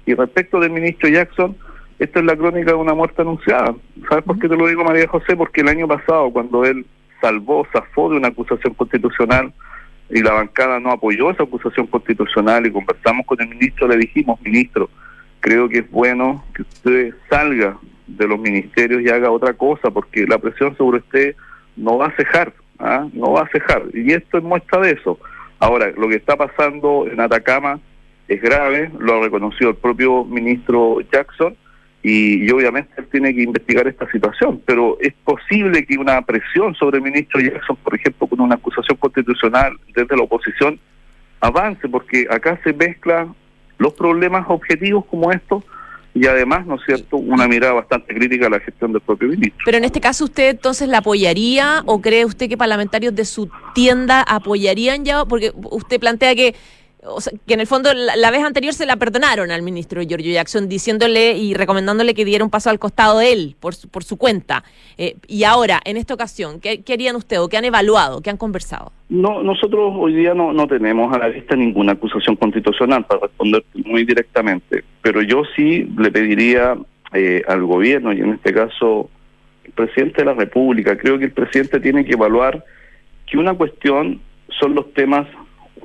Y 0.07 0.15
respecto 0.15 0.61
del 0.61 0.71
ministro 0.71 1.09
Jackson, 1.09 1.57
esta 1.99 2.21
es 2.21 2.25
la 2.25 2.37
crónica 2.37 2.71
de 2.71 2.77
una 2.77 2.95
muerte 2.95 3.23
anunciada. 3.23 3.75
¿Sabes 4.09 4.23
por 4.23 4.39
qué 4.39 4.49
te 4.49 4.57
lo 4.57 4.69
digo, 4.69 4.85
María 4.85 5.09
José? 5.09 5.35
Porque 5.35 5.63
el 5.63 5.69
año 5.69 5.89
pasado, 5.89 6.31
cuando 6.31 6.65
él 6.65 6.87
salvó, 7.21 7.67
zafó 7.73 8.09
de 8.09 8.19
una 8.19 8.29
acusación 8.29 8.75
constitucional, 8.75 9.53
y 10.15 10.23
la 10.23 10.33
bancada 10.33 10.79
no 10.79 10.93
apoyó 10.93 11.29
esa 11.33 11.43
acusación 11.43 11.89
constitucional 11.89 12.65
y 12.65 12.71
conversamos 12.71 13.27
con 13.27 13.41
el 13.41 13.49
ministro, 13.49 13.89
le 13.89 13.97
dijimos, 13.97 14.41
ministro, 14.43 14.89
creo 15.41 15.69
que 15.69 15.81
es 15.81 15.91
bueno 15.91 16.45
que 16.55 16.63
usted 16.63 17.15
salga 17.29 17.77
de 18.07 18.29
los 18.29 18.39
ministerios 18.39 19.03
y 19.03 19.09
haga 19.09 19.33
otra 19.33 19.55
cosa, 19.55 19.91
porque 19.91 20.25
la 20.25 20.39
presión 20.39 20.77
sobre 20.77 20.99
usted 20.99 21.35
no 21.77 21.99
va 21.99 22.07
a 22.07 22.17
cejar, 22.17 22.53
¿ah? 22.79 23.09
no 23.13 23.33
va 23.33 23.43
a 23.43 23.49
cejar. 23.49 23.87
Y 23.93 24.13
esto 24.13 24.39
es 24.39 24.45
muestra 24.45 24.83
de 24.83 24.93
eso. 24.93 25.19
Ahora, 25.59 25.91
lo 25.97 26.09
que 26.09 26.15
está 26.15 26.37
pasando 26.37 27.09
en 27.11 27.19
Atacama 27.19 27.81
es 28.29 28.41
grave, 28.41 28.93
lo 29.01 29.17
ha 29.17 29.25
reconocido 29.25 29.71
el 29.71 29.77
propio 29.77 30.25
ministro 30.25 31.01
Jackson, 31.13 31.57
y, 32.07 32.51
obviamente 32.51 32.93
él 32.99 33.07
tiene 33.11 33.35
que 33.35 33.43
investigar 33.43 33.89
esta 33.89 34.09
situación, 34.11 34.61
pero 34.67 34.99
es 35.01 35.15
posible 35.25 35.87
que 35.87 35.97
una 35.97 36.21
presión 36.21 36.75
sobre 36.75 36.99
el 36.99 37.03
ministro 37.03 37.41
Jackson, 37.41 37.77
por 37.83 37.95
ejemplo, 37.95 38.27
con 38.27 38.43
una 38.43 38.57
acusación 38.57 38.99
constitucional 38.99 39.79
desde 39.95 40.15
la 40.15 40.25
oposición, 40.25 40.79
avance, 41.41 41.89
porque 41.89 42.27
acá 42.31 42.61
se 42.63 42.75
mezclan 42.75 43.35
los 43.79 43.95
problemas 43.95 44.45
objetivos 44.49 45.07
como 45.07 45.33
estos 45.33 45.65
y 46.15 46.27
además, 46.27 46.67
¿no 46.67 46.75
es 46.75 46.83
cierto?, 46.85 47.17
una 47.17 47.49
mirada 47.49 47.73
bastante 47.73 48.15
crítica 48.15 48.49
a 48.49 48.51
la 48.51 48.61
gestión 48.61 48.93
del 48.93 49.01
propio 49.01 49.29
ministro. 49.29 49.63
Pero 49.65 49.79
en 49.79 49.85
este 49.85 50.01
caso, 50.01 50.25
¿usted 50.25 50.51
entonces 50.51 50.87
la 50.89 50.99
apoyaría 50.99 51.83
o 51.87 52.03
cree 52.03 52.27
usted 52.27 52.51
que 52.51 52.59
parlamentarios 52.59 53.15
de 53.15 53.25
su 53.25 53.51
tienda 53.75 54.23
apoyarían 54.23 55.07
ya? 55.07 55.25
Porque 55.25 55.53
usted 55.55 55.99
plantea 55.99 56.35
que 56.35 56.55
que 57.47 57.55
en 57.55 57.61
el 57.61 57.67
fondo 57.67 57.91
la, 57.93 58.31
vez 58.31 58.43
anterior 58.43 58.73
se 58.73 58.87
la 58.87 58.97
perdonaron 58.97 59.51
al 59.51 59.63
ministro 59.63 60.03
Giorgio 60.03 60.33
Jackson 60.33 60.69
diciéndole 60.69 61.37
y 61.37 61.55
recomendándole 61.55 62.15
que 62.15 62.25
diera 62.25 62.45
un 62.45 62.51
paso 62.51 62.71
al 62.71 62.79
costado 62.79 63.19
de 63.19 63.33
él 63.33 63.57
por 63.61 63.75
su, 63.75 63.89
por 63.89 64.05
su 64.05 64.17
cuenta. 64.17 64.65
Eh, 64.97 65.17
y 65.29 65.45
ahora, 65.45 65.81
en 65.85 65.97
esta 65.97 66.15
ocasión, 66.15 66.61
¿qué, 66.61 66.83
harían 66.93 67.17
ustedes 67.17 67.41
o 67.41 67.49
qué 67.49 67.57
han 67.57 67.65
evaluado, 67.65 68.23
qué 68.23 68.31
han 68.31 68.37
conversado? 68.37 68.93
No, 69.09 69.43
nosotros 69.43 69.93
hoy 69.97 70.15
día 70.15 70.35
no, 70.35 70.53
no 70.53 70.67
tenemos 70.67 71.15
a 71.15 71.19
la 71.19 71.29
vista 71.29 71.55
ninguna 71.57 71.93
acusación 71.93 72.37
constitucional 72.37 73.05
para 73.05 73.21
responder 73.23 73.65
muy 73.75 74.05
directamente, 74.05 74.85
pero 75.03 75.23
yo 75.23 75.43
sí 75.55 75.87
le 75.99 76.11
pediría 76.11 76.77
eh, 77.13 77.43
al 77.47 77.65
gobierno 77.65 78.13
y 78.13 78.21
en 78.21 78.31
este 78.31 78.53
caso 78.53 79.11
el 79.65 79.73
presidente 79.73 80.23
de 80.23 80.25
la 80.25 80.35
República, 80.35 80.97
creo 80.97 81.19
que 81.19 81.27
el 81.27 81.33
presidente 81.33 81.81
tiene 81.81 82.05
que 82.05 82.15
evaluar 82.15 82.65
que 83.27 83.39
una 83.39 83.55
cuestión 83.55 84.21
son 84.59 84.75
los 84.75 84.93
temas 84.95 85.27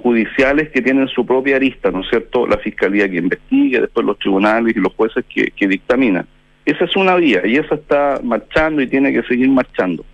judiciales 0.02 0.70
que 0.70 0.82
tienen 0.82 1.08
su 1.08 1.26
propia 1.26 1.58
arista, 1.58 1.92
¿no 1.92 2.02
es 2.02 2.10
cierto? 2.10 2.48
La 2.48 2.58
fiscalía 2.58 3.10
que 3.10 3.18
investigue, 3.18 3.82
después 3.82 4.06
los 4.06 4.20
tribunales 4.20 4.76
y 4.76 4.80
los 4.80 4.94
jueces 4.94 5.24
que, 5.34 5.52
que 5.52 5.68
dictaminan. 5.68 6.26
Esa 6.66 6.86
es 6.86 6.96
una 6.96 7.16
vía 7.16 7.46
y 7.46 7.58
esa 7.58 7.76
está 7.76 8.20
marchando 8.24 8.82
y 8.82 8.88
tiene 8.88 9.12
que 9.12 9.24
seguir 9.24 9.50
marchando. 9.50 10.06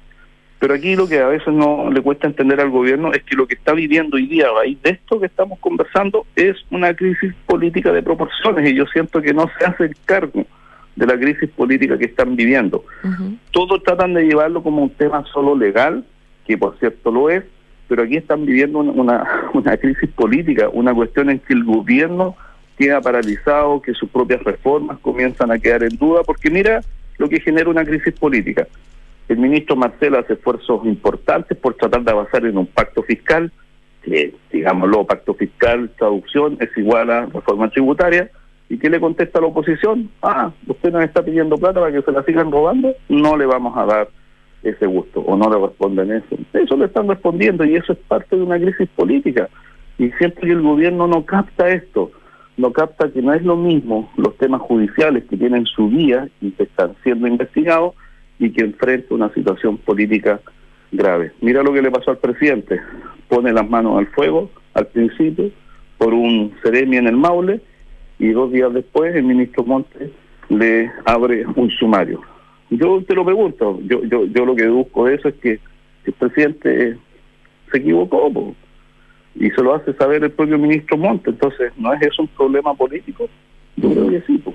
Pero 0.59 0.73
aquí 0.73 0.95
lo 0.95 1.07
que 1.07 1.19
a 1.19 1.27
veces 1.27 1.53
no 1.53 1.91
le 1.91 2.01
cuesta 2.01 2.27
entender 2.27 2.59
al 2.61 2.69
gobierno 2.69 3.11
es 3.11 3.23
que 3.23 3.35
lo 3.35 3.45
que 3.45 3.55
está 3.55 3.73
viviendo 3.73 4.15
hoy 4.15 4.25
día 4.27 4.47
a 4.47 4.61
raíz 4.61 4.81
de 4.81 4.91
esto 4.91 5.19
que 5.19 5.25
estamos 5.25 5.59
conversando 5.59 6.25
es 6.35 6.55
una 6.71 6.93
crisis 6.93 7.33
política 7.45 7.91
de 7.91 8.01
proporciones 8.01 8.71
y 8.71 8.75
yo 8.75 8.85
siento 8.87 9.21
que 9.21 9.33
no 9.33 9.49
se 9.59 9.65
hace 9.65 9.83
el 9.85 9.95
cargo 10.05 10.45
de 10.95 11.05
la 11.05 11.19
crisis 11.19 11.49
política 11.49 11.97
que 11.97 12.05
están 12.05 12.35
viviendo. 12.35 12.85
Todos 13.51 13.83
tratan 13.83 14.13
de 14.13 14.23
llevarlo 14.23 14.63
como 14.63 14.81
un 14.81 14.89
tema 14.91 15.25
solo 15.31 15.55
legal, 15.55 16.05
que 16.47 16.57
por 16.57 16.79
cierto 16.79 17.11
lo 17.11 17.29
es, 17.29 17.43
pero 17.87 18.03
aquí 18.03 18.17
están 18.17 18.45
viviendo 18.45 18.79
una, 18.79 19.49
una 19.53 19.77
crisis 19.77 20.09
política, 20.11 20.69
una 20.71 20.93
cuestión 20.93 21.29
en 21.29 21.39
que 21.39 21.53
el 21.53 21.63
gobierno 21.63 22.35
queda 22.77 23.01
paralizado, 23.01 23.81
que 23.81 23.93
sus 23.93 24.09
propias 24.09 24.43
reformas 24.43 24.99
comienzan 24.99 25.51
a 25.51 25.59
quedar 25.59 25.83
en 25.83 25.97
duda, 25.97 26.21
porque 26.25 26.49
mira 26.49 26.81
lo 27.17 27.29
que 27.29 27.39
genera 27.39 27.69
una 27.69 27.85
crisis 27.85 28.13
política. 28.13 28.67
El 29.27 29.37
ministro 29.37 29.75
Marcelo 29.75 30.19
hace 30.19 30.33
esfuerzos 30.33 30.85
importantes 30.85 31.57
por 31.57 31.75
tratar 31.75 32.03
de 32.03 32.11
avanzar 32.11 32.45
en 32.45 32.57
un 32.57 32.67
pacto 32.67 33.01
fiscal, 33.03 33.51
que, 34.03 34.35
digámoslo, 34.51 35.05
pacto 35.05 35.33
fiscal, 35.33 35.89
traducción, 35.97 36.57
es 36.59 36.69
igual 36.77 37.09
a 37.09 37.25
reforma 37.25 37.69
tributaria, 37.69 38.29
¿y 38.69 38.77
qué 38.77 38.89
le 38.89 38.99
contesta 38.99 39.39
la 39.39 39.47
oposición? 39.47 40.11
Ah, 40.21 40.51
usted 40.67 40.91
nos 40.91 41.03
está 41.03 41.23
pidiendo 41.23 41.57
plata 41.57 41.79
para 41.79 41.91
que 41.91 42.01
se 42.01 42.11
la 42.11 42.23
sigan 42.23 42.51
robando, 42.51 42.93
no 43.09 43.37
le 43.37 43.45
vamos 43.45 43.75
a 43.77 43.85
dar 43.85 44.07
ese 44.69 44.85
gusto 44.87 45.21
o 45.21 45.37
no 45.37 45.49
le 45.49 45.59
responden 45.59 46.11
eso. 46.11 46.35
Eso 46.53 46.75
le 46.75 46.85
están 46.85 47.07
respondiendo 47.07 47.63
y 47.63 47.75
eso 47.75 47.93
es 47.93 47.99
parte 48.07 48.35
de 48.35 48.43
una 48.43 48.59
crisis 48.59 48.89
política. 48.95 49.49
Y 49.97 50.09
siento 50.11 50.41
que 50.41 50.51
el 50.51 50.61
gobierno 50.61 51.07
no 51.07 51.25
capta 51.25 51.69
esto, 51.69 52.11
no 52.57 52.71
capta 52.73 53.11
que 53.11 53.21
no 53.21 53.33
es 53.33 53.43
lo 53.43 53.55
mismo 53.55 54.11
los 54.17 54.35
temas 54.37 54.61
judiciales 54.61 55.23
que 55.25 55.37
tienen 55.37 55.65
su 55.65 55.89
vía 55.89 56.27
y 56.41 56.51
que 56.51 56.63
están 56.63 56.95
siendo 57.03 57.27
investigados 57.27 57.93
y 58.39 58.49
que 58.51 58.65
enfrenta 58.65 59.13
una 59.13 59.33
situación 59.33 59.77
política 59.77 60.41
grave. 60.91 61.31
Mira 61.41 61.63
lo 61.63 61.71
que 61.71 61.81
le 61.81 61.91
pasó 61.91 62.11
al 62.11 62.17
presidente, 62.17 62.81
pone 63.29 63.53
las 63.53 63.69
manos 63.69 63.97
al 63.97 64.07
fuego 64.07 64.49
al 64.73 64.87
principio 64.87 65.51
por 65.97 66.13
un 66.13 66.53
seremi 66.61 66.97
en 66.97 67.07
el 67.07 67.15
Maule 67.15 67.61
y 68.19 68.29
dos 68.29 68.51
días 68.51 68.73
después 68.73 69.15
el 69.15 69.23
ministro 69.23 69.63
Montes 69.63 70.11
le 70.49 70.91
abre 71.05 71.45
un 71.55 71.69
sumario 71.71 72.21
Yo 72.69 73.03
te 73.03 73.13
lo 73.13 73.23
pregunto, 73.23 73.79
yo, 73.83 74.03
yo, 74.05 74.25
yo 74.25 74.45
lo 74.45 74.55
que 74.55 74.67
busco 74.67 75.05
de 75.05 75.15
eso 75.15 75.29
es 75.29 75.35
que 75.35 75.59
el 76.05 76.13
presidente 76.13 76.97
se 77.71 77.77
equivocó 77.77 78.55
y 79.35 79.49
se 79.51 79.61
lo 79.61 79.75
hace 79.75 79.93
saber 79.93 80.23
el 80.23 80.31
propio 80.31 80.57
ministro 80.57 80.97
Monte. 80.97 81.29
Entonces, 81.29 81.71
¿no 81.77 81.93
es 81.93 82.01
eso 82.01 82.23
un 82.23 82.27
problema 82.29 82.73
político? 82.73 83.27
Yo 83.75 83.91
creo 83.91 84.09
que 84.09 84.21
sí. 84.21 84.37
po. 84.37 84.53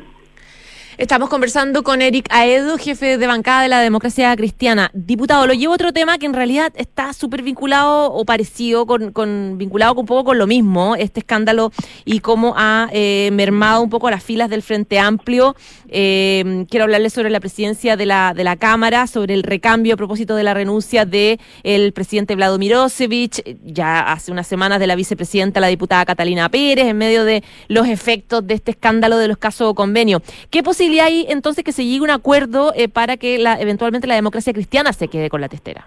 Estamos 0.98 1.28
conversando 1.28 1.82
con 1.84 2.02
Eric 2.02 2.26
Aedo, 2.30 2.76
jefe 2.76 3.16
de 3.16 3.26
bancada 3.26 3.62
de 3.62 3.68
la 3.68 3.80
democracia 3.80 4.34
cristiana. 4.36 4.90
Diputado, 4.92 5.46
lo 5.46 5.54
llevo 5.54 5.72
a 5.72 5.76
otro 5.76 5.92
tema 5.92 6.18
que 6.18 6.26
en 6.26 6.34
realidad 6.34 6.72
está 6.74 7.12
súper 7.12 7.42
vinculado 7.42 8.12
o 8.12 8.24
parecido 8.24 8.86
con, 8.86 9.56
vinculado 9.56 9.94
un 9.94 10.06
poco 10.06 10.24
con 10.24 10.38
lo 10.38 10.46
mismo, 10.46 10.96
este 10.96 11.20
escándalo 11.20 11.72
y 12.04 12.20
cómo 12.20 12.54
ha 12.56 12.88
eh, 12.92 13.30
mermado 13.32 13.82
un 13.82 13.88
poco 13.88 14.10
las 14.10 14.22
filas 14.22 14.50
del 14.50 14.62
Frente 14.62 14.98
Amplio. 14.98 15.54
Eh, 15.88 16.66
quiero 16.68 16.84
hablarles 16.84 17.12
sobre 17.12 17.30
la 17.30 17.40
presidencia 17.40 17.96
de 17.96 18.06
la, 18.06 18.34
de 18.34 18.44
la 18.44 18.56
Cámara, 18.56 19.06
sobre 19.06 19.34
el 19.34 19.44
recambio 19.44 19.94
a 19.94 19.96
propósito 19.96 20.34
de 20.34 20.42
la 20.42 20.54
renuncia 20.54 21.04
del 21.04 21.38
el 21.62 21.92
presidente 21.92 22.34
Vlado 22.34 22.58
Mirosevich, 22.58 23.42
ya 23.64 24.00
hace 24.00 24.32
unas 24.32 24.46
semanas 24.46 24.80
de 24.80 24.88
la 24.88 24.96
vicepresidenta, 24.96 25.60
la 25.60 25.68
diputada 25.68 26.04
Catalina 26.04 26.48
Pérez, 26.48 26.86
en 26.86 26.98
medio 26.98 27.24
de 27.24 27.44
los 27.68 27.86
efectos 27.86 28.46
de 28.46 28.54
este 28.54 28.72
escándalo 28.72 29.16
de 29.16 29.28
los 29.28 29.38
casos 29.38 29.72
convenio. 29.74 30.20
¿Qué 30.50 30.62
posibilidad 30.90 31.06
hay 31.06 31.26
entonces 31.28 31.64
que 31.64 31.72
se 31.72 31.84
llegue 31.84 32.00
a 32.00 32.02
un 32.02 32.10
acuerdo 32.10 32.72
eh, 32.74 32.88
para 32.88 33.16
que 33.16 33.38
la, 33.38 33.60
eventualmente 33.60 34.06
la 34.06 34.14
democracia 34.14 34.52
cristiana 34.52 34.92
se 34.92 35.08
quede 35.08 35.28
con 35.28 35.40
la 35.40 35.48
testera? 35.48 35.86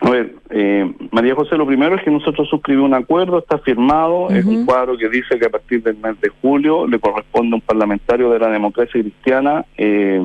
A 0.00 0.10
ver, 0.10 0.34
eh, 0.50 0.92
María 1.10 1.34
José, 1.34 1.56
lo 1.56 1.66
primero 1.66 1.96
es 1.96 2.02
que 2.02 2.10
nosotros 2.10 2.48
suscribimos 2.50 2.88
un 2.88 2.94
acuerdo, 2.94 3.38
está 3.38 3.58
firmado, 3.58 4.28
es 4.28 4.44
un 4.44 4.66
cuadro 4.66 4.96
que 4.98 5.08
dice 5.08 5.38
que 5.38 5.46
a 5.46 5.50
partir 5.50 5.82
del 5.82 5.96
mes 5.96 6.20
de 6.20 6.28
julio 6.42 6.86
le 6.86 6.98
corresponde 6.98 7.54
a 7.54 7.56
un 7.56 7.60
parlamentario 7.62 8.30
de 8.30 8.38
la 8.38 8.50
democracia 8.50 9.00
cristiana 9.00 9.64
eh, 9.78 10.20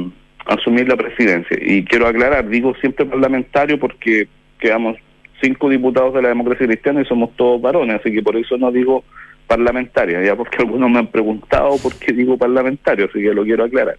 asumir 0.45 0.89
la 0.89 0.97
presidencia. 0.97 1.57
Y 1.61 1.85
quiero 1.85 2.05
aclarar, 2.05 2.49
digo 2.49 2.73
siempre 2.81 3.05
parlamentario 3.05 3.79
porque 3.79 4.27
quedamos 4.59 4.97
cinco 5.41 5.69
diputados 5.69 6.13
de 6.13 6.21
la 6.21 6.29
democracia 6.29 6.67
cristiana 6.67 7.01
y 7.01 7.05
somos 7.05 7.31
todos 7.37 7.61
varones, 7.61 8.01
así 8.01 8.11
que 8.11 8.21
por 8.21 8.35
eso 8.35 8.57
no 8.57 8.71
digo 8.71 9.05
parlamentaria, 9.51 10.23
ya 10.23 10.35
porque 10.35 10.57
algunos 10.59 10.89
me 10.89 10.99
han 10.99 11.07
preguntado 11.07 11.77
por 11.77 11.93
qué 11.95 12.13
digo 12.13 12.37
parlamentario, 12.37 13.05
así 13.05 13.19
que 13.19 13.33
lo 13.33 13.43
quiero 13.43 13.65
aclarar. 13.65 13.97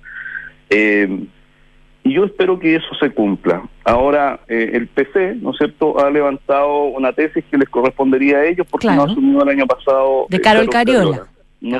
Eh, 0.70 1.26
y 2.04 2.14
yo 2.14 2.24
espero 2.24 2.58
que 2.58 2.74
eso 2.74 2.94
se 2.98 3.10
cumpla. 3.10 3.62
Ahora, 3.84 4.40
eh, 4.48 4.70
el 4.72 4.88
PC, 4.88 5.36
¿no 5.36 5.50
es 5.50 5.58
cierto?, 5.58 6.04
ha 6.04 6.10
levantado 6.10 6.84
una 6.84 7.12
tesis 7.12 7.44
que 7.48 7.58
les 7.58 7.68
correspondería 7.68 8.38
a 8.38 8.46
ellos 8.46 8.66
porque 8.68 8.88
no 8.88 9.04
asumió 9.04 9.42
el 9.42 9.50
año 9.50 9.66
pasado. 9.66 10.26
De 10.28 10.40
Carol 10.40 10.68
Cariola. 10.68 11.26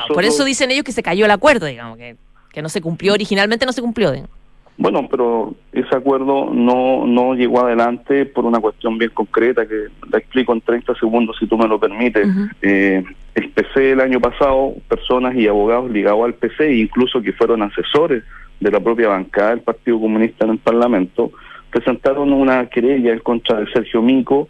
por 0.09 0.25
eso 0.25 0.45
dicen 0.45 0.71
ellos 0.71 0.85
que 0.85 0.93
se 0.93 1.03
cayó 1.03 1.25
el 1.25 1.31
acuerdo, 1.31 1.67
digamos, 1.67 1.97
que, 1.97 2.17
que 2.53 2.63
no 2.63 2.69
se 2.69 2.81
cumplió, 2.81 3.15
originalmente 3.15 3.67
no 3.67 3.73
se 3.73 3.81
cumplió. 3.81 4.13
Digamos. 4.13 4.42
Bueno, 4.83 5.07
pero 5.09 5.55
ese 5.73 5.95
acuerdo 5.95 6.51
no, 6.53 7.07
no 7.07 7.35
llegó 7.35 7.61
adelante 7.65 8.27
por 8.27 8.45
una 8.45 8.59
cuestión 8.59 8.99
bien 8.99 9.13
concreta 9.15 9.65
que 9.65 9.87
la 10.11 10.19
explico 10.19 10.53
en 10.53 10.61
30 10.61 10.97
segundos 10.97 11.37
si 11.39 11.47
tú 11.47 11.57
me 11.57 11.69
lo 11.69 11.79
permites. 11.79 12.27
eh, 12.63 13.05
el 13.37 13.51
PC 13.51 13.93
el 13.93 14.01
año 14.01 14.19
pasado, 14.19 14.75
personas 14.89 15.37
y 15.37 15.47
abogados 15.47 15.89
ligados 15.89 16.25
al 16.25 16.35
PC, 16.35 16.75
incluso 16.75 17.23
que 17.23 17.33
fueron 17.33 17.63
asesores 17.63 18.25
de 18.59 18.71
la 18.73 18.81
propia 18.81 19.07
bancada 19.07 19.51
del 19.51 19.61
Partido 19.61 20.01
Comunista 20.01 20.47
en 20.47 20.51
el 20.51 20.59
Parlamento, 20.59 21.31
presentaron 21.71 22.33
una 22.33 22.67
querella 22.67 23.13
en 23.13 23.21
contra 23.21 23.61
de 23.61 23.71
Sergio 23.73 24.03
Mico 24.03 24.49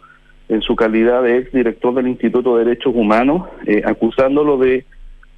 en 0.49 0.63
su 0.63 0.75
calidad 0.75 1.21
de 1.21 1.37
ex 1.37 1.51
director 1.51 1.93
del 1.93 2.07
Instituto 2.07 2.57
de 2.57 2.65
Derechos 2.65 2.95
Humanos, 2.95 3.47
eh, 3.67 3.83
acusándolo 3.85 4.57
de 4.57 4.83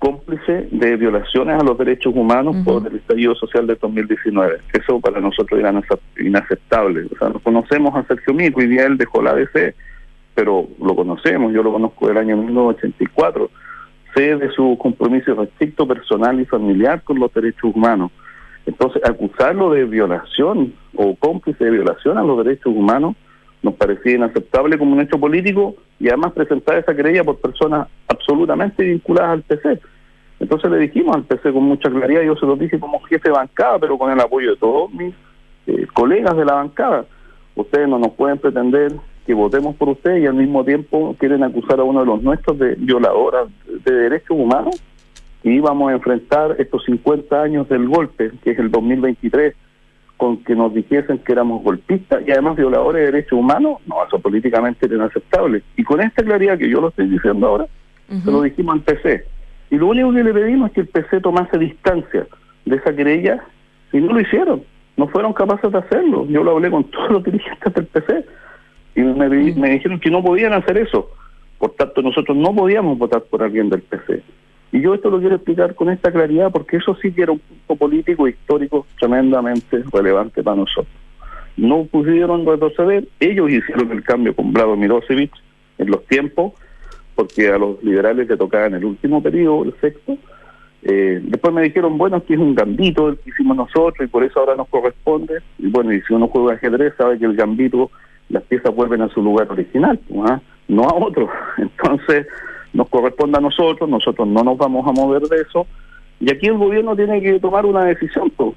cómplice 0.05 0.67
de 0.69 0.97
violaciones 0.97 1.59
a 1.59 1.63
los 1.63 1.75
derechos 1.79 2.13
humanos 2.15 2.55
por 2.63 2.85
el 2.85 2.97
estallido 2.97 3.33
social 3.33 3.65
de 3.65 3.73
2019. 3.73 4.59
Eso 4.71 4.99
para 4.99 5.19
nosotros 5.19 5.59
era 5.59 5.73
inaceptable. 6.19 7.07
O 7.11 7.17
sea, 7.17 7.29
nos 7.29 7.41
conocemos 7.41 7.95
a 7.95 8.05
Sergio 8.05 8.35
Mico 8.35 8.61
y 8.61 8.67
día 8.67 8.85
él 8.85 8.99
dejó 8.99 9.23
la 9.23 9.31
ADC, 9.31 9.73
pero 10.35 10.67
lo 10.79 10.95
conocemos, 10.95 11.51
yo 11.53 11.63
lo 11.63 11.71
conozco 11.71 12.07
del 12.07 12.17
año 12.17 12.37
1984. 12.37 13.49
Sé 14.13 14.35
de 14.35 14.51
su 14.51 14.77
compromiso 14.79 15.33
restricto 15.33 15.87
personal 15.87 16.39
y 16.39 16.45
familiar 16.45 17.01
con 17.01 17.19
los 17.19 17.33
derechos 17.33 17.73
humanos. 17.73 18.11
Entonces, 18.67 19.01
acusarlo 19.03 19.71
de 19.71 19.85
violación 19.85 20.75
o 20.95 21.15
cómplice 21.15 21.65
de 21.65 21.71
violación 21.71 22.19
a 22.19 22.23
los 22.23 22.45
derechos 22.45 22.71
humanos 22.75 23.15
nos 23.63 23.73
parecía 23.73 24.13
inaceptable 24.13 24.77
como 24.77 24.93
un 24.93 25.01
hecho 25.01 25.19
político 25.19 25.75
y 25.99 26.09
además 26.09 26.33
presentar 26.33 26.77
esa 26.77 26.95
querella 26.95 27.23
por 27.23 27.39
personas 27.39 27.87
absolutamente 28.07 28.83
vinculadas 28.83 29.31
al 29.31 29.41
PC. 29.41 29.81
Entonces 30.39 30.69
le 30.69 30.79
dijimos 30.79 31.15
al 31.15 31.23
PC 31.23 31.53
con 31.53 31.63
mucha 31.63 31.89
claridad, 31.89 32.21
yo 32.21 32.36
se 32.36 32.45
lo 32.45 32.55
dije 32.55 32.79
como 32.79 32.99
jefe 33.01 33.29
de 33.29 33.36
bancada, 33.36 33.79
pero 33.79 33.97
con 33.97 34.11
el 34.11 34.19
apoyo 34.19 34.51
de 34.51 34.57
todos 34.57 34.93
mis 34.93 35.13
eh, 35.67 35.88
colegas 35.93 36.36
de 36.36 36.45
la 36.45 36.55
bancada. 36.55 37.05
Ustedes 37.55 37.88
no 37.88 37.97
nos 37.97 38.11
pueden 38.11 38.38
pretender 38.38 38.91
que 39.25 39.33
votemos 39.33 39.75
por 39.75 39.89
ustedes 39.89 40.23
y 40.23 40.27
al 40.27 40.36
mismo 40.36 40.63
tiempo 40.63 41.15
quieren 41.17 41.43
acusar 41.43 41.79
a 41.79 41.83
uno 41.83 42.01
de 42.01 42.05
los 42.05 42.21
nuestros 42.21 42.59
de 42.59 42.75
violadora 42.75 43.45
de 43.86 43.93
derechos 43.93 44.38
humanos 44.38 44.81
y 45.41 45.59
vamos 45.59 45.91
a 45.91 45.93
enfrentar 45.93 46.55
estos 46.59 46.83
50 46.86 47.41
años 47.41 47.69
del 47.69 47.88
golpe, 47.88 48.31
que 48.43 48.51
es 48.51 48.59
el 48.59 48.71
2023, 48.71 49.55
con 50.17 50.43
que 50.43 50.55
nos 50.55 50.73
dijesen 50.73 51.19
que 51.19 51.33
éramos 51.33 51.63
golpistas 51.63 52.23
y 52.27 52.31
además 52.31 52.55
violadores 52.55 53.01
de 53.01 53.11
derechos 53.11 53.39
humanos, 53.39 53.79
no, 53.86 54.05
eso 54.05 54.19
políticamente 54.19 54.86
era 54.86 54.95
inaceptable. 54.95 55.61
Y 55.77 55.83
con 55.83 56.01
esta 56.01 56.23
claridad 56.23 56.57
que 56.57 56.69
yo 56.69 56.81
lo 56.81 56.89
estoy 56.89 57.07
diciendo 57.07 57.47
ahora, 57.47 57.67
se 58.23 58.31
lo 58.31 58.41
dijimos 58.41 58.75
al 58.75 58.81
PC. 58.81 59.25
Y 59.70 59.78
lo 59.78 59.88
único 59.88 60.13
que 60.13 60.24
le 60.24 60.34
pedimos 60.34 60.70
es 60.70 60.74
que 60.74 60.82
el 60.82 60.88
PC 60.88 61.22
tomase 61.22 61.57
distancia 61.57 62.28
de 62.66 62.76
esa 62.76 62.95
querella 62.95 63.43
y 63.91 63.97
no 63.99 64.13
lo 64.13 64.20
hicieron, 64.20 64.63
no 64.97 65.07
fueron 65.07 65.34
capaces 65.34 65.72
de 65.72 65.78
hacerlo. 65.78 66.26
Yo 66.28 66.43
lo 66.43 66.51
hablé 66.51 66.70
con 66.70 66.84
todos 66.91 67.11
los 67.11 67.24
dirigentes 67.24 67.74
del 67.74 67.86
PC 67.86 68.26
y 68.95 69.01
me, 69.01 69.30
me 69.30 69.70
dijeron 69.70 69.99
que 69.99 70.11
no 70.11 70.24
podían 70.24 70.53
hacer 70.53 70.78
eso. 70.78 71.11
Por 71.57 71.72
tanto, 71.72 72.01
nosotros 72.01 72.36
no 72.38 72.53
podíamos 72.53 72.97
votar 72.97 73.22
por 73.24 73.43
alguien 73.43 73.70
del 73.70 73.82
PC. 73.82 74.22
Y 74.72 74.82
yo 74.82 74.93
esto 74.93 75.09
lo 75.09 75.20
quiero 75.20 75.36
explicar 75.36 75.74
con 75.74 75.89
esta 75.89 76.11
claridad 76.11 76.51
porque 76.51 76.78
eso 76.78 76.95
sí 77.01 77.11
que 77.13 77.24
era 77.24 77.32
un 77.32 77.39
punto 77.39 77.76
político 77.78 78.28
histórico 78.28 78.86
tremendamente 78.99 79.84
relevante 79.91 80.43
para 80.43 80.57
nosotros. 80.57 80.93
No 81.55 81.86
pudieron 81.86 82.45
retroceder, 82.45 83.07
ellos 83.22 83.49
hicieron 83.49 83.89
el 83.91 84.03
cambio 84.03 84.36
con 84.36 84.51
Vlado 84.51 84.76
Mirosevic 84.76 85.32
en 85.78 85.89
los 85.89 86.05
tiempos, 86.07 86.53
porque 87.16 87.49
a 87.49 87.57
los 87.57 87.82
liberales 87.84 88.28
le 88.28 88.38
tocaba 88.38 88.68
en 88.68 88.76
el 88.76 88.86
último 88.86 89.24
periodo, 89.24 89.63
el 89.63 89.74
sexto. 89.80 90.18
Eh, 90.84 91.20
después 91.24 91.53
me 91.53 91.63
dijeron, 91.63 91.97
bueno, 91.97 92.18
aquí 92.18 92.34
es 92.34 92.39
un 92.39 92.53
gambito 92.53 93.09
el 93.09 93.18
que 93.18 93.32
hicimos 93.32 93.57
nosotros 93.57 94.05
y 94.05 94.07
por 94.07 94.24
eso 94.24 94.39
ahora 94.39 94.55
nos 94.55 94.68
corresponde. 94.68 95.39
Y 95.57 95.68
bueno, 95.68 95.93
y 95.93 96.01
si 96.01 96.13
uno 96.13 96.28
juega 96.28 96.53
ajedrez, 96.53 96.93
sabe 96.97 97.18
que 97.18 97.26
el 97.26 97.36
gambito, 97.36 97.89
las 98.30 98.43
piezas 98.43 98.76
vuelven 98.76 99.01
a 99.01 99.09
su 99.09 99.22
lugar 99.22 99.51
original, 99.51 99.99
¿no? 100.09 100.41
no 100.68 100.84
a 100.84 100.93
otro. 100.93 101.30
Entonces, 101.57 102.28
nos 102.76 102.89
corresponde 102.89 103.38
a 103.38 103.41
nosotros, 103.41 103.89
nosotros 103.89 104.28
no 104.28 104.43
nos 104.43 104.57
vamos 104.57 104.86
a 104.88 104.91
mover 104.91 105.24
de 105.24 105.41
eso, 105.41 105.66
y 106.20 106.32
aquí 106.32 106.47
el 106.47 106.57
gobierno 106.57 106.95
tiene 106.95 107.22
que 107.22 107.39
tomar 107.39 107.66
una 107.66 107.86
decisión, 107.86 108.32
pues. 108.36 108.53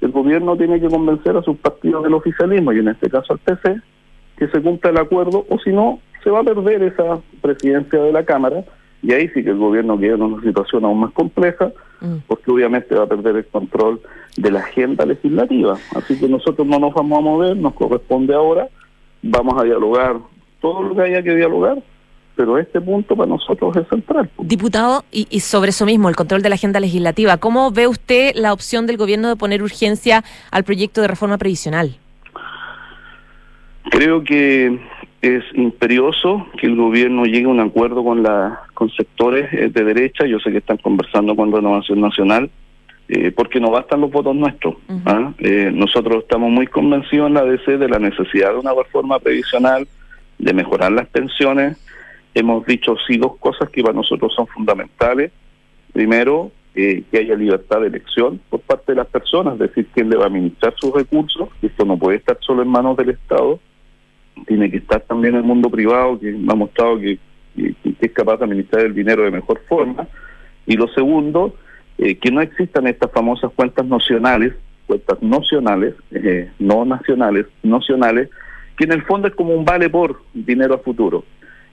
el 0.00 0.10
gobierno 0.10 0.56
tiene 0.56 0.80
que 0.80 0.88
convencer 0.88 1.36
a 1.36 1.42
sus 1.42 1.56
partidos 1.58 2.02
del 2.02 2.14
oficialismo, 2.14 2.72
y 2.72 2.78
en 2.78 2.88
este 2.88 3.10
caso 3.10 3.34
al 3.34 3.38
PC, 3.38 3.80
que 4.38 4.48
se 4.48 4.62
cumpla 4.62 4.90
el 4.90 4.98
acuerdo, 4.98 5.44
o 5.48 5.58
si 5.58 5.70
no, 5.70 6.00
se 6.22 6.30
va 6.30 6.40
a 6.40 6.44
perder 6.44 6.82
esa 6.82 7.20
presidencia 7.42 8.00
de 8.00 8.12
la 8.12 8.24
Cámara, 8.24 8.64
y 9.02 9.12
ahí 9.12 9.28
sí 9.28 9.44
que 9.44 9.50
el 9.50 9.58
gobierno 9.58 9.98
queda 9.98 10.14
en 10.14 10.22
una 10.22 10.42
situación 10.42 10.84
aún 10.84 11.00
más 11.00 11.12
compleja, 11.12 11.72
porque 12.26 12.50
obviamente 12.50 12.94
va 12.94 13.04
a 13.04 13.08
perder 13.08 13.36
el 13.36 13.46
control 13.46 14.00
de 14.36 14.50
la 14.52 14.60
agenda 14.60 15.04
legislativa. 15.04 15.76
Así 15.96 16.18
que 16.18 16.28
nosotros 16.28 16.66
no 16.66 16.78
nos 16.78 16.94
vamos 16.94 17.18
a 17.18 17.22
mover, 17.22 17.56
nos 17.56 17.74
corresponde 17.74 18.34
ahora, 18.34 18.68
vamos 19.22 19.60
a 19.60 19.64
dialogar 19.64 20.16
todo 20.60 20.82
lo 20.82 20.94
que 20.94 21.02
haya 21.02 21.22
que 21.22 21.34
dialogar, 21.34 21.82
pero 22.36 22.56
este 22.58 22.80
punto 22.80 23.16
para 23.16 23.28
nosotros 23.28 23.76
es 23.76 23.88
central. 23.88 24.30
Diputado, 24.38 25.04
y, 25.10 25.26
y, 25.30 25.40
sobre 25.40 25.70
eso 25.70 25.86
mismo, 25.86 26.08
el 26.08 26.16
control 26.16 26.42
de 26.42 26.48
la 26.48 26.54
agenda 26.54 26.78
legislativa, 26.78 27.36
¿cómo 27.38 27.72
ve 27.72 27.88
usted 27.88 28.32
la 28.36 28.52
opción 28.52 28.86
del 28.86 28.96
gobierno 28.96 29.28
de 29.28 29.36
poner 29.36 29.62
urgencia 29.62 30.24
al 30.52 30.62
proyecto 30.62 31.00
de 31.00 31.08
reforma 31.08 31.36
previsional? 31.38 31.96
Creo 33.90 34.22
que 34.22 34.78
es 35.20 35.44
imperioso 35.54 36.46
que 36.58 36.66
el 36.66 36.76
gobierno 36.76 37.24
llegue 37.24 37.46
a 37.46 37.48
un 37.48 37.60
acuerdo 37.60 38.04
con, 38.04 38.22
la, 38.22 38.60
con 38.74 38.90
sectores 38.90 39.52
eh, 39.52 39.68
de 39.68 39.84
derecha, 39.84 40.26
yo 40.26 40.38
sé 40.38 40.50
que 40.50 40.58
están 40.58 40.76
conversando 40.78 41.34
con 41.34 41.52
Renovación 41.52 42.00
Nacional, 42.00 42.50
eh, 43.08 43.32
porque 43.32 43.60
no 43.60 43.70
bastan 43.70 44.00
los 44.00 44.10
votos 44.10 44.36
nuestros. 44.36 44.76
¿ah? 45.06 45.32
eh, 45.38 45.70
nosotros 45.72 46.22
estamos 46.22 46.50
muy 46.50 46.66
convencidos 46.66 47.28
en 47.28 47.34
la 47.34 47.44
DC 47.44 47.78
de 47.78 47.88
la 47.88 47.98
necesidad 47.98 48.52
de 48.52 48.58
una 48.58 48.74
reforma 48.74 49.18
previsional, 49.18 49.88
de 50.38 50.52
mejorar 50.52 50.92
las 50.92 51.08
pensiones, 51.08 51.76
hemos 52.34 52.64
dicho 52.66 52.96
sí 53.06 53.16
dos 53.16 53.36
cosas 53.38 53.68
que 53.70 53.82
para 53.82 53.94
nosotros 53.94 54.32
son 54.34 54.46
fundamentales. 54.46 55.32
Primero, 55.92 56.52
eh, 56.74 57.02
que 57.10 57.18
haya 57.18 57.34
libertad 57.34 57.80
de 57.80 57.88
elección 57.88 58.40
por 58.50 58.60
parte 58.60 58.92
de 58.92 58.96
las 58.96 59.08
personas, 59.08 59.54
es 59.54 59.60
decir, 59.60 59.88
quién 59.92 60.10
le 60.10 60.16
va 60.16 60.24
a 60.24 60.26
administrar 60.28 60.74
sus 60.76 60.94
recursos. 60.94 61.48
Esto 61.62 61.84
no 61.84 61.98
puede 61.98 62.18
estar 62.18 62.38
solo 62.40 62.62
en 62.62 62.68
manos 62.68 62.96
del 62.96 63.10
Estado, 63.10 63.58
tiene 64.46 64.70
que 64.70 64.78
estar 64.78 65.00
también 65.02 65.34
el 65.34 65.42
mundo 65.42 65.70
privado, 65.70 66.18
que 66.18 66.30
ha 66.30 66.54
mostrado 66.54 66.98
que, 66.98 67.18
es 67.56 68.12
capaz 68.12 68.36
de 68.36 68.44
administrar 68.44 68.84
el 68.84 68.94
dinero 68.94 69.24
de 69.24 69.30
mejor 69.30 69.60
forma. 69.68 70.06
Y 70.66 70.76
lo 70.76 70.86
segundo, 70.88 71.56
eh, 71.98 72.16
que 72.16 72.30
no 72.30 72.40
existan 72.40 72.86
estas 72.86 73.10
famosas 73.10 73.50
cuentas 73.54 73.86
nacionales 73.86 74.54
cuentas 74.88 75.22
nocionales, 75.22 75.94
eh, 76.10 76.50
no 76.58 76.84
nacionales, 76.84 77.46
nocionales, 77.62 78.30
que 78.76 78.84
en 78.84 78.92
el 78.92 79.02
fondo 79.02 79.28
es 79.28 79.34
como 79.34 79.54
un 79.54 79.64
vale 79.64 79.88
por 79.90 80.22
dinero 80.32 80.74
a 80.74 80.78
futuro. 80.78 81.24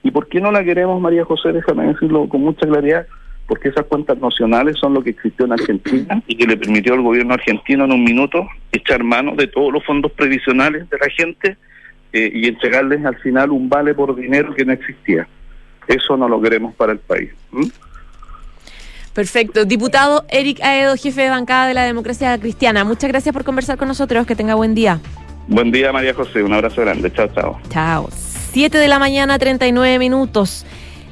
¿Y 0.02 0.10
por 0.10 0.28
qué 0.28 0.40
no 0.40 0.52
la 0.52 0.62
queremos, 0.62 1.00
María 1.00 1.24
José? 1.24 1.52
Déjame 1.52 1.86
decirlo 1.86 2.28
con 2.28 2.42
mucha 2.42 2.66
claridad, 2.66 3.06
porque 3.48 3.70
esas 3.70 3.86
cuentas 3.86 4.18
nacionales 4.18 4.76
son 4.78 4.92
lo 4.92 5.02
que 5.02 5.10
existió 5.10 5.46
en 5.46 5.52
Argentina 5.52 6.22
y 6.26 6.36
que 6.36 6.46
le 6.46 6.56
permitió 6.56 6.92
al 6.92 7.02
gobierno 7.02 7.34
argentino 7.34 7.86
en 7.86 7.92
un 7.92 8.04
minuto 8.04 8.46
echar 8.70 9.02
mano 9.02 9.34
de 9.34 9.46
todos 9.46 9.72
los 9.72 9.84
fondos 9.84 10.12
previsionales 10.12 10.88
de 10.90 10.98
la 10.98 11.08
gente 11.08 11.56
eh, 12.16 12.30
y 12.32 12.48
entregarles 12.48 13.04
al 13.04 13.16
final 13.18 13.50
un 13.50 13.68
vale 13.68 13.94
por 13.94 14.16
dinero 14.16 14.54
que 14.54 14.64
no 14.64 14.72
existía. 14.72 15.28
Eso 15.86 16.16
no 16.16 16.26
lo 16.28 16.40
queremos 16.40 16.74
para 16.74 16.92
el 16.92 16.98
país. 16.98 17.30
Perfecto. 19.12 19.66
Diputado 19.66 20.24
Eric 20.30 20.60
Aedo, 20.62 20.96
jefe 20.96 21.22
de 21.22 21.28
bancada 21.28 21.68
de 21.68 21.74
la 21.74 21.84
democracia 21.84 22.38
cristiana. 22.38 22.84
Muchas 22.84 23.10
gracias 23.10 23.34
por 23.34 23.44
conversar 23.44 23.76
con 23.76 23.88
nosotros. 23.88 24.26
Que 24.26 24.34
tenga 24.34 24.54
buen 24.54 24.74
día. 24.74 24.98
Buen 25.46 25.70
día, 25.70 25.92
María 25.92 26.14
José. 26.14 26.42
Un 26.42 26.54
abrazo 26.54 26.80
grande. 26.80 27.12
Chao, 27.12 27.28
chao. 27.34 27.60
Chao. 27.68 28.08
7 28.10 28.78
de 28.78 28.88
la 28.88 28.98
mañana, 28.98 29.38
39 29.38 29.98
minutos. 29.98 30.64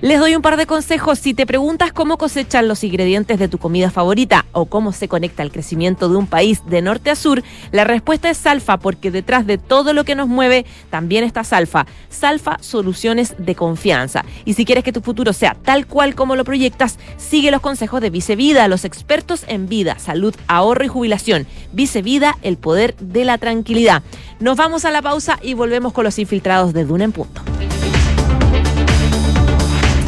Les 0.05 0.21
doy 0.21 0.37
un 0.37 0.43
par 0.43 0.59
de 0.59 0.67
consejos. 0.67 1.19
Si 1.19 1.33
te 1.33 1.47
preguntas 1.47 1.91
cómo 1.91 2.19
cosechan 2.19 2.69
los 2.69 2.85
ingredientes 2.85 3.39
de 3.39 3.49
tu 3.49 3.57
comida 3.57 3.91
favorita 3.91 4.45
o 4.53 4.67
cómo 4.67 4.93
se 4.93 5.09
conecta 5.09 5.43
el 5.43 5.51
crecimiento 5.51 6.11
de 6.11 6.17
un 6.17 6.27
país 6.27 6.61
de 6.67 6.83
norte 6.83 7.09
a 7.09 7.17
sur, 7.17 7.43
la 7.73 7.85
respuesta 7.85 8.29
es 8.29 8.37
Salfa, 8.37 8.77
porque 8.77 9.11
detrás 9.11 9.47
de 9.47 9.57
todo 9.57 9.95
lo 9.95 10.05
que 10.05 10.15
nos 10.15 10.29
mueve 10.29 10.67
también 10.91 11.25
está 11.25 11.43
Salfa. 11.43 11.87
Salfa 12.11 12.59
Soluciones 12.61 13.35
de 13.39 13.55
Confianza. 13.55 14.27
Y 14.45 14.53
si 14.53 14.67
quieres 14.67 14.85
que 14.85 14.93
tu 14.93 15.01
futuro 15.01 15.33
sea 15.33 15.55
tal 15.55 15.87
cual 15.87 16.15
como 16.15 16.37
lo 16.37 16.45
proyectas, 16.45 16.99
sigue 17.17 17.51
los 17.51 17.63
consejos 17.63 18.03
de 18.03 18.11
Vicevida, 18.11 18.69
los 18.69 18.85
expertos 18.85 19.45
en 19.49 19.71
vida, 19.71 19.99
salud, 19.99 20.35
ahorro 20.49 20.85
y 20.85 20.89
jubilación. 20.89 21.47
Vicevida, 21.73 22.37
el 22.43 22.59
poder 22.59 22.95
de 22.99 23.25
la 23.25 23.39
tranquilidad. 23.39 24.03
Nos 24.39 24.59
vamos 24.59 24.85
a 24.85 24.91
la 24.91 25.01
pausa 25.01 25.39
y 25.41 25.55
volvemos 25.55 25.95
con 25.95 26.05
los 26.05 26.19
infiltrados 26.19 26.75
de 26.75 26.85
Duna 26.85 27.05
en 27.05 27.13
punto. 27.13 27.41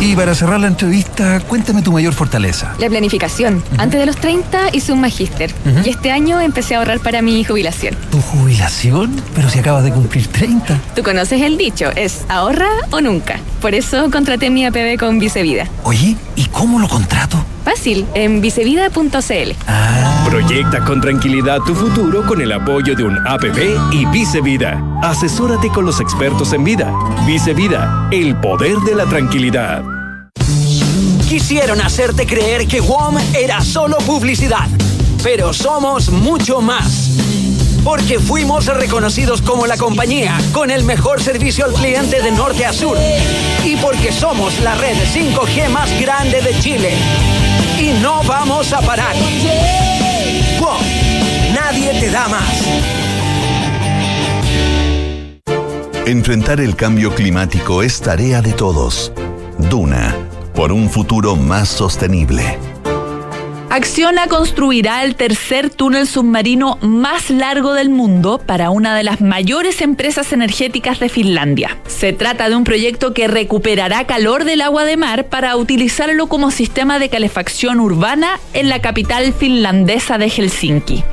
Y 0.00 0.14
para 0.14 0.34
cerrar 0.34 0.60
la 0.60 0.66
entrevista, 0.68 1.40
cuéntame 1.40 1.82
tu 1.82 1.90
mayor 1.90 2.12
fortaleza. 2.12 2.74
La 2.78 2.88
planificación. 2.88 3.62
Antes 3.78 3.98
de 3.98 4.06
los 4.06 4.16
30 4.16 4.68
hice 4.72 4.92
un 4.92 5.00
magíster 5.00 5.52
y 5.84 5.88
este 5.88 6.10
año 6.10 6.40
empecé 6.40 6.74
a 6.74 6.78
ahorrar 6.78 7.00
para 7.00 7.22
mi 7.22 7.42
jubilación. 7.44 7.96
¿Tu 8.10 8.20
jubilación? 8.20 9.22
Pero 9.34 9.48
si 9.48 9.58
acabas 9.58 9.84
de 9.84 9.92
cumplir 9.92 10.26
30. 10.26 10.78
Tú 10.94 11.02
conoces 11.02 11.40
el 11.42 11.56
dicho, 11.56 11.90
es 11.96 12.24
ahorra 12.28 12.68
o 12.90 13.00
nunca. 13.00 13.40
Por 13.60 13.74
eso 13.74 14.10
contraté 14.10 14.50
mi 14.50 14.66
APB 14.66 14.98
con 14.98 15.18
Vicevida. 15.18 15.66
Oye, 15.84 16.16
¿y 16.36 16.44
cómo 16.46 16.78
lo 16.78 16.88
contrato? 16.88 17.42
Fácil, 17.66 18.06
en 18.14 18.40
vicevida.cl. 18.40 19.50
Proyecta 20.24 20.84
con 20.84 21.00
tranquilidad 21.00 21.58
tu 21.66 21.74
futuro 21.74 22.24
con 22.24 22.40
el 22.40 22.52
apoyo 22.52 22.94
de 22.94 23.02
un 23.02 23.18
APB 23.26 23.92
y 23.92 24.06
Vicevida. 24.06 24.80
Asesórate 25.02 25.68
con 25.70 25.84
los 25.84 25.98
expertos 25.98 26.52
en 26.52 26.62
vida. 26.62 26.94
Vicevida, 27.26 28.08
el 28.12 28.36
poder 28.36 28.76
de 28.78 28.94
la 28.94 29.04
tranquilidad. 29.06 29.82
Quisieron 31.28 31.80
hacerte 31.80 32.24
creer 32.24 32.68
que 32.68 32.80
WOM 32.80 33.16
era 33.34 33.60
solo 33.60 33.98
publicidad, 33.98 34.68
pero 35.24 35.52
somos 35.52 36.08
mucho 36.10 36.60
más. 36.60 37.25
Porque 37.86 38.18
fuimos 38.18 38.66
reconocidos 38.66 39.40
como 39.42 39.64
la 39.64 39.76
compañía 39.76 40.36
con 40.52 40.72
el 40.72 40.82
mejor 40.82 41.22
servicio 41.22 41.64
al 41.64 41.72
cliente 41.72 42.20
de 42.20 42.32
norte 42.32 42.66
a 42.66 42.72
sur. 42.72 42.98
Y 43.64 43.76
porque 43.76 44.10
somos 44.10 44.58
la 44.58 44.74
red 44.74 44.96
5G 44.96 45.68
más 45.68 45.88
grande 46.00 46.42
de 46.42 46.58
Chile. 46.58 46.94
Y 47.78 47.92
no 48.02 48.24
vamos 48.24 48.72
a 48.72 48.80
parar. 48.80 49.14
Nadie 51.54 52.00
te 52.00 52.10
da 52.10 52.26
más. 52.26 52.64
Enfrentar 56.06 56.60
el 56.60 56.74
cambio 56.74 57.14
climático 57.14 57.84
es 57.84 58.00
tarea 58.00 58.42
de 58.42 58.52
todos. 58.52 59.12
Duna, 59.58 60.12
por 60.56 60.72
un 60.72 60.90
futuro 60.90 61.36
más 61.36 61.68
sostenible. 61.68 62.58
Acciona 63.76 64.26
construirá 64.26 65.04
el 65.04 65.16
tercer 65.16 65.68
túnel 65.68 66.06
submarino 66.06 66.78
más 66.80 67.28
largo 67.28 67.74
del 67.74 67.90
mundo 67.90 68.38
para 68.38 68.70
una 68.70 68.96
de 68.96 69.02
las 69.02 69.20
mayores 69.20 69.82
empresas 69.82 70.32
energéticas 70.32 70.98
de 70.98 71.10
Finlandia. 71.10 71.76
Se 71.86 72.14
trata 72.14 72.48
de 72.48 72.56
un 72.56 72.64
proyecto 72.64 73.12
que 73.12 73.28
recuperará 73.28 74.06
calor 74.06 74.44
del 74.44 74.62
agua 74.62 74.86
de 74.86 74.96
mar 74.96 75.26
para 75.26 75.54
utilizarlo 75.56 76.26
como 76.26 76.50
sistema 76.50 76.98
de 76.98 77.10
calefacción 77.10 77.78
urbana 77.78 78.40
en 78.54 78.70
la 78.70 78.80
capital 78.80 79.34
finlandesa 79.34 80.16
de 80.16 80.30
Helsinki. 80.30 81.04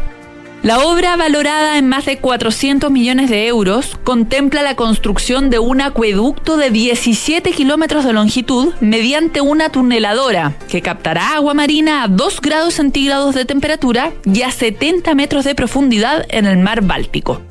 La 0.64 0.80
obra, 0.80 1.18
valorada 1.18 1.78
en 1.78 1.90
más 1.90 2.06
de 2.06 2.20
400 2.20 2.90
millones 2.90 3.30
de 3.30 3.48
euros, 3.48 4.00
contempla 4.06 4.62
la 4.62 4.78
construcción 4.78 5.50
de 5.50 5.60
un 5.60 5.82
acueducto 5.82 6.56
de 6.56 6.70
17 6.70 7.52
kilómetros 7.52 8.06
de 8.06 8.14
longitud 8.14 8.74
mediante 8.80 9.42
una 9.42 9.68
tuneladora 9.68 10.54
que 10.70 10.82
captará 10.82 11.36
agua 11.36 11.54
marina 11.54 12.02
a 12.02 12.08
2 12.08 12.40
grados 12.40 12.76
centígrados 12.76 13.36
de 13.36 13.44
temperatura 13.44 14.14
y 14.24 14.44
a 14.44 14.52
70 14.52 15.14
metros 15.16 15.44
de 15.44 15.54
profundidad 15.54 16.26
en 16.30 16.46
el 16.46 16.60
mar 16.60 16.82
Báltico. 16.82 17.42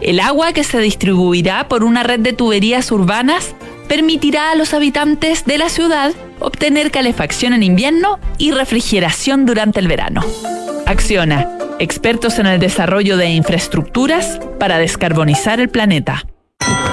El 0.00 0.18
agua 0.18 0.52
que 0.52 0.64
se 0.64 0.80
distribuirá 0.80 1.68
por 1.68 1.84
una 1.84 2.02
red 2.02 2.18
de 2.18 2.32
tuberías 2.32 2.90
urbanas 2.90 3.54
permitirá 3.86 4.50
a 4.50 4.56
los 4.56 4.74
habitantes 4.74 5.44
de 5.44 5.58
la 5.58 5.68
ciudad 5.68 6.12
obtener 6.40 6.90
calefacción 6.90 7.52
en 7.52 7.62
invierno 7.62 8.18
y 8.36 8.50
refrigeración 8.50 9.46
durante 9.46 9.78
el 9.78 9.86
verano. 9.86 10.24
Acciona 10.86 11.57
expertos 11.78 12.38
en 12.38 12.46
el 12.46 12.60
desarrollo 12.60 13.16
de 13.16 13.30
infraestructuras 13.30 14.40
para 14.58 14.78
descarbonizar 14.78 15.60
el 15.60 15.68
planeta. 15.68 16.24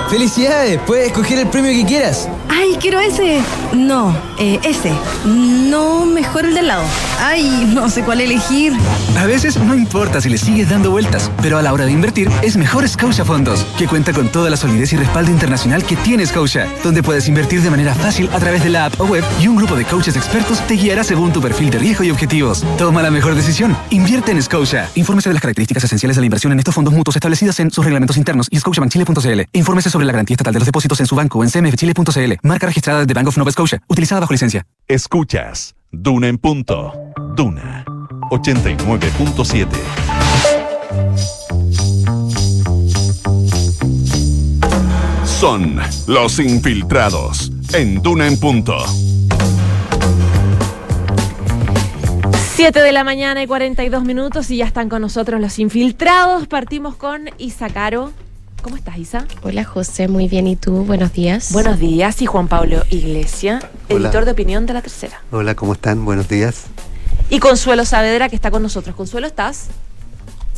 ¡Felicidades! 0.10 0.80
Puedes 0.86 1.08
escoger 1.08 1.40
el 1.40 1.48
premio 1.48 1.72
que 1.72 1.86
quieras. 1.86 2.30
¡Ay, 2.48 2.78
quiero 2.80 3.00
ese! 3.00 3.42
No, 3.74 4.16
eh, 4.40 4.60
ese. 4.64 4.94
No, 5.26 6.06
mejor 6.06 6.46
el 6.46 6.54
del 6.54 6.68
lado. 6.68 6.84
¡Ay, 7.22 7.70
no 7.74 7.90
sé 7.90 8.04
cuál 8.04 8.22
elegir! 8.22 8.74
A 9.18 9.26
veces 9.26 9.58
no 9.58 9.76
importa 9.76 10.22
si 10.22 10.30
le 10.30 10.38
sigues 10.38 10.70
dando 10.70 10.92
vueltas, 10.92 11.32
pero 11.42 11.58
a 11.58 11.62
la 11.62 11.74
hora 11.74 11.86
de 11.86 11.92
invertir 11.92 12.30
es 12.44 12.56
mejor 12.56 12.88
Scotia 12.88 13.26
Fondos, 13.26 13.66
que 13.78 13.88
cuenta 13.88 14.14
con 14.14 14.30
toda 14.30 14.50
la 14.50 14.58
solidez 14.58 14.94
y 14.94 14.98
respaldo 14.98 15.32
internacional 15.32 15.84
que 15.84 15.96
tiene 15.98 16.26
Scotia, 16.26 16.68
donde 16.84 17.04
puedes 17.04 17.28
invertir 17.28 17.62
de 17.62 17.70
manera 17.70 17.94
fácil 17.94 18.30
a 18.32 18.40
través 18.40 18.64
de 18.64 18.70
la 18.70 18.86
app 18.86 19.02
o 19.02 19.06
web 19.06 19.24
y 19.42 19.48
un 19.48 19.56
grupo 19.56 19.76
de 19.76 19.86
coaches 19.86 20.16
expertos 20.16 20.66
te 20.68 20.76
guiará 20.76 21.04
según 21.04 21.34
tu 21.34 21.42
perfil 21.42 21.70
de 21.72 21.80
riesgo 21.80 22.04
y 22.04 22.12
objetivos. 22.12 22.64
Toma 22.78 23.02
la 23.02 23.12
mejor 23.12 23.36
decisión. 23.36 23.76
Invierte 23.90 24.32
en 24.32 24.42
Scotia. 24.42 24.90
Infórmese 24.96 25.30
de 25.30 25.34
las 25.34 25.42
características 25.42 25.84
esenciales 25.84 26.16
de 26.16 26.22
la 26.22 26.28
inversión 26.28 26.54
en 26.54 26.60
estos 26.60 26.76
fondos 26.76 26.94
mutuos 26.94 27.16
establecidas 27.16 27.60
en 27.60 27.72
sus 27.72 27.84
reglamentos 27.84 28.18
internos 28.18 28.48
y 28.50 28.60
scotiabankchile.cl. 28.60 29.42
Infórmese 29.66 29.90
sobre 29.90 30.06
la 30.06 30.12
garantía 30.12 30.36
estatal 30.36 30.54
de 30.54 30.60
los 30.60 30.68
depósitos 30.68 31.00
en 31.00 31.08
su 31.08 31.16
banco 31.16 31.44
en 31.44 31.50
cmfchile.cl. 31.50 32.34
Marca 32.44 32.68
registrada 32.68 33.04
de 33.04 33.12
Bank 33.16 33.30
of 33.30 33.38
Nova 33.40 33.50
Scotia, 33.50 33.82
utilizada 33.88 34.22
bajo 34.22 34.32
licencia. 34.32 34.64
Escuchas 34.88 35.74
Duna 35.92 36.28
en 36.28 36.38
punto. 36.38 36.94
Duna 37.36 37.84
89.7. 38.30 39.68
Son 45.26 45.80
los 46.06 46.38
infiltrados 46.38 47.52
en 47.74 48.04
Duna 48.04 48.28
en 48.28 48.40
punto. 48.40 48.78
7 52.54 52.84
de 52.84 52.92
la 52.92 53.04
mañana 53.04 53.42
y 53.42 53.48
42 53.48 54.04
minutos 54.04 54.52
y 54.52 54.58
ya 54.58 54.66
están 54.66 54.90
con 54.90 55.02
nosotros 55.02 55.42
los 55.42 55.58
infiltrados. 55.58 56.46
Partimos 56.48 56.96
con 56.96 57.32
Isa 57.40 57.72
Caro. 57.72 58.14
¿Cómo 58.66 58.78
estás, 58.78 58.98
Isa? 58.98 59.28
Hola, 59.44 59.64
José. 59.64 60.08
Muy 60.08 60.28
bien. 60.28 60.48
¿Y 60.48 60.56
tú? 60.56 60.86
Buenos 60.86 61.14
días. 61.14 61.52
Buenos 61.52 61.78
días. 61.78 62.20
Y 62.24 62.26
Juan 62.26 62.48
Pablo 62.48 62.84
Iglesia, 62.90 63.60
Hola. 63.92 64.08
editor 64.08 64.26
de 64.26 64.32
opinión 64.32 64.66
de 64.66 64.74
La 64.74 64.82
Tercera. 64.82 65.22
Hola, 65.30 65.54
¿cómo 65.54 65.74
están? 65.74 66.04
Buenos 66.04 66.28
días. 66.28 66.64
Y 67.30 67.38
Consuelo 67.38 67.86
Saavedra, 67.86 68.28
que 68.28 68.36
está 68.36 68.50
con 68.50 68.64
nosotros. 68.64 68.96
Consuelo, 68.96 69.28
¿estás? 69.28 69.68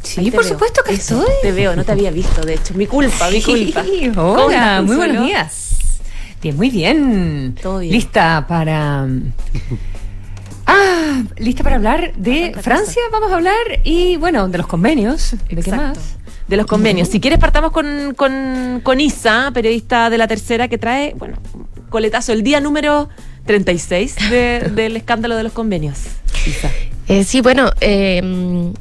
Sí, 0.04 0.32
por 0.32 0.46
veo. 0.46 0.54
supuesto 0.54 0.84
que 0.86 0.94
Eso, 0.94 1.20
estoy. 1.20 1.34
Te 1.42 1.52
veo, 1.52 1.76
no 1.76 1.84
te 1.84 1.92
había 1.92 2.10
visto, 2.10 2.40
de 2.46 2.54
hecho. 2.54 2.74
Mi 2.76 2.88
culpa, 2.88 3.30
mi 3.30 3.42
culpa. 3.42 3.84
Sí, 3.84 4.10
¿Cómo 4.16 4.46
Hola, 4.46 4.82
muy 4.84 4.96
buenos 4.96 5.26
días. 5.26 5.76
Bien, 6.42 6.56
muy 6.56 6.70
bien. 6.70 7.56
Todo 7.62 7.80
bien. 7.80 7.92
Lista 7.92 8.46
para. 8.48 9.06
Ah, 10.66 11.24
lista 11.36 11.62
para 11.62 11.76
hablar 11.76 12.14
de 12.16 12.56
Francia, 12.62 13.02
vamos 13.12 13.34
a 13.34 13.36
hablar, 13.36 13.82
y 13.84 14.16
bueno, 14.16 14.48
de 14.48 14.58
los 14.60 14.68
convenios. 14.68 15.36
¿De 15.50 15.62
qué 15.62 15.72
más? 15.74 16.17
De 16.48 16.56
los 16.56 16.66
convenios. 16.66 17.10
Si 17.10 17.20
quieres, 17.20 17.40
partamos 17.40 17.72
con, 17.72 18.14
con, 18.16 18.80
con 18.82 19.02
Isa, 19.02 19.52
periodista 19.54 20.10
de 20.10 20.18
La 20.18 20.28
Tercera, 20.28 20.68
que 20.70 20.78
trae, 20.78 21.14
bueno, 21.18 21.38
coletazo, 21.90 22.32
el 22.32 22.42
día 22.44 22.62
número 22.62 23.10
36 23.46 24.16
de- 24.30 24.72
del 24.76 24.96
escándalo 24.96 25.36
de 25.36 25.44
los 25.44 25.52
convenios. 25.52 26.00
Isa. 26.46 26.72
Eh, 27.10 27.24
sí, 27.26 27.42
bueno, 27.42 27.70
eh, 27.82 28.72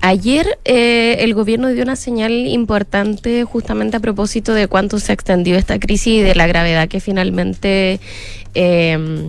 ayer 0.00 0.58
eh, 0.64 1.16
el 1.20 1.34
gobierno 1.34 1.68
dio 1.70 1.82
una 1.82 1.96
señal 1.96 2.32
importante 2.32 3.42
justamente 3.44 3.96
a 3.96 4.00
propósito 4.00 4.54
de 4.54 4.68
cuánto 4.68 5.00
se 5.00 5.10
ha 5.10 5.14
extendido 5.14 5.58
esta 5.58 5.80
crisis 5.80 6.06
y 6.06 6.20
de 6.22 6.34
la 6.36 6.46
gravedad 6.46 6.86
que 6.88 7.00
finalmente 7.00 7.98
eh, 8.54 9.26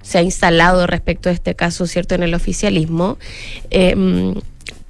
se 0.00 0.18
ha 0.18 0.22
instalado 0.22 0.86
respecto 0.86 1.28
a 1.28 1.32
este 1.32 1.54
caso, 1.54 1.86
¿cierto?, 1.86 2.14
en 2.14 2.22
el 2.22 2.32
oficialismo. 2.34 3.18
Eh, 3.70 4.34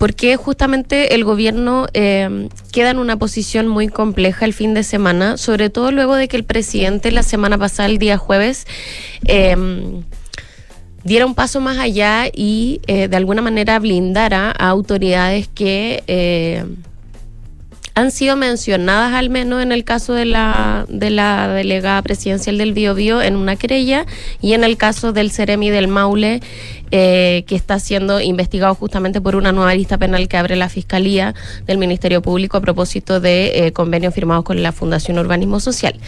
porque 0.04 0.36
justamente 0.36 1.14
el 1.14 1.24
gobierno 1.24 1.86
eh, 1.94 2.50
queda 2.72 2.90
en 2.90 2.98
una 2.98 3.16
posición 3.16 3.68
muy 3.68 3.88
compleja 3.88 4.44
el 4.44 4.52
fin 4.52 4.74
de 4.74 4.82
semana, 4.82 5.38
sobre 5.38 5.70
todo 5.70 5.92
luego 5.92 6.14
de 6.14 6.28
que 6.28 6.36
el 6.36 6.44
presidente 6.44 7.10
la 7.10 7.22
semana 7.22 7.56
pasada, 7.56 7.88
el 7.88 7.96
día 7.96 8.18
jueves, 8.18 8.66
eh, 9.24 9.56
diera 11.04 11.24
un 11.24 11.34
paso 11.34 11.58
más 11.62 11.78
allá 11.78 12.26
y 12.30 12.82
eh, 12.86 13.08
de 13.08 13.16
alguna 13.16 13.40
manera 13.40 13.78
blindara 13.78 14.50
a 14.50 14.68
autoridades 14.68 15.48
que 15.48 16.04
eh, 16.06 16.66
han 17.94 18.10
sido 18.10 18.36
mencionadas 18.36 19.14
al 19.14 19.30
menos 19.30 19.62
en 19.62 19.70
el 19.70 19.84
caso 19.84 20.14
de 20.14 20.24
la, 20.24 20.84
de 20.88 21.10
la 21.10 21.48
delegada 21.48 22.02
presidencial 22.02 22.58
del 22.58 22.72
Biobío 22.72 23.22
en 23.22 23.36
una 23.36 23.56
querella 23.56 24.04
y 24.42 24.54
en 24.54 24.64
el 24.64 24.76
caso 24.76 25.12
del 25.12 25.30
Ceremi 25.30 25.70
del 25.70 25.86
Maule 25.88 26.40
eh, 26.90 27.44
que 27.46 27.56
está 27.56 27.78
siendo 27.78 28.20
investigado 28.20 28.74
justamente 28.74 29.20
por 29.20 29.36
una 29.36 29.52
nueva 29.52 29.74
lista 29.74 29.98
penal 29.98 30.28
que 30.28 30.36
abre 30.36 30.56
la 30.56 30.68
Fiscalía 30.68 31.34
del 31.66 31.78
Ministerio 31.78 32.22
Público 32.22 32.56
a 32.56 32.60
propósito 32.60 33.20
de 33.20 33.66
eh, 33.66 33.72
convenios 33.72 34.14
firmados 34.14 34.44
con 34.44 34.62
la 34.62 34.72
Fundación 34.72 35.18
Urbanismo 35.18 35.60
Social. 35.60 35.98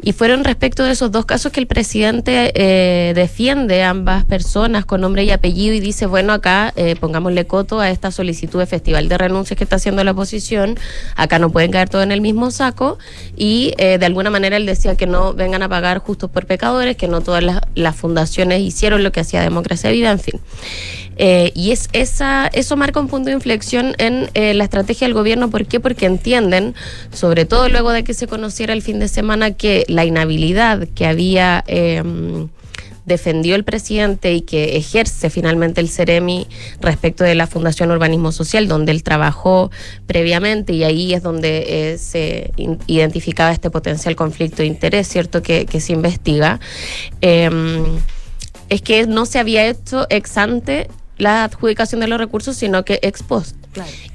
Y 0.00 0.12
fueron 0.12 0.44
respecto 0.44 0.84
de 0.84 0.92
esos 0.92 1.10
dos 1.10 1.26
casos 1.26 1.50
que 1.52 1.60
el 1.60 1.66
presidente 1.66 2.52
eh, 2.54 3.12
defiende 3.14 3.82
a 3.82 3.90
ambas 3.90 4.24
personas 4.24 4.84
con 4.84 5.00
nombre 5.00 5.24
y 5.24 5.30
apellido 5.30 5.74
y 5.74 5.80
dice, 5.80 6.06
bueno, 6.06 6.32
acá 6.32 6.72
eh, 6.76 6.94
pongámosle 6.98 7.46
coto 7.46 7.80
a 7.80 7.90
esta 7.90 8.10
solicitud 8.10 8.58
de 8.60 8.66
festival 8.66 9.08
de 9.08 9.18
renuncias 9.18 9.56
que 9.56 9.64
está 9.64 9.76
haciendo 9.76 10.04
la 10.04 10.12
oposición, 10.12 10.78
acá 11.16 11.38
no 11.38 11.50
pueden 11.50 11.72
caer 11.72 11.88
todo 11.88 12.02
en 12.02 12.12
el 12.12 12.20
mismo 12.20 12.50
saco 12.50 12.98
y 13.36 13.74
eh, 13.78 13.98
de 13.98 14.06
alguna 14.06 14.30
manera 14.30 14.56
él 14.56 14.66
decía 14.66 14.94
que 14.96 15.06
no 15.06 15.34
vengan 15.34 15.62
a 15.62 15.68
pagar 15.68 15.98
justos 15.98 16.30
por 16.30 16.46
pecadores, 16.46 16.96
que 16.96 17.08
no 17.08 17.20
todas 17.20 17.44
las, 17.74 17.96
fundaciones 17.96 18.60
hicieron 18.60 19.02
lo 19.02 19.10
que 19.12 19.20
hacía 19.20 19.40
Democracia 19.40 19.90
Viva, 19.90 20.10
en 20.18 20.24
fin. 20.24 20.40
Eh, 21.16 21.52
y 21.54 21.72
es 21.72 21.88
esa, 21.92 22.46
eso 22.52 22.76
marca 22.76 23.00
un 23.00 23.08
punto 23.08 23.30
de 23.30 23.34
inflexión 23.34 23.94
en 23.98 24.30
eh, 24.34 24.54
la 24.54 24.64
estrategia 24.64 25.06
del 25.06 25.14
gobierno. 25.14 25.50
¿Por 25.50 25.66
qué? 25.66 25.80
Porque 25.80 26.06
entienden, 26.06 26.74
sobre 27.12 27.44
todo 27.44 27.68
luego 27.68 27.90
de 27.90 28.04
que 28.04 28.14
se 28.14 28.26
conociera 28.26 28.72
el 28.72 28.82
fin 28.82 28.98
de 28.98 29.08
semana, 29.08 29.52
que 29.52 29.84
la 29.88 30.04
inhabilidad 30.04 30.86
que 30.94 31.06
había 31.06 31.64
eh, 31.66 32.02
defendió 33.08 33.56
el 33.56 33.64
presidente 33.64 34.34
y 34.34 34.42
que 34.42 34.76
ejerce 34.76 35.30
finalmente 35.30 35.80
el 35.80 35.88
Ceremi 35.88 36.46
respecto 36.80 37.24
de 37.24 37.34
la 37.34 37.48
Fundación 37.48 37.90
Urbanismo 37.90 38.30
Social, 38.30 38.68
donde 38.68 38.92
él 38.92 39.02
trabajó 39.02 39.72
previamente 40.06 40.74
y 40.74 40.84
ahí 40.84 41.14
es 41.14 41.22
donde 41.22 41.64
eh, 41.92 41.98
se 41.98 42.52
identificaba 42.86 43.50
este 43.50 43.70
potencial 43.70 44.14
conflicto 44.14 44.58
de 44.58 44.66
interés, 44.66 45.08
¿cierto? 45.08 45.42
Que, 45.42 45.66
que 45.66 45.80
se 45.80 45.94
investiga. 45.94 46.60
Em, 47.20 47.98
es 48.68 48.82
que 48.82 49.06
no 49.06 49.26
se 49.26 49.38
había 49.38 49.66
hecho 49.66 50.06
ex 50.10 50.36
ante 50.36 50.88
la 51.18 51.44
adjudicación 51.44 52.00
de 52.00 52.08
los 52.08 52.18
recursos, 52.18 52.56
sino 52.56 52.84
que 52.84 53.00
ex 53.02 53.22
post. 53.22 53.56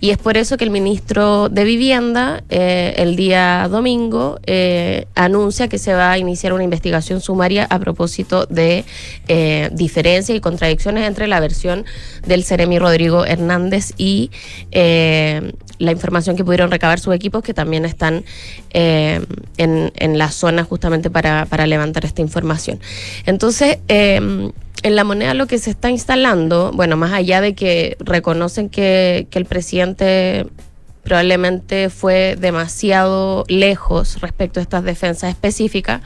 Y 0.02 0.10
es 0.10 0.18
por 0.18 0.36
eso 0.36 0.58
que 0.58 0.66
el 0.66 0.72
ministro 0.72 1.48
de 1.48 1.64
Vivienda 1.64 2.44
eh, 2.50 2.96
el 2.98 3.16
día 3.16 3.68
domingo 3.70 4.40
eh, 4.46 5.06
anuncia 5.16 5.70
que 5.70 5.78
se 5.78 5.94
va 5.94 6.12
a 6.12 6.18
iniciar 6.18 6.52
una 6.54 6.64
investigación 6.64 7.22
sumaria 7.22 7.66
a 7.70 7.80
propósito 7.80 8.46
de 8.48 8.84
eh, 9.28 9.70
diferencias 9.72 10.38
y 10.38 10.42
contradicciones 10.42 11.08
entre 11.08 11.28
la 11.28 11.40
versión 11.40 11.86
del 12.26 12.44
Ceremi 12.44 12.80
Rodrigo 12.80 13.26
Hernández 13.26 13.94
y 13.98 14.32
la 15.84 15.92
información 15.92 16.36
que 16.36 16.44
pudieron 16.44 16.72
recabar 16.72 17.00
sus 17.00 17.14
equipos 17.14 17.44
que 17.44 17.54
también 17.54 17.86
están 17.86 18.24
eh, 18.72 19.26
en, 19.58 19.92
en 19.96 20.18
la 20.18 20.32
zona 20.32 20.64
justamente 20.64 21.10
para, 21.10 21.46
para 21.46 21.68
levantar 21.68 22.06
esta 22.06 22.22
información. 22.22 22.80
Entonces, 23.26 23.80
eh, 23.88 24.52
en 24.84 24.96
la 24.96 25.04
moneda 25.04 25.34
lo 25.34 25.48
que 25.48 25.58
se 25.58 25.70
está 25.70 25.90
instalando, 25.90 26.72
bueno, 26.74 26.98
más 26.98 27.14
allá 27.14 27.42
de 27.42 27.56
que 27.56 27.96
reconocen 28.00 28.70
que, 28.70 29.28
que 29.30 29.40
el 29.40 29.46
presidente 29.46 30.46
probablemente 31.04 31.90
fue 31.90 32.38
demasiado 32.40 33.44
lejos 33.48 34.22
respecto 34.22 34.60
a 34.60 34.64
estas 34.64 34.84
defensas 34.84 35.30
específicas, 35.30 36.02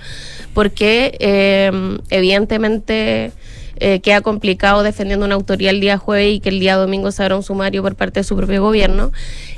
porque 0.54 1.16
eh, 1.20 1.72
evidentemente 2.10 3.32
eh, 3.80 4.00
queda 4.00 4.22
complicado 4.22 4.84
defendiendo 4.84 5.26
una 5.26 5.36
autoría 5.36 5.70
el 5.70 5.80
día 5.80 5.98
jueves 5.98 6.36
y 6.36 6.40
que 6.40 6.50
el 6.50 6.60
día 6.60 6.76
domingo 6.76 7.12
se 7.12 7.24
abra 7.24 7.36
un 7.36 7.44
sumario 7.44 7.82
por 7.82 7.96
parte 7.96 8.20
de 8.20 8.24
su 8.24 8.36
propio 8.36 8.62
gobierno. 8.62 9.12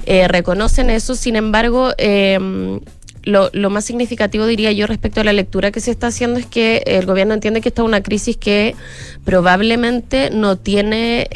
Eh, 0.05 0.27
reconocen 0.27 0.89
eso, 0.89 1.15
sin 1.15 1.35
embargo, 1.35 1.91
eh, 1.97 2.79
lo, 3.23 3.49
lo 3.53 3.69
más 3.69 3.85
significativo, 3.85 4.45
diría 4.45 4.71
yo, 4.71 4.87
respecto 4.87 5.21
a 5.21 5.23
la 5.23 5.33
lectura 5.33 5.71
que 5.71 5.81
se 5.81 5.91
está 5.91 6.07
haciendo 6.07 6.39
es 6.39 6.45
que 6.45 6.83
el 6.85 7.05
gobierno 7.05 7.33
entiende 7.33 7.61
que 7.61 7.69
esta 7.69 7.81
es 7.81 7.87
una 7.87 8.01
crisis 8.01 8.37
que 8.37 8.75
probablemente 9.23 10.29
no 10.31 10.55
tiene... 10.57 11.27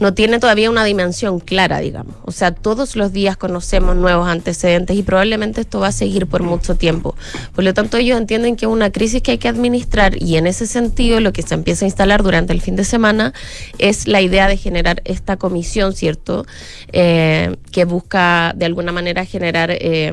no 0.00 0.14
tiene 0.14 0.38
todavía 0.38 0.70
una 0.70 0.84
dimensión 0.84 1.40
clara, 1.40 1.80
digamos. 1.80 2.14
O 2.24 2.32
sea, 2.32 2.52
todos 2.52 2.96
los 2.96 3.12
días 3.12 3.36
conocemos 3.36 3.96
nuevos 3.96 4.28
antecedentes 4.28 4.96
y 4.96 5.02
probablemente 5.02 5.60
esto 5.60 5.80
va 5.80 5.88
a 5.88 5.92
seguir 5.92 6.26
por 6.26 6.42
mucho 6.42 6.76
tiempo. 6.76 7.14
Por 7.54 7.64
lo 7.64 7.74
tanto, 7.74 7.96
ellos 7.96 8.18
entienden 8.18 8.56
que 8.56 8.66
es 8.66 8.70
una 8.70 8.90
crisis 8.90 9.22
que 9.22 9.32
hay 9.32 9.38
que 9.38 9.48
administrar 9.48 10.20
y 10.22 10.36
en 10.36 10.46
ese 10.46 10.66
sentido 10.66 11.20
lo 11.20 11.32
que 11.32 11.42
se 11.42 11.54
empieza 11.54 11.84
a 11.84 11.88
instalar 11.88 12.22
durante 12.22 12.52
el 12.52 12.60
fin 12.60 12.76
de 12.76 12.84
semana 12.84 13.32
es 13.78 14.06
la 14.06 14.20
idea 14.20 14.48
de 14.48 14.56
generar 14.56 15.02
esta 15.04 15.36
comisión, 15.36 15.92
¿cierto? 15.94 16.46
Eh, 16.92 17.56
que 17.72 17.84
busca 17.84 18.52
de 18.56 18.66
alguna 18.66 18.92
manera 18.92 19.24
generar... 19.24 19.70
Eh, 19.72 20.12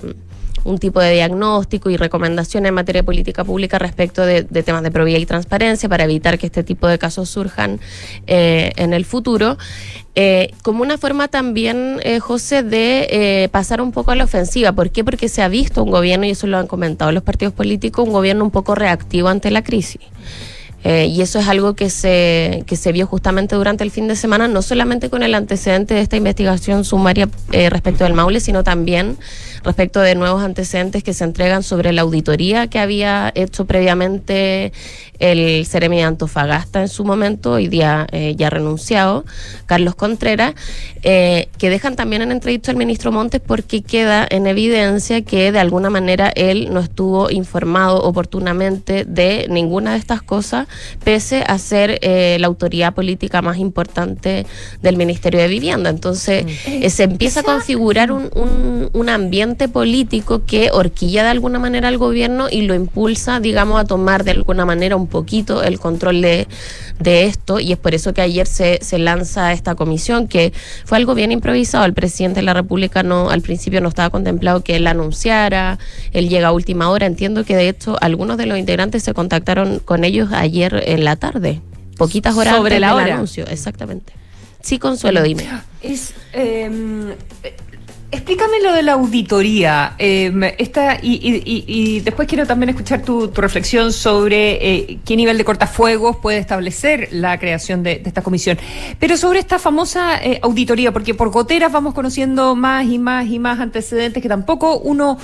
un 0.65 0.77
tipo 0.77 0.99
de 0.99 1.13
diagnóstico 1.13 1.89
y 1.89 1.95
recomendaciones 1.97 2.69
en 2.69 2.75
materia 2.75 3.01
de 3.01 3.05
política 3.05 3.45
pública 3.45 3.79
respecto 3.79 4.25
de, 4.25 4.43
temas 4.43 4.83
de 4.83 4.91
probidad 4.91 5.19
y 5.19 5.25
transparencia 5.25 5.87
para 5.87 6.03
evitar 6.03 6.37
que 6.37 6.47
este 6.47 6.63
tipo 6.63 6.87
de 6.87 6.97
casos 6.97 7.29
surjan 7.29 7.79
eh, 8.27 8.73
en 8.75 8.93
el 8.93 9.05
futuro. 9.05 9.57
Eh, 10.17 10.53
como 10.61 10.81
una 10.81 10.97
forma 10.97 11.27
también, 11.27 11.99
eh, 12.03 12.19
José, 12.19 12.63
de 12.63 13.07
eh, 13.09 13.49
pasar 13.49 13.81
un 13.81 13.91
poco 13.91 14.11
a 14.11 14.15
la 14.15 14.23
ofensiva. 14.23 14.71
¿Por 14.71 14.89
qué? 14.89 15.03
Porque 15.03 15.27
se 15.27 15.41
ha 15.41 15.49
visto 15.49 15.83
un 15.83 15.91
gobierno, 15.91 16.25
y 16.25 16.29
eso 16.29 16.47
lo 16.47 16.57
han 16.57 16.67
comentado 16.67 17.11
los 17.11 17.21
partidos 17.21 17.53
políticos, 17.53 18.07
un 18.07 18.13
gobierno 18.13 18.45
un 18.45 18.51
poco 18.51 18.75
reactivo 18.75 19.27
ante 19.27 19.51
la 19.51 19.61
crisis. 19.61 20.01
Eh, 20.85 21.07
y 21.07 21.21
eso 21.21 21.39
es 21.39 21.47
algo 21.47 21.73
que 21.73 21.89
se, 21.89 22.63
que 22.65 22.75
se 22.77 22.91
vio 22.91 23.07
justamente 23.07 23.55
durante 23.55 23.83
el 23.83 23.91
fin 23.91 24.07
de 24.07 24.15
semana, 24.15 24.47
no 24.47 24.61
solamente 24.61 25.09
con 25.09 25.23
el 25.23 25.33
antecedente 25.33 25.95
de 25.95 26.01
esta 26.01 26.15
investigación 26.15 26.85
sumaria 26.85 27.27
respecto 27.49 28.03
del 28.03 28.13
Maule, 28.13 28.39
sino 28.39 28.63
también 28.63 29.17
respecto 29.65 29.99
de 29.99 30.15
nuevos 30.15 30.41
antecedentes 30.43 31.03
que 31.03 31.13
se 31.13 31.23
entregan 31.23 31.63
sobre 31.63 31.91
la 31.91 32.03
auditoría 32.03 32.67
que 32.67 32.79
había 32.79 33.31
hecho 33.35 33.65
previamente 33.65 34.71
el 35.19 35.65
Ceremi 35.65 35.97
de 35.97 36.03
Antofagasta 36.03 36.81
en 36.81 36.89
su 36.89 37.05
momento, 37.05 37.53
hoy 37.53 37.69
día 37.69 38.05
eh, 38.11 38.35
ya 38.37 38.49
renunciado, 38.49 39.23
Carlos 39.65 39.95
Contreras, 39.95 40.53
eh, 41.03 41.47
que 41.57 41.69
dejan 41.69 41.95
también 41.95 42.21
en 42.21 42.33
entredicho 42.33 42.69
al 42.71 42.75
ministro 42.77 43.13
Montes 43.13 43.39
porque 43.39 43.81
queda 43.81 44.27
en 44.29 44.45
evidencia 44.45 45.21
que 45.21 45.53
de 45.53 45.59
alguna 45.59 45.89
manera 45.89 46.33
él 46.35 46.67
no 46.73 46.81
estuvo 46.81 47.31
informado 47.31 48.03
oportunamente 48.03 49.05
de 49.05 49.47
ninguna 49.49 49.93
de 49.93 49.99
estas 49.99 50.21
cosas, 50.21 50.67
pese 51.03 51.43
a 51.47 51.57
ser 51.59 51.97
eh, 52.01 52.35
la 52.41 52.47
autoridad 52.47 52.93
política 52.93 53.41
más 53.41 53.57
importante 53.57 54.45
del 54.81 54.97
Ministerio 54.97 55.39
de 55.39 55.47
Vivienda. 55.47 55.89
Entonces, 55.89 56.45
eh, 56.65 56.89
se 56.89 57.03
empieza 57.03 57.39
a 57.39 57.43
configurar 57.43 58.11
un, 58.11 58.29
un- 58.35 58.89
un 58.91 59.09
ambiente 59.09 59.54
político 59.67 60.43
que 60.45 60.69
horquilla 60.71 61.23
de 61.23 61.29
alguna 61.29 61.59
manera 61.59 61.87
al 61.87 61.97
gobierno 61.97 62.47
y 62.51 62.61
lo 62.61 62.75
impulsa, 62.75 63.39
digamos, 63.39 63.79
a 63.79 63.85
tomar 63.85 64.23
de 64.23 64.31
alguna 64.31 64.65
manera 64.65 64.95
un 64.95 65.07
poquito 65.07 65.63
el 65.63 65.79
control 65.79 66.21
de, 66.21 66.47
de 66.99 67.25
esto. 67.25 67.59
Y 67.59 67.71
es 67.71 67.77
por 67.77 67.95
eso 67.95 68.13
que 68.13 68.21
ayer 68.21 68.45
se, 68.47 68.79
se 68.81 68.97
lanza 68.99 69.51
esta 69.53 69.75
comisión, 69.75 70.27
que 70.27 70.53
fue 70.85 70.97
algo 70.97 71.15
bien 71.15 71.31
improvisado. 71.31 71.85
El 71.85 71.93
presidente 71.93 72.41
de 72.41 72.45
la 72.45 72.53
República 72.53 73.01
no, 73.03 73.29
al 73.29 73.41
principio 73.41 73.81
no 73.81 73.89
estaba 73.89 74.09
contemplado 74.09 74.61
que 74.63 74.75
él 74.75 74.87
anunciara, 74.87 75.79
él 76.11 76.29
llega 76.29 76.49
a 76.49 76.51
última 76.51 76.89
hora. 76.89 77.05
Entiendo 77.05 77.43
que 77.43 77.55
de 77.55 77.69
hecho 77.69 77.97
algunos 78.01 78.37
de 78.37 78.45
los 78.45 78.57
integrantes 78.57 79.03
se 79.03 79.13
contactaron 79.13 79.79
con 79.79 80.03
ellos 80.03 80.29
ayer 80.31 80.83
en 80.87 81.03
la 81.03 81.15
tarde, 81.15 81.61
poquitas 81.97 82.35
horas 82.35 82.55
Sobre 82.55 82.75
antes 82.75 82.81
la 82.81 82.87
del 82.95 83.05
hora. 83.05 83.15
anuncio, 83.15 83.45
exactamente. 83.47 84.13
Sí, 84.61 84.79
Consuelo, 84.79 85.21
dime. 85.21 85.47
Es, 85.83 86.13
eh, 86.33 87.15
explícame 88.15 88.61
lo 88.61 88.73
de 88.73 88.81
la 88.83 88.93
auditoría. 88.93 89.93
eh, 89.99 90.55
esta, 90.57 90.97
y, 91.01 91.13
y- 91.13 91.43
y- 91.45 91.65
y 91.67 91.99
después 91.99 92.27
quiero 92.27 92.45
también 92.45 92.69
escuchar 92.69 93.01
tu, 93.03 93.31
reflexión 93.35 93.91
sobre 93.93 94.53
eh, 94.75 94.99
qué 95.05 95.15
nivel 95.15 95.37
de 95.37 95.43
cortafuegos 95.45 96.17
puede 96.17 96.37
establecer 96.39 97.09
la 97.11 97.37
creación 97.39 97.83
de, 97.83 97.97
de 97.99 98.07
esta 98.09 98.21
comisión. 98.21 98.57
Pero 98.99 99.17
sobre 99.17 99.39
esta 99.39 99.59
famosa 99.59 100.23
eh, 100.23 100.39
auditoría, 100.41 100.91
porque 100.91 101.13
por 101.13 101.29
goteras 101.29 101.71
vamos 101.71 101.93
conociendo 101.93 102.55
más 102.55 102.85
y 102.87 102.97
más 102.99 103.27
y 103.27 103.39
más 103.39 103.59
antecedentes 103.59 104.21
que 104.23 104.29
tampoco 104.29 104.77
uno 104.79 105.17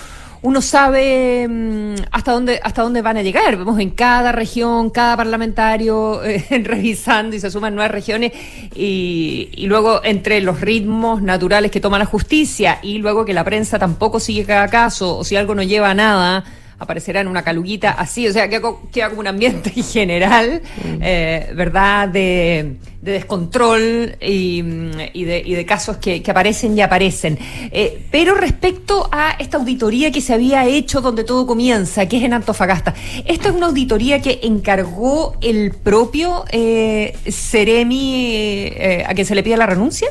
uno 0.43 0.61
sabe 0.61 1.47
mm, 1.47 1.95
hasta 2.11 2.31
dónde 2.31 2.59
hasta 2.63 2.81
dónde 2.81 3.01
van 3.01 3.17
a 3.17 3.21
llegar. 3.21 3.57
Vemos 3.57 3.79
en 3.79 3.91
cada 3.91 4.31
región, 4.31 4.89
cada 4.89 5.15
parlamentario 5.17 6.23
eh, 6.23 6.45
revisando 6.63 7.35
y 7.35 7.39
se 7.39 7.51
suman 7.51 7.75
nuevas 7.75 7.91
regiones 7.91 8.31
y, 8.75 9.49
y 9.53 9.67
luego 9.67 10.01
entre 10.03 10.41
los 10.41 10.61
ritmos 10.61 11.21
naturales 11.21 11.71
que 11.71 11.79
toma 11.79 11.99
la 11.99 12.05
justicia 12.05 12.79
y 12.81 12.97
luego 12.97 13.25
que 13.25 13.33
la 13.33 13.43
prensa 13.43 13.77
tampoco 13.77 14.19
sigue 14.19 14.45
cada 14.45 14.67
caso 14.67 15.17
o 15.17 15.23
si 15.23 15.35
algo 15.35 15.55
no 15.55 15.63
lleva 15.63 15.91
a 15.91 15.95
nada 15.95 16.43
aparecerá 16.81 17.21
en 17.21 17.27
una 17.27 17.43
caluguita 17.43 17.91
así, 17.91 18.27
o 18.27 18.33
sea, 18.33 18.49
queda, 18.49 18.73
queda 18.91 19.09
como 19.09 19.21
un 19.21 19.27
ambiente 19.27 19.69
general, 19.83 20.61
eh, 20.99 21.51
¿verdad? 21.53 22.09
De, 22.09 22.77
de 23.01 23.11
descontrol 23.13 24.15
y, 24.19 24.63
mm, 24.63 24.91
y 25.13 25.23
de, 25.23 25.43
y 25.45 25.53
de 25.53 25.65
casos 25.65 25.97
que, 25.97 26.23
que 26.23 26.31
aparecen 26.31 26.75
y 26.75 26.81
aparecen. 26.81 27.37
Eh, 27.71 28.03
pero 28.11 28.33
respecto 28.33 29.09
a 29.11 29.31
esta 29.39 29.57
auditoría 29.57 30.11
que 30.11 30.21
se 30.21 30.33
había 30.33 30.65
hecho 30.65 31.01
donde 31.01 31.23
todo 31.23 31.45
comienza, 31.45 32.07
que 32.07 32.17
es 32.17 32.23
en 32.23 32.33
Antofagasta, 32.33 32.95
¿esta 33.25 33.49
es 33.49 33.55
una 33.55 33.67
auditoría 33.67 34.19
que 34.21 34.39
encargó 34.43 35.35
el 35.41 35.71
propio 35.71 36.45
eh, 36.51 37.15
Ceremi 37.29 38.25
eh, 38.25 39.05
a 39.07 39.13
que 39.13 39.23
se 39.23 39.35
le 39.35 39.43
pida 39.43 39.57
la 39.57 39.67
renuncia? 39.67 40.07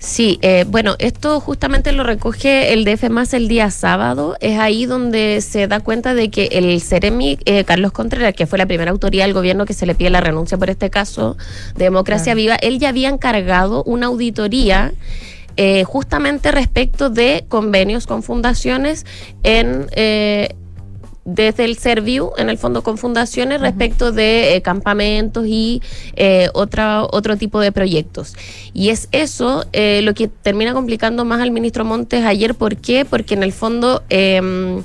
Sí, 0.00 0.38
eh, 0.42 0.64
bueno, 0.68 0.94
esto 1.00 1.40
justamente 1.40 1.90
lo 1.90 2.04
recoge 2.04 2.72
el 2.72 2.84
DF 2.84 3.10
más 3.10 3.34
el 3.34 3.48
día 3.48 3.68
sábado. 3.72 4.36
Es 4.40 4.56
ahí 4.58 4.86
donde 4.86 5.40
se 5.40 5.66
da 5.66 5.80
cuenta 5.80 6.14
de 6.14 6.30
que 6.30 6.46
el 6.52 6.80
Ceremi, 6.80 7.36
eh, 7.46 7.64
Carlos 7.64 7.90
Contreras, 7.90 8.32
que 8.34 8.46
fue 8.46 8.58
la 8.58 8.66
primera 8.66 8.92
autoridad 8.92 9.24
del 9.24 9.34
gobierno 9.34 9.66
que 9.66 9.74
se 9.74 9.86
le 9.86 9.96
pide 9.96 10.10
la 10.10 10.20
renuncia 10.20 10.56
por 10.56 10.70
este 10.70 10.88
caso 10.88 11.36
de 11.74 11.84
Democracia 11.84 12.34
Viva, 12.34 12.54
él 12.54 12.78
ya 12.78 12.90
había 12.90 13.08
encargado 13.08 13.82
una 13.84 14.06
auditoría. 14.06 14.92
eh, 15.60 15.82
justamente 15.82 16.52
respecto 16.52 17.10
de 17.10 17.44
convenios 17.48 18.06
con 18.06 18.22
fundaciones 18.22 19.04
en 19.42 19.88
eh, 19.90 20.54
desde 21.28 21.66
el 21.66 21.76
Serviu, 21.76 22.32
en 22.38 22.48
el 22.48 22.56
fondo 22.56 22.82
con 22.82 22.96
fundaciones, 22.96 23.60
respecto 23.60 24.12
de 24.12 24.56
eh, 24.56 24.62
campamentos 24.62 25.44
y 25.46 25.82
eh, 26.16 26.48
otra, 26.54 27.04
otro 27.04 27.36
tipo 27.36 27.60
de 27.60 27.70
proyectos. 27.70 28.34
Y 28.72 28.88
es 28.88 29.08
eso 29.12 29.66
eh, 29.74 30.00
lo 30.02 30.14
que 30.14 30.28
termina 30.28 30.72
complicando 30.72 31.26
más 31.26 31.42
al 31.42 31.50
ministro 31.50 31.84
Montes 31.84 32.24
ayer. 32.24 32.54
¿Por 32.54 32.78
qué? 32.78 33.04
Porque 33.04 33.34
en 33.34 33.42
el 33.42 33.52
fondo 33.52 34.02
eh, 34.08 34.80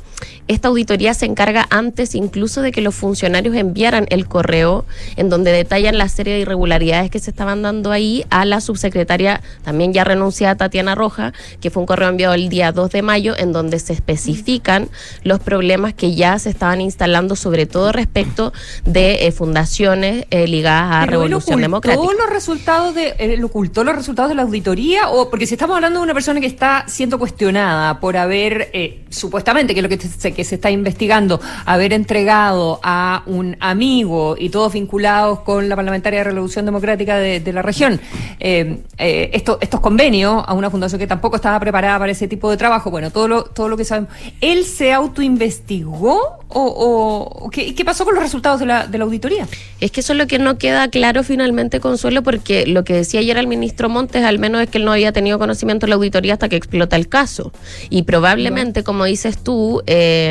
esta 0.48 0.68
auditoría 0.68 1.14
se 1.14 1.26
encarga 1.26 1.66
antes 1.70 2.16
incluso 2.16 2.62
de 2.62 2.72
que 2.72 2.82
los 2.82 2.96
funcionarios 2.96 3.56
enviaran 3.56 4.06
el 4.10 4.28
correo 4.28 4.86
en 5.16 5.30
donde 5.30 5.52
detallan 5.52 5.98
la 5.98 6.10
serie 6.10 6.34
de 6.34 6.40
irregularidades 6.42 7.10
que 7.10 7.20
se 7.20 7.32
estaban 7.32 7.62
dando 7.62 7.92
ahí 7.92 8.26
a 8.30 8.46
la 8.46 8.62
subsecretaria, 8.62 9.42
también 9.64 9.94
ya 9.94 10.04
renunciada 10.04 10.56
Tatiana 10.56 10.96
Roja, 10.96 11.34
que 11.62 11.70
fue 11.70 11.82
un 11.82 11.88
correo 11.88 12.10
enviado 12.10 12.34
el 12.34 12.50
día 12.50 12.72
2 12.72 12.92
de 12.92 13.02
mayo 13.02 13.36
en 13.38 13.54
donde 13.54 13.80
se 13.80 13.94
especifican 13.94 14.90
los 15.24 15.40
problemas 15.40 15.94
que 15.94 16.16
ya 16.16 16.38
se 16.40 16.50
estaban 16.50 16.82
instalando, 16.82 17.36
sobre 17.36 17.66
todo 17.66 17.92
respecto 17.92 18.54
de 18.86 19.28
eh, 19.28 19.32
fundaciones 19.32 20.26
eh, 20.30 20.48
ligadas 20.48 20.92
a 20.92 21.06
Pero 21.06 21.24
él 21.24 21.30
Revolución 21.30 21.56
ocultó 21.56 21.62
Democrática. 21.62 22.24
los 22.24 22.30
resultados 22.30 22.96
de 22.96 23.16
él 23.20 23.44
ocultó 23.44 23.84
los 23.84 23.96
resultados 23.96 24.30
de 24.30 24.36
la 24.36 24.44
auditoría 24.44 25.10
o 25.10 25.30
porque 25.30 25.48
si 25.48 25.54
estamos 25.54 25.76
hablando 25.76 26.00
de 26.00 26.04
una 26.04 26.14
persona 26.14 26.40
que 26.40 26.48
está 26.48 26.86
siendo 26.88 27.18
cuestionada 27.20 28.00
por 28.00 28.18
haber 28.18 28.70
eh, 28.74 29.06
supuestamente 29.10 29.74
que 29.74 29.80
es 29.80 29.84
lo 29.84 29.90
que 29.90 29.98
se, 30.00 30.33
que 30.34 30.44
se 30.44 30.56
está 30.56 30.70
investigando 30.72 31.40
haber 31.66 31.94
entregado 31.94 32.80
a 32.84 33.24
un 33.26 33.56
amigo 33.60 34.36
y 34.38 34.50
todos 34.50 34.74
vinculados 34.74 35.40
con 35.42 35.70
la 35.70 35.76
parlamentaria 35.76 36.20
de 36.20 36.24
Revolución 36.26 36.66
Democrática 36.66 37.18
de, 37.18 37.40
de 37.40 37.54
la 37.54 37.62
región 37.62 38.00
eh, 38.40 38.80
eh, 38.98 39.30
esto- 39.34 39.58
estos 39.62 39.80
convenios 39.80 40.44
a 40.46 40.54
una 40.54 40.70
fundación 40.70 41.00
que 41.00 41.08
tampoco 41.08 41.36
estaba 41.38 41.60
preparada 41.60 42.00
para 42.00 42.12
ese 42.12 42.28
tipo 42.28 42.50
de 42.50 42.58
trabajo. 42.58 42.90
Bueno 42.92 43.12
todo 43.12 43.28
lo 43.28 43.44
todo 43.44 43.70
lo 43.70 43.78
que 43.78 43.86
sabemos. 43.86 44.10
Él 44.42 44.66
se 44.66 44.92
autoinvestigó 44.94 46.40
o 46.56 47.50
¿qué, 47.52 47.74
qué 47.74 47.84
pasó 47.86 48.06
con 48.06 48.14
los 48.16 48.24
resultados 48.24 48.60
de 48.60 48.66
la, 48.68 48.86
de 48.88 48.98
la 48.98 49.04
auditoría 49.06 49.48
Es 49.80 49.92
que 49.92 50.02
eso 50.02 50.14
es 50.14 50.20
lo 50.20 50.28
que 50.28 50.38
no 50.40 50.58
queda 50.58 50.88
claro 50.90 51.24
finalmente, 51.24 51.80
Consuelo, 51.80 52.22
porque 52.24 52.68
lo 52.68 52.84
que 52.84 52.94
decía 52.94 53.20
ayer 53.22 53.38
el 53.38 53.48
ministro 53.48 53.90
Montes, 53.90 54.24
al 54.24 54.40
menos 54.40 54.62
es 54.62 54.70
que 54.70 54.78
él 54.78 54.86
no 54.86 54.92
había 54.92 55.12
tenido 55.12 55.40
conocimiento 55.40 55.86
de 55.86 55.90
la 55.90 55.96
auditoría 55.96 56.34
hasta 56.34 56.50
que 56.50 56.56
explota 56.56 56.96
el 56.96 57.08
caso. 57.08 57.52
Y 57.90 58.04
probablemente, 58.04 58.84
como 58.84 59.06
dices 59.06 59.38
tú, 59.44 59.82
eh, 59.88 60.23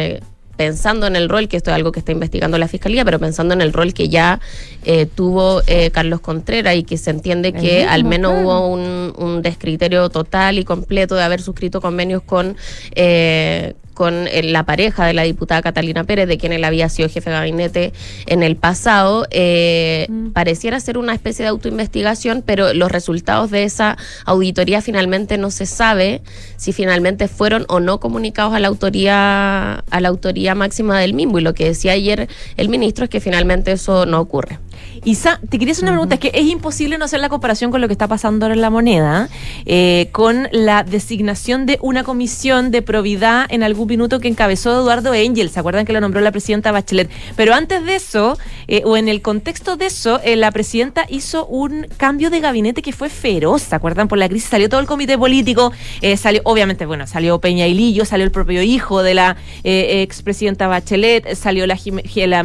pensando 0.57 1.07
en 1.07 1.17
el 1.17 1.29
rol, 1.29 1.49
que 1.49 1.57
esto 1.57 1.71
es 1.71 1.75
algo 1.75 1.93
que 1.93 1.99
está 1.99 2.13
investigando 2.13 2.59
la 2.59 2.69
Fiscalía, 2.69 3.05
pero 3.05 3.19
pensando 3.19 3.55
en 3.55 3.61
el 3.61 3.73
rol 3.73 3.95
que 3.95 4.09
ya 4.09 4.39
eh, 4.85 5.07
tuvo 5.07 5.63
eh, 5.67 5.91
Carlos 5.91 6.21
Contreras 6.21 6.77
y 6.77 6.85
que 6.85 6.99
se 6.99 7.11
entiende 7.11 7.53
que 7.53 7.79
mismo, 7.79 7.91
al 7.91 8.05
menos 8.05 8.33
claro. 8.33 8.47
hubo 8.47 8.69
un, 8.69 9.13
un 9.17 9.43
descriterio 9.43 10.09
total 10.09 10.59
y 10.59 10.65
completo 10.65 11.15
de 11.15 11.23
haber 11.23 11.41
suscrito 11.41 11.81
convenios 11.81 12.23
con... 12.23 12.57
eh, 12.95 13.75
con 13.95 14.27
eh, 14.29 14.43
la 14.43 14.65
pareja 14.65 15.07
de 15.07 15.15
la 15.15 15.23
diputada 15.23 15.63
Catalina 15.63 16.05
Pérez, 16.05 16.29
de 16.29 16.39
quien 16.39 16.53
él 16.53 16.65
había 16.65 16.89
sido 16.89 17.09
jefe 17.09 17.31
de 17.31 17.37
gabinete 17.37 17.93
en 18.27 18.43
el 18.43 18.57
pasado, 18.57 19.27
eh, 19.31 20.09
pareciera 20.33 20.81
ser 20.81 20.99
una 20.99 21.15
especie 21.15 21.45
de 21.45 21.51
autoinvestigación, 21.51 22.43
pero 22.45 22.75
los 22.75 22.91
resultados 22.91 23.51
de 23.51 23.65
esa 23.65 23.97
auditoría 24.25 24.83
finalmente 24.83 25.39
no 25.39 25.51
se 25.51 25.67
sabe 25.67 26.23
si 26.57 26.73
finalmente 26.73 27.29
fueron 27.29 27.65
o 27.69 27.81
no 27.81 28.01
comunicados 28.01 28.55
a 28.55 28.61
la 28.61 28.69
autoría, 28.69 29.85
a 29.91 30.01
la 30.01 30.09
autoría 30.09 30.55
máxima 30.55 30.99
del 31.01 31.15
mismo. 31.15 31.39
Y 31.39 31.43
lo 31.43 31.55
que 31.55 31.67
decía 31.67 31.93
ayer 31.93 32.29
el 32.57 32.69
ministro 32.69 33.05
es 33.05 33.11
que 33.11 33.21
finalmente 33.21 33.73
eso 33.73 34.07
no 34.07 34.21
ocurre. 34.21 34.59
Isa, 35.05 35.41
te 35.49 35.59
quería 35.59 35.73
hacer 35.73 35.83
una 35.83 35.93
pregunta, 35.95 36.15
es 36.15 36.21
que 36.21 36.31
es 36.33 36.47
imposible 36.47 36.97
no 36.97 37.07
hacer 37.07 37.19
la 37.19 37.29
comparación 37.29 37.73
con 37.73 37.81
lo 37.81 37.89
que 37.89 37.93
está 37.93 38.07
pasando 38.07 38.47
ahora 38.47 38.55
en 38.55 38.61
la 38.61 38.71
moneda, 38.71 39.29
eh, 39.67 40.09
con 40.13 40.47
la 40.53 40.85
designación 40.85 41.67
de 41.67 41.81
una 41.83 42.05
comisión 42.05 42.71
de 42.71 42.83
probidad 42.83 43.47
en 43.49 43.65
algún 43.65 43.89
minuto 43.89 44.21
que 44.21 44.29
encabezó 44.29 44.71
Eduardo 44.81 45.13
Engel, 45.13 45.51
¿se 45.51 45.59
acuerdan 45.59 45.87
que 45.87 45.93
lo 45.93 46.01
nombró 46.01 46.21
la 46.21 46.31
presidenta 46.31 46.71
Bachelet? 46.71 47.11
Pero 47.35 47.53
antes 47.53 47.85
de 47.85 47.97
eso, 47.97 48.39
eh, 48.69 48.83
o 48.85 48.97
en 48.97 49.09
el 49.09 49.23
contexto 49.23 49.77
de 49.77 49.87
eso, 49.87 50.21
eh, 50.23 50.37
la 50.37 50.53
presidenta 50.53 51.05
hizo 51.09 51.47
un 51.47 51.89
cambio 51.97 52.31
de 52.31 52.39
gabinete 52.39 52.81
que 52.81 52.93
fue 52.93 53.09
feroz, 53.09 53.63
¿se 53.63 53.75
acuerdan? 53.75 54.07
Por 54.07 54.19
la 54.19 54.29
crisis 54.29 54.51
salió 54.51 54.69
todo 54.69 54.79
el 54.79 54.87
comité 54.87 55.19
político, 55.19 55.73
salió, 56.17 56.43
obviamente, 56.45 56.87
bueno, 56.87 57.09
salió 57.09 57.41
Peña 57.41 57.67
y 57.67 57.75
Lillo, 57.75 58.05
salió 58.05 58.25
el 58.25 58.31
propio 58.31 58.63
hijo 58.63 59.03
de 59.03 59.15
la 59.15 59.37
expresidenta 59.65 60.69
Bachelet, 60.69 61.35
salió 61.35 61.67
la, 61.67 61.77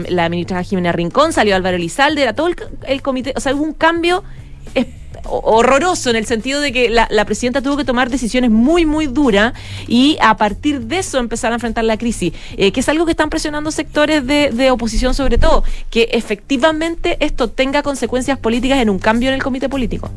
la 0.09 0.29
ministra 0.29 0.63
Jimena 0.63 0.91
Rincón, 0.91 1.33
salió 1.33 1.55
Álvaro 1.55 1.77
Elizalde, 1.77 2.23
era 2.23 2.33
todo 2.33 2.46
el, 2.87 3.01
comité, 3.01 3.33
o 3.35 3.39
sea, 3.39 3.53
hubo 3.53 3.63
un 3.63 3.73
cambio 3.73 4.23
ho- 5.25 5.41
horroroso 5.43 6.09
en 6.09 6.15
el 6.15 6.25
sentido 6.25 6.61
de 6.61 6.71
que 6.71 6.89
la, 6.89 7.07
la 7.09 7.25
presidenta 7.25 7.61
tuvo 7.61 7.77
que 7.77 7.83
tomar 7.85 8.09
decisiones 8.09 8.51
muy, 8.51 8.85
muy 8.85 9.07
duras 9.07 9.53
y 9.87 10.17
a 10.21 10.37
partir 10.37 10.81
de 10.81 10.99
eso 10.99 11.17
empezar 11.17 11.51
a 11.51 11.55
enfrentar 11.55 11.83
la 11.83 11.97
crisis, 11.97 12.33
eh, 12.57 12.71
que 12.71 12.79
es 12.79 12.89
algo 12.89 13.05
que 13.05 13.11
están 13.11 13.29
presionando 13.29 13.71
sectores 13.71 14.25
de, 14.25 14.51
de 14.51 14.71
oposición 14.71 15.13
sobre 15.13 15.37
todo, 15.37 15.63
que 15.89 16.09
efectivamente 16.11 17.17
esto 17.19 17.49
tenga 17.49 17.81
consecuencias 17.83 18.37
políticas 18.37 18.79
en 18.79 18.89
un 18.89 18.99
cambio 18.99 19.29
en 19.29 19.35
el 19.35 19.43
comité 19.43 19.69
político. 19.69 20.11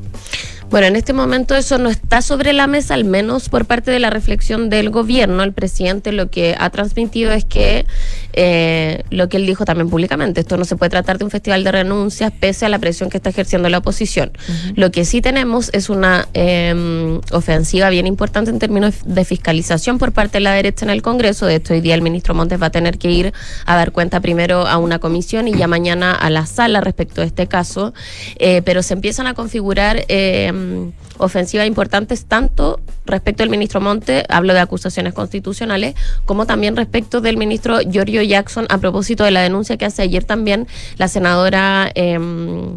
Bueno, 0.71 0.87
en 0.87 0.95
este 0.95 1.13
momento 1.13 1.57
eso 1.57 1.79
no 1.79 1.89
está 1.89 2.23
sobre 2.23 2.53
la 2.53 2.69
mesa, 2.69 2.95
al 2.95 3.05
menos 3.05 3.49
por 3.49 3.65
parte 3.65 3.91
de 3.91 3.99
la 3.99 4.09
reflexión 4.09 4.71
del 4.71 4.91
gobierno. 4.91 5.43
El 5.43 5.53
presidente 5.53 6.13
lo 6.13 6.31
que 6.31 6.55
ha 6.57 6.71
transmitido 6.71 7.33
es 7.33 7.45
que 7.45 7.87
eh, 8.35 9.03
lo 9.11 9.29
que 9.29 9.39
él 9.39 9.47
dijo 9.47 9.65
también 9.65 9.91
públicamente, 9.91 10.43
esto 10.43 10.57
no 10.57 10.65
se 10.65 10.77
puede 10.77 10.91
tratar 10.91 11.19
de 11.19 11.25
un 11.25 11.31
festival 11.33 11.65
de 11.65 11.73
renuncias 11.73 12.33
pese 12.39 12.67
a 12.67 12.69
la 12.69 12.79
presión 12.79 13.11
que 13.11 13.17
está 13.17 13.31
ejerciendo 13.31 13.69
la 13.69 13.79
oposición. 13.79 14.31
Lo 14.77 14.93
que 14.93 15.05
sí 15.05 15.21
tenemos 15.21 15.71
es 15.73 15.91
una 15.91 16.29
eh, 16.35 17.19
ofensiva 17.33 17.91
bien 17.91 18.07
importante 18.07 18.53
en 18.53 18.61
términos 18.61 18.95
de 19.05 19.25
fiscalización 19.25 19.99
por 19.99 20.13
parte 20.13 20.39
de 20.39 20.45
la 20.45 20.53
derecha 20.53 20.85
en 20.85 20.91
el 20.91 21.03
Congreso. 21.03 21.47
De 21.47 21.57
esto 21.57 21.75
hoy 21.75 21.81
día 21.81 21.97
el 21.97 22.03
ministro 22.03 22.33
Montes 22.33 22.63
va 22.63 22.67
a 22.67 22.71
tener 22.71 22.97
que 22.99 23.11
ir 23.11 23.33
a 23.67 23.75
dar 23.75 23.91
cuenta 23.91 24.21
primero 24.21 24.69
a 24.69 24.79
una 24.79 25.01
comisión 25.01 25.49
y 25.49 25.53
ya 25.53 25.67
mañana 25.67 26.13
a 26.15 26.31
la 26.31 26.47
sala 26.47 26.81
respecto 26.81 27.23
a 27.23 27.25
este 27.25 27.49
caso. 27.49 27.93
Eh, 28.37 28.63
pero 28.65 28.85
se 28.85 28.95
empiezan 28.95 29.27
a 29.27 29.35
configurar 29.35 30.05
eh, 30.07 30.53
ofensivas 31.19 31.67
importantes 31.67 32.25
tanto 32.25 32.81
respecto 33.07 33.43
del 33.43 33.51
ministro 33.51 33.81
Monte, 33.81 34.25
hablo 34.29 34.55
de 34.55 34.61
acusaciones 34.61 35.15
constitucionales, 35.15 35.95
como 36.25 36.47
también 36.47 36.77
respecto 36.77 37.21
del 37.21 37.37
ministro 37.37 37.81
Giorgio 37.81 38.23
Jackson 38.23 38.67
a 38.69 38.79
propósito 38.79 39.25
de 39.25 39.31
la 39.31 39.43
denuncia 39.43 39.77
que 39.77 39.85
hace 39.85 40.03
ayer 40.03 40.25
también 40.25 40.67
la 40.97 41.09
senadora 41.09 41.91
em, 41.95 42.77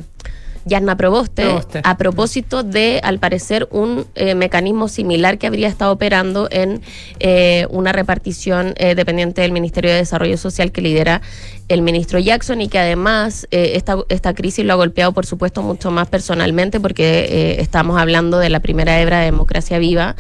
Yarna 0.66 0.96
Proboste, 0.96 1.44
Proboste. 1.44 1.82
a 1.84 1.98
propósito 1.98 2.64
de, 2.64 3.00
al 3.04 3.20
parecer, 3.20 3.68
un 3.72 4.06
eh, 4.16 4.36
mecanismo 4.36 4.88
similar 4.88 5.38
que 5.38 5.48
habría 5.48 5.68
estado 5.68 5.92
operando 5.92 6.48
en 6.52 6.82
eh, 7.20 7.68
una 7.70 7.92
repartición 7.92 8.74
eh, 8.78 8.96
dependiente 8.96 9.42
del 9.42 9.52
Ministerio 9.52 9.92
de 9.92 9.98
Desarrollo 9.98 10.38
Social 10.38 10.72
que 10.72 10.82
lidera 10.82 11.22
el 11.70 11.82
ministro 11.82 12.20
Jackson 12.20 12.62
y 12.62 12.68
que 12.68 12.78
además 12.78 13.48
eh, 13.52 13.72
esta, 13.76 13.98
esta 14.10 14.34
crisis 14.34 14.66
lo 14.66 14.74
ha 14.74 14.76
golpeado, 14.76 15.12
por 15.12 15.26
supuesto, 15.26 15.62
mucho 15.64 15.92
más 15.92 16.08
personalmente 16.08 16.80
porque 16.80 17.26
eh, 17.30 17.62
estamos 17.62 18.00
hablando 18.00 18.38
de 18.38 18.50
la 18.50 18.60
primera 18.60 19.00
hebra 19.02 19.20
de 19.20 19.26
Democracia 19.26 19.80
Viva, 19.80 20.16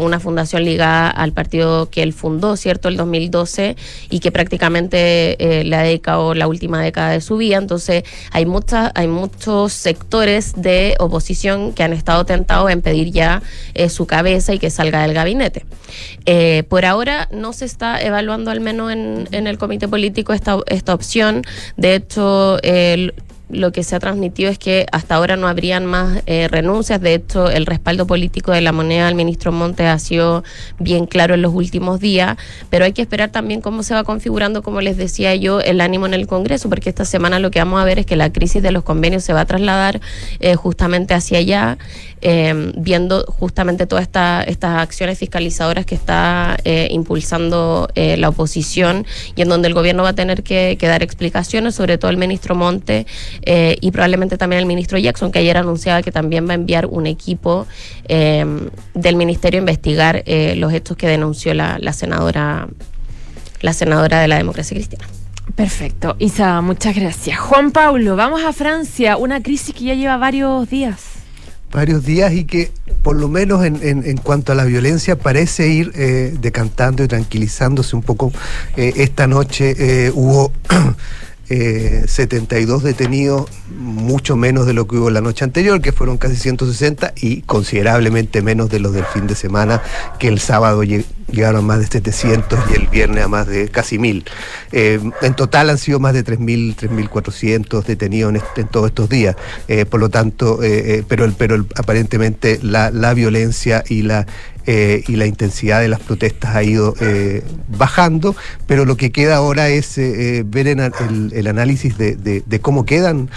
una 0.00 0.20
fundación 0.20 0.64
ligada 0.64 1.10
al 1.10 1.32
partido 1.32 1.90
que 1.90 2.02
él 2.02 2.12
fundó, 2.12 2.56
¿cierto?, 2.56 2.88
el 2.88 2.96
2012 2.96 3.76
y 4.10 4.20
que 4.20 4.32
prácticamente 4.32 5.36
le 5.64 5.76
ha 5.76 5.82
dedicado 5.82 6.34
la 6.34 6.48
última 6.48 6.80
década 6.82 7.10
de 7.10 7.20
su 7.20 7.36
vida. 7.36 7.58
Entonces, 7.58 8.04
hay, 8.32 8.46
muchas 8.46 8.90
hay 8.94 9.06
muchos 9.06 9.75
sectores 9.76 10.54
de 10.56 10.94
oposición 10.98 11.72
que 11.72 11.82
han 11.82 11.92
estado 11.92 12.24
tentados 12.24 12.70
en 12.70 12.82
pedir 12.82 13.10
ya 13.12 13.42
eh, 13.74 13.88
su 13.88 14.06
cabeza 14.06 14.54
y 14.54 14.58
que 14.58 14.70
salga 14.70 15.02
del 15.02 15.14
gabinete. 15.14 15.64
Eh, 16.24 16.64
por 16.68 16.84
ahora 16.84 17.28
no 17.30 17.52
se 17.52 17.64
está 17.64 18.00
evaluando, 18.00 18.50
al 18.50 18.60
menos 18.60 18.92
en, 18.92 19.28
en 19.32 19.46
el 19.46 19.58
comité 19.58 19.88
político, 19.88 20.32
esta, 20.32 20.58
esta 20.66 20.94
opción. 20.94 21.42
De 21.76 21.94
hecho, 21.94 22.58
el- 22.62 23.14
lo 23.48 23.70
que 23.70 23.84
se 23.84 23.94
ha 23.94 24.00
transmitido 24.00 24.50
es 24.50 24.58
que 24.58 24.86
hasta 24.90 25.14
ahora 25.14 25.36
no 25.36 25.46
habrían 25.46 25.86
más 25.86 26.22
eh, 26.26 26.48
renuncias. 26.48 27.00
De 27.00 27.14
hecho, 27.14 27.48
el 27.48 27.66
respaldo 27.66 28.06
político 28.06 28.50
de 28.52 28.60
la 28.60 28.72
moneda 28.72 29.06
al 29.06 29.14
ministro 29.14 29.52
Montes 29.52 29.86
ha 29.86 29.98
sido 29.98 30.42
bien 30.78 31.06
claro 31.06 31.34
en 31.34 31.42
los 31.42 31.54
últimos 31.54 32.00
días, 32.00 32.36
pero 32.70 32.84
hay 32.84 32.92
que 32.92 33.02
esperar 33.02 33.30
también 33.30 33.60
cómo 33.60 33.82
se 33.82 33.94
va 33.94 34.02
configurando, 34.04 34.62
como 34.62 34.80
les 34.80 34.96
decía 34.96 35.34
yo, 35.36 35.60
el 35.60 35.80
ánimo 35.80 36.06
en 36.06 36.14
el 36.14 36.26
Congreso, 36.26 36.68
porque 36.68 36.88
esta 36.88 37.04
semana 37.04 37.38
lo 37.38 37.50
que 37.50 37.60
vamos 37.60 37.80
a 37.80 37.84
ver 37.84 38.00
es 38.00 38.06
que 38.06 38.16
la 38.16 38.32
crisis 38.32 38.62
de 38.62 38.72
los 38.72 38.82
convenios 38.82 39.22
se 39.22 39.32
va 39.32 39.42
a 39.42 39.46
trasladar 39.46 40.00
eh, 40.40 40.56
justamente 40.56 41.14
hacia 41.14 41.38
allá, 41.38 41.78
eh, 42.22 42.72
viendo 42.76 43.24
justamente 43.26 43.86
todas 43.86 44.02
esta, 44.02 44.42
estas 44.42 44.78
acciones 44.78 45.18
fiscalizadoras 45.18 45.84
que 45.86 45.94
está 45.94 46.56
eh, 46.64 46.88
impulsando 46.90 47.88
eh, 47.94 48.16
la 48.16 48.28
oposición 48.28 49.06
y 49.34 49.42
en 49.42 49.48
donde 49.48 49.68
el 49.68 49.74
gobierno 49.74 50.02
va 50.02 50.10
a 50.10 50.14
tener 50.14 50.42
que, 50.42 50.76
dar 50.80 51.02
explicaciones, 51.02 51.74
sobre 51.74 51.98
todo 51.98 52.10
el 52.10 52.16
ministro 52.16 52.54
Monte 52.54 53.06
eh, 53.42 53.76
y 53.80 53.90
probablemente 53.90 54.38
también 54.38 54.60
el 54.60 54.66
ministro 54.66 54.98
Jackson, 54.98 55.32
que 55.32 55.40
ayer 55.40 55.56
anunciaba 55.56 56.02
que 56.02 56.12
también 56.12 56.46
va 56.46 56.52
a 56.52 56.54
enviar 56.54 56.86
un 56.86 57.06
equipo 57.06 57.66
eh, 58.08 58.44
del 58.94 59.16
ministerio 59.16 59.58
a 59.58 59.62
investigar 59.62 60.22
eh, 60.26 60.54
los 60.56 60.72
hechos 60.72 60.96
que 60.96 61.08
denunció 61.08 61.54
la, 61.54 61.78
la 61.80 61.92
senadora 61.92 62.68
la 63.62 63.72
senadora 63.72 64.20
de 64.20 64.28
la 64.28 64.36
democracia 64.36 64.74
cristiana. 64.74 65.06
Perfecto. 65.54 66.16
Isa, 66.18 66.60
muchas 66.60 66.94
gracias. 66.94 67.38
Juan 67.38 67.70
Pablo, 67.70 68.14
vamos 68.14 68.44
a 68.44 68.52
Francia, 68.52 69.16
una 69.16 69.42
crisis 69.42 69.74
que 69.74 69.84
ya 69.84 69.94
lleva 69.94 70.16
varios 70.18 70.68
días. 70.68 71.15
Varios 71.72 72.04
días 72.04 72.32
y 72.32 72.44
que 72.44 72.70
por 73.02 73.16
lo 73.16 73.28
menos 73.28 73.64
en, 73.64 73.76
en- 73.82 74.04
en 74.04 74.16
cuanto 74.16 74.52
a 74.52 74.54
la 74.54 74.64
violencia 74.64 75.16
parece 75.18 75.68
ir 75.68 75.92
eh, 75.94 76.34
decantando 76.40 77.04
y 77.04 77.08
tranquilizándose 77.08 77.94
un 77.96 78.02
poco. 78.02 78.32
Eh, 78.76 78.92
esta 78.96 79.26
noche 79.26 79.74
eh, 79.78 80.10
hubo 80.14 80.52
eh, 81.48 82.04
72 82.06 82.82
detenidos, 82.82 83.48
mucho 83.78 84.36
menos 84.36 84.66
de 84.66 84.72
lo 84.72 84.86
que 84.86 84.96
hubo 84.96 85.10
la 85.10 85.20
noche 85.20 85.44
anterior, 85.44 85.80
que 85.80 85.92
fueron 85.92 86.18
casi 86.18 86.36
160 86.36 87.12
y 87.16 87.42
considerablemente 87.42 88.42
menos 88.42 88.68
de 88.70 88.80
los 88.80 88.92
del 88.92 89.04
fin 89.04 89.26
de 89.26 89.34
semana, 89.34 89.82
que 90.18 90.28
el 90.28 90.38
sábado 90.40 90.82
lleg- 90.84 91.04
llegaron 91.30 91.60
a 91.64 91.66
más 91.66 91.78
de 91.80 91.86
700 91.86 92.58
y 92.70 92.74
el 92.74 92.86
viernes 92.88 93.24
a 93.24 93.28
más 93.28 93.46
de 93.46 93.68
casi 93.68 93.98
1000. 93.98 94.24
Eh, 94.72 95.00
en 95.22 95.34
total 95.34 95.70
han 95.70 95.78
sido 95.78 95.98
más 96.00 96.14
de 96.14 96.24
3.000, 96.24 96.76
3.400 96.76 97.84
detenidos 97.84 98.30
en, 98.30 98.36
este- 98.36 98.60
en 98.62 98.68
todos 98.68 98.88
estos 98.88 99.08
días. 99.08 99.36
Eh, 99.68 99.86
por 99.86 100.00
lo 100.00 100.08
tanto, 100.08 100.62
eh, 100.62 101.04
pero, 101.08 101.30
pero 101.36 101.64
aparentemente 101.76 102.58
la, 102.62 102.90
la 102.90 103.14
violencia 103.14 103.82
y 103.88 104.02
la 104.02 104.26
eh, 104.68 105.04
y 105.06 105.14
la 105.14 105.26
intensidad 105.26 105.80
de 105.80 105.86
las 105.86 106.00
protestas 106.00 106.56
ha 106.56 106.62
ido 106.64 106.96
eh, 107.00 107.44
bajando, 107.68 108.34
pero 108.66 108.84
lo 108.84 108.96
que 108.96 109.12
queda 109.12 109.36
ahora 109.36 109.68
es 109.68 109.96
eh, 109.96 110.42
ver 110.44 110.66
el, 110.66 111.46
análisis 111.46 111.96
de, 111.96 112.58
cómo 112.60 112.84
quedan 112.84 113.30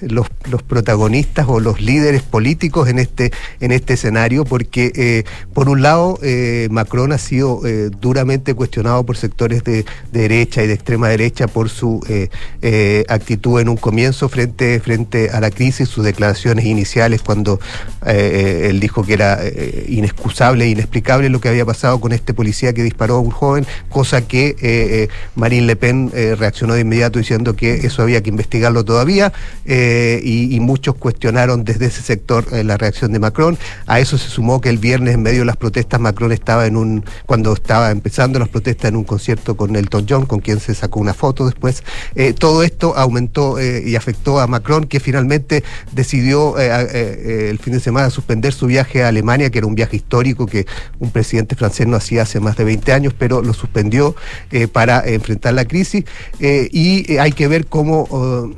los, 0.00 0.26
protagonistas 0.66 1.46
o 1.48 1.60
los 1.60 1.80
líderes 1.80 2.22
políticos 2.22 2.88
en 2.88 2.98
este, 2.98 3.30
en 3.60 3.70
este 3.70 3.94
escenario, 3.94 4.44
porque 4.44 5.24
por 5.52 5.68
un 5.68 5.82
lado 5.82 6.18
Macron 6.70 7.12
ha 7.12 7.18
sido 7.18 7.62
duramente 8.00 8.54
cuestionado 8.54 9.04
por 9.04 9.16
sectores 9.16 9.62
de, 9.62 9.84
de 10.10 10.20
derecha 10.20 10.64
y 10.64 10.66
de 10.66 10.74
extrema 10.74 11.08
derecha 11.08 11.46
por 11.46 11.68
su 11.68 12.00
actitud 13.08 13.60
en 13.60 13.68
un 13.68 13.76
comienzo 13.76 14.28
frente, 14.28 14.80
frente 14.80 15.30
a 15.30 15.40
la 15.40 15.50
crisis, 15.50 15.88
sus 15.88 16.04
declaraciones 16.04 16.64
iniciales 16.64 17.22
cuando 17.22 17.60
él 18.04 18.80
dijo 18.80 19.04
que 19.04 19.12
era 19.12 19.38
inexcusable 19.88 20.39
e 20.40 20.68
inexplicable 20.68 21.28
lo 21.28 21.38
que 21.38 21.50
había 21.50 21.66
pasado 21.66 22.00
con 22.00 22.12
este 22.12 22.32
policía 22.32 22.72
que 22.72 22.82
disparó 22.82 23.16
a 23.16 23.20
un 23.20 23.30
joven, 23.30 23.66
cosa 23.90 24.22
que 24.26 24.48
eh, 24.48 24.56
eh, 24.62 25.08
Marine 25.34 25.66
Le 25.66 25.76
Pen 25.76 26.10
eh, 26.14 26.34
reaccionó 26.34 26.72
de 26.72 26.80
inmediato 26.80 27.18
diciendo 27.18 27.54
que 27.54 27.74
eso 27.86 28.00
había 28.00 28.22
que 28.22 28.30
investigarlo 28.30 28.82
todavía 28.82 29.34
y, 29.66 30.54
y 30.54 30.60
muchos 30.60 30.94
cuestionaron 30.94 31.64
desde 31.64 31.86
ese 31.86 32.00
sector 32.00 32.46
la 32.52 32.78
reacción 32.78 33.12
de 33.12 33.18
Macron. 33.18 33.58
A 33.86 34.00
eso 34.00 34.16
se 34.16 34.28
sumó 34.30 34.62
que 34.62 34.70
el 34.70 34.78
viernes 34.78 35.14
en 35.14 35.22
medio 35.22 35.40
de 35.40 35.44
las 35.44 35.56
protestas 35.58 36.00
Macron 36.00 36.32
estaba 36.32 36.66
en 36.66 36.76
un, 36.76 37.04
cuando 37.26 37.52
estaba 37.52 37.90
empezando 37.90 38.38
las 38.38 38.48
protestas 38.48 38.88
en 38.88 38.96
un 38.96 39.04
concierto 39.04 39.56
con 39.56 39.76
Elton 39.76 40.06
John, 40.08 40.24
con 40.24 40.40
quien 40.40 40.58
se 40.58 40.74
sacó 40.74 41.00
una 41.00 41.12
foto 41.12 41.44
después. 41.44 41.84
Todo 42.38 42.62
esto 42.62 42.96
aumentó 42.96 43.60
y 43.60 43.94
afectó 43.94 44.40
a 44.40 44.46
Macron, 44.46 44.84
que 44.84 45.00
finalmente 45.00 45.62
decidió 45.92 46.58
el 46.58 47.58
fin 47.58 47.74
de 47.74 47.80
semana 47.80 48.08
suspender 48.08 48.54
su 48.54 48.66
viaje 48.66 49.04
a 49.04 49.08
Alemania, 49.08 49.50
que 49.50 49.58
era 49.58 49.66
un 49.66 49.74
viaje 49.74 49.96
histórico 49.96 50.29
que 50.34 50.66
un 50.98 51.10
presidente 51.10 51.56
francés 51.56 51.86
no 51.86 51.96
hacía 51.96 52.22
hace 52.22 52.40
más 52.40 52.56
de 52.56 52.64
20 52.64 52.92
años, 52.92 53.14
pero 53.18 53.42
lo 53.42 53.52
suspendió 53.52 54.14
eh, 54.50 54.68
para 54.68 55.06
enfrentar 55.06 55.54
la 55.54 55.64
crisis. 55.64 56.04
Eh, 56.40 56.68
y 56.72 57.12
eh, 57.12 57.20
hay 57.20 57.32
que 57.32 57.48
ver 57.48 57.66
cómo, 57.66 58.06
oh, 58.10 58.50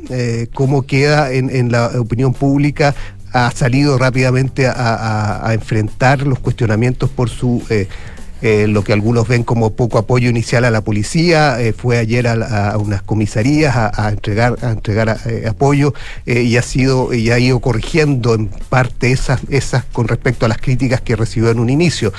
cómo 0.54 0.82
queda 0.82 1.32
en, 1.32 1.72
la 1.72 1.86
opinión 1.98 2.34
pública 2.34 2.94
ha 3.32 3.50
salido 3.50 3.96
rápidamente 3.96 4.66
a, 4.66 5.48
enfrentar 5.54 6.26
los 6.26 6.38
cuestionamientos 6.38 7.08
por 7.08 7.30
su 7.30 7.62
eh, 8.42 8.66
lo 8.66 8.82
que 8.82 8.92
algunos 8.92 9.28
ven 9.28 9.44
como 9.44 9.74
poco 9.74 9.98
apoyo 9.98 10.28
inicial 10.28 10.64
a 10.64 10.70
la 10.70 10.80
policía, 10.80 11.60
eh, 11.60 11.72
fue 11.72 11.98
ayer 11.98 12.26
a, 12.26 12.70
a 12.70 12.76
unas 12.76 13.00
comisarías 13.00 13.76
a, 13.76 14.08
entregar, 14.08 14.58
entregar 14.62 15.20
eh, 15.26 15.46
apoyo 15.48 15.94
y 16.26 16.56
ha 16.56 16.62
sido 16.62 17.14
y 17.14 17.30
ha 17.30 17.38
ido 17.38 17.60
corrigiendo 17.60 18.34
en 18.34 18.48
parte 18.48 19.12
esas, 19.12 19.40
esas 19.48 19.84
con 19.84 20.08
respecto 20.08 20.46
a 20.46 20.48
las 20.48 20.58
críticas 20.58 21.00
que 21.00 21.14
recibió 21.14 21.50
en 21.50 21.60
un 21.60 21.70
inicio. 21.70 22.12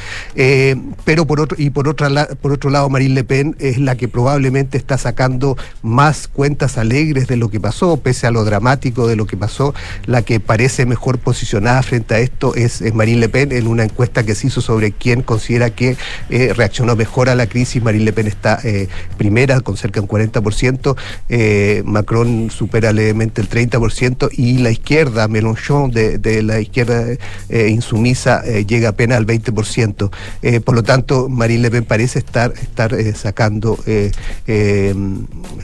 Pero 1.03 1.27
por 1.27 1.41
otro, 1.41 1.57
y 1.59 1.69
por 1.71 1.89
otra 1.89 2.27
por 2.41 2.53
otro 2.53 2.69
lado, 2.69 2.89
Marine 2.89 3.15
Le 3.15 3.23
Pen 3.23 3.55
es 3.59 3.77
la 3.77 3.95
que 3.95 4.07
probablemente 4.07 4.77
está 4.77 4.97
sacando 4.97 5.57
más 5.81 6.27
cuentas 6.27 6.77
alegres 6.77 7.27
de 7.27 7.35
lo 7.35 7.49
que 7.49 7.59
pasó, 7.59 7.97
pese 7.97 8.27
a 8.27 8.31
lo 8.31 8.45
dramático 8.45 9.07
de 9.07 9.15
lo 9.15 9.27
que 9.27 9.35
pasó, 9.35 9.73
la 10.05 10.21
que 10.21 10.39
parece 10.39 10.85
mejor 10.85 11.19
posicionada 11.19 11.83
frente 11.83 12.15
a 12.15 12.19
esto 12.19 12.55
es, 12.55 12.81
es 12.81 12.93
Marine 12.93 13.19
Le 13.19 13.29
Pen 13.29 13.51
en 13.51 13.67
una 13.67 13.83
encuesta 13.83 14.23
que 14.23 14.35
se 14.35 14.47
hizo 14.47 14.61
sobre 14.61 14.91
quién 14.91 15.21
considera 15.21 15.69
que 15.69 15.97
eh, 16.29 16.53
reaccionó 16.55 16.95
mejor 16.95 17.29
a 17.29 17.35
la 17.35 17.47
crisis. 17.47 17.81
Marine 17.81 18.05
Le 18.05 18.13
Pen 18.13 18.27
está 18.27 18.59
eh, 18.63 18.87
primera 19.17 19.59
con 19.61 19.77
cerca 19.77 19.99
de 19.99 20.05
un 20.05 20.09
40%, 20.09 20.95
eh, 21.29 21.81
Macron 21.85 22.49
supera 22.49 22.91
levemente 22.91 23.41
el 23.41 23.49
30% 23.49 24.29
y 24.33 24.57
la 24.59 24.71
izquierda, 24.71 25.27
Mélenchon 25.27 25.91
de, 25.91 26.17
de 26.17 26.43
la 26.43 26.59
izquierda 26.59 27.03
insumisa, 27.49 28.43
llega 28.43 28.89
apenas 28.89 29.17
al 29.17 29.25
20%. 29.25 30.11
Eh, 30.41 30.59
por 30.59 30.75
lo 30.75 30.83
tanto, 30.83 31.29
Marine 31.29 31.63
Le 31.63 31.71
Pen 31.71 31.85
parece 31.85 32.19
estar, 32.19 32.53
estar 32.53 32.95
sacando 33.15 33.77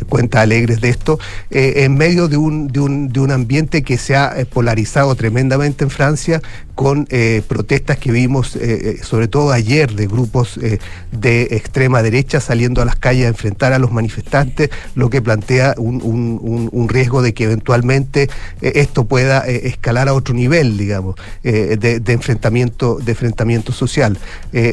cuentas 0.08 0.41
alegres 0.41 0.82
de 0.82 0.89
esto, 0.89 1.20
en 1.50 1.95
medio 1.95 2.28
de 2.28 2.38
un, 2.38 2.68
de, 2.68 2.80
un, 2.80 3.10
de 3.10 3.20
un 3.20 3.32
ambiente 3.32 3.84
que 3.84 3.97
se 3.97 4.16
ha 4.16 4.36
polarizado 4.52 5.14
tremendamente 5.16 5.84
en 5.84 5.89
Francia, 5.89 6.41
con 6.76 7.08
protestas 7.47 7.97
que 7.97 8.12
vimos, 8.12 8.58
sobre 9.04 9.28
todo 9.28 9.52
ayer, 9.52 9.93
de 9.93 10.08
grupos 10.08 10.39
eh, 10.58 10.80
de 11.12 11.44
extrema 11.52 12.02
derecha 12.02 12.40
saliendo 12.40 12.82
a 12.82 12.86
las 12.86 12.96
calles 12.96 13.26
a 13.26 13.30
enfrentar 13.30 13.74
a 13.74 13.80
los 13.80 13.92
manifestantes, 13.92 14.70
lo 14.96 15.10
que 15.10 15.22
plantea 15.22 15.76
un, 15.78 16.02
un- 16.04 16.70
riesgo 16.90 17.22
de 17.22 17.34
que 17.34 17.44
eventualmente 17.46 18.30
eh, 18.62 18.72
esto 18.76 19.06
pueda 19.06 19.48
eh, 19.48 19.68
escalar 19.68 20.08
a 20.08 20.14
otro 20.14 20.34
nivel, 20.34 20.78
digamos, 20.78 21.16
de, 21.44 22.00
de 22.00 22.14
enfrentamiento, 22.14 23.00
de 23.04 23.12
enfrentamiento 23.12 23.72
social. 23.72 24.18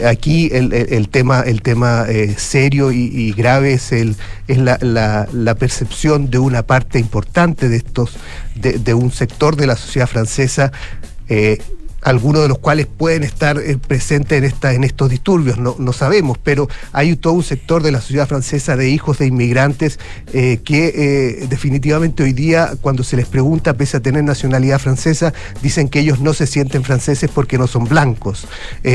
Aquí 0.08 0.48
el, 0.52 0.72
el- 0.72 1.08
tema, 1.08 1.40
el 1.40 1.62
tema 1.62 2.06
serio 2.36 2.92
y, 2.92 3.32
grave 3.32 3.74
es 3.74 3.92
el 3.92 4.16
es 4.48 4.58
la, 4.58 4.78
la- 4.80 5.26
percepción 5.54 6.30
de 6.30 6.38
una 6.38 6.62
parte 6.62 6.98
importante 6.98 7.68
de 7.68 7.76
estos, 7.76 8.16
de, 8.54 8.74
de 8.78 8.94
un 8.94 9.10
sector 9.10 9.56
de 9.56 9.66
la 9.66 9.76
sociedad 9.76 10.06
francesa. 10.06 10.72
Algunos 12.06 12.40
de 12.42 12.48
los 12.48 12.58
cuales 12.58 12.86
pueden 12.86 13.24
estar 13.24 13.58
eh, 13.58 13.78
presentes 13.84 14.38
en, 14.38 14.44
esta, 14.44 14.72
en 14.74 14.84
estos 14.84 15.10
disturbios, 15.10 15.58
no, 15.58 15.74
no 15.80 15.92
sabemos, 15.92 16.38
pero 16.38 16.68
hay 16.92 17.16
todo 17.16 17.32
un 17.32 17.42
sector 17.42 17.82
de 17.82 17.90
la 17.90 18.00
sociedad 18.00 18.28
francesa 18.28 18.76
de 18.76 18.88
hijos 18.90 19.18
de 19.18 19.26
inmigrantes 19.26 19.98
eh, 20.32 20.60
que 20.64 20.92
eh, 20.94 21.46
definitivamente 21.48 22.22
hoy 22.22 22.32
día, 22.32 22.74
cuando 22.80 23.02
se 23.02 23.16
les 23.16 23.26
pregunta, 23.26 23.74
pese 23.74 23.96
a 23.96 24.00
tener 24.00 24.22
nacionalidad 24.22 24.78
francesa, 24.78 25.32
dicen 25.62 25.88
que 25.88 25.98
ellos 25.98 26.20
no 26.20 26.32
se 26.32 26.46
sienten 26.46 26.84
franceses 26.84 27.28
porque 27.28 27.58
no 27.58 27.66
son 27.66 27.86
blancos. 27.86 28.46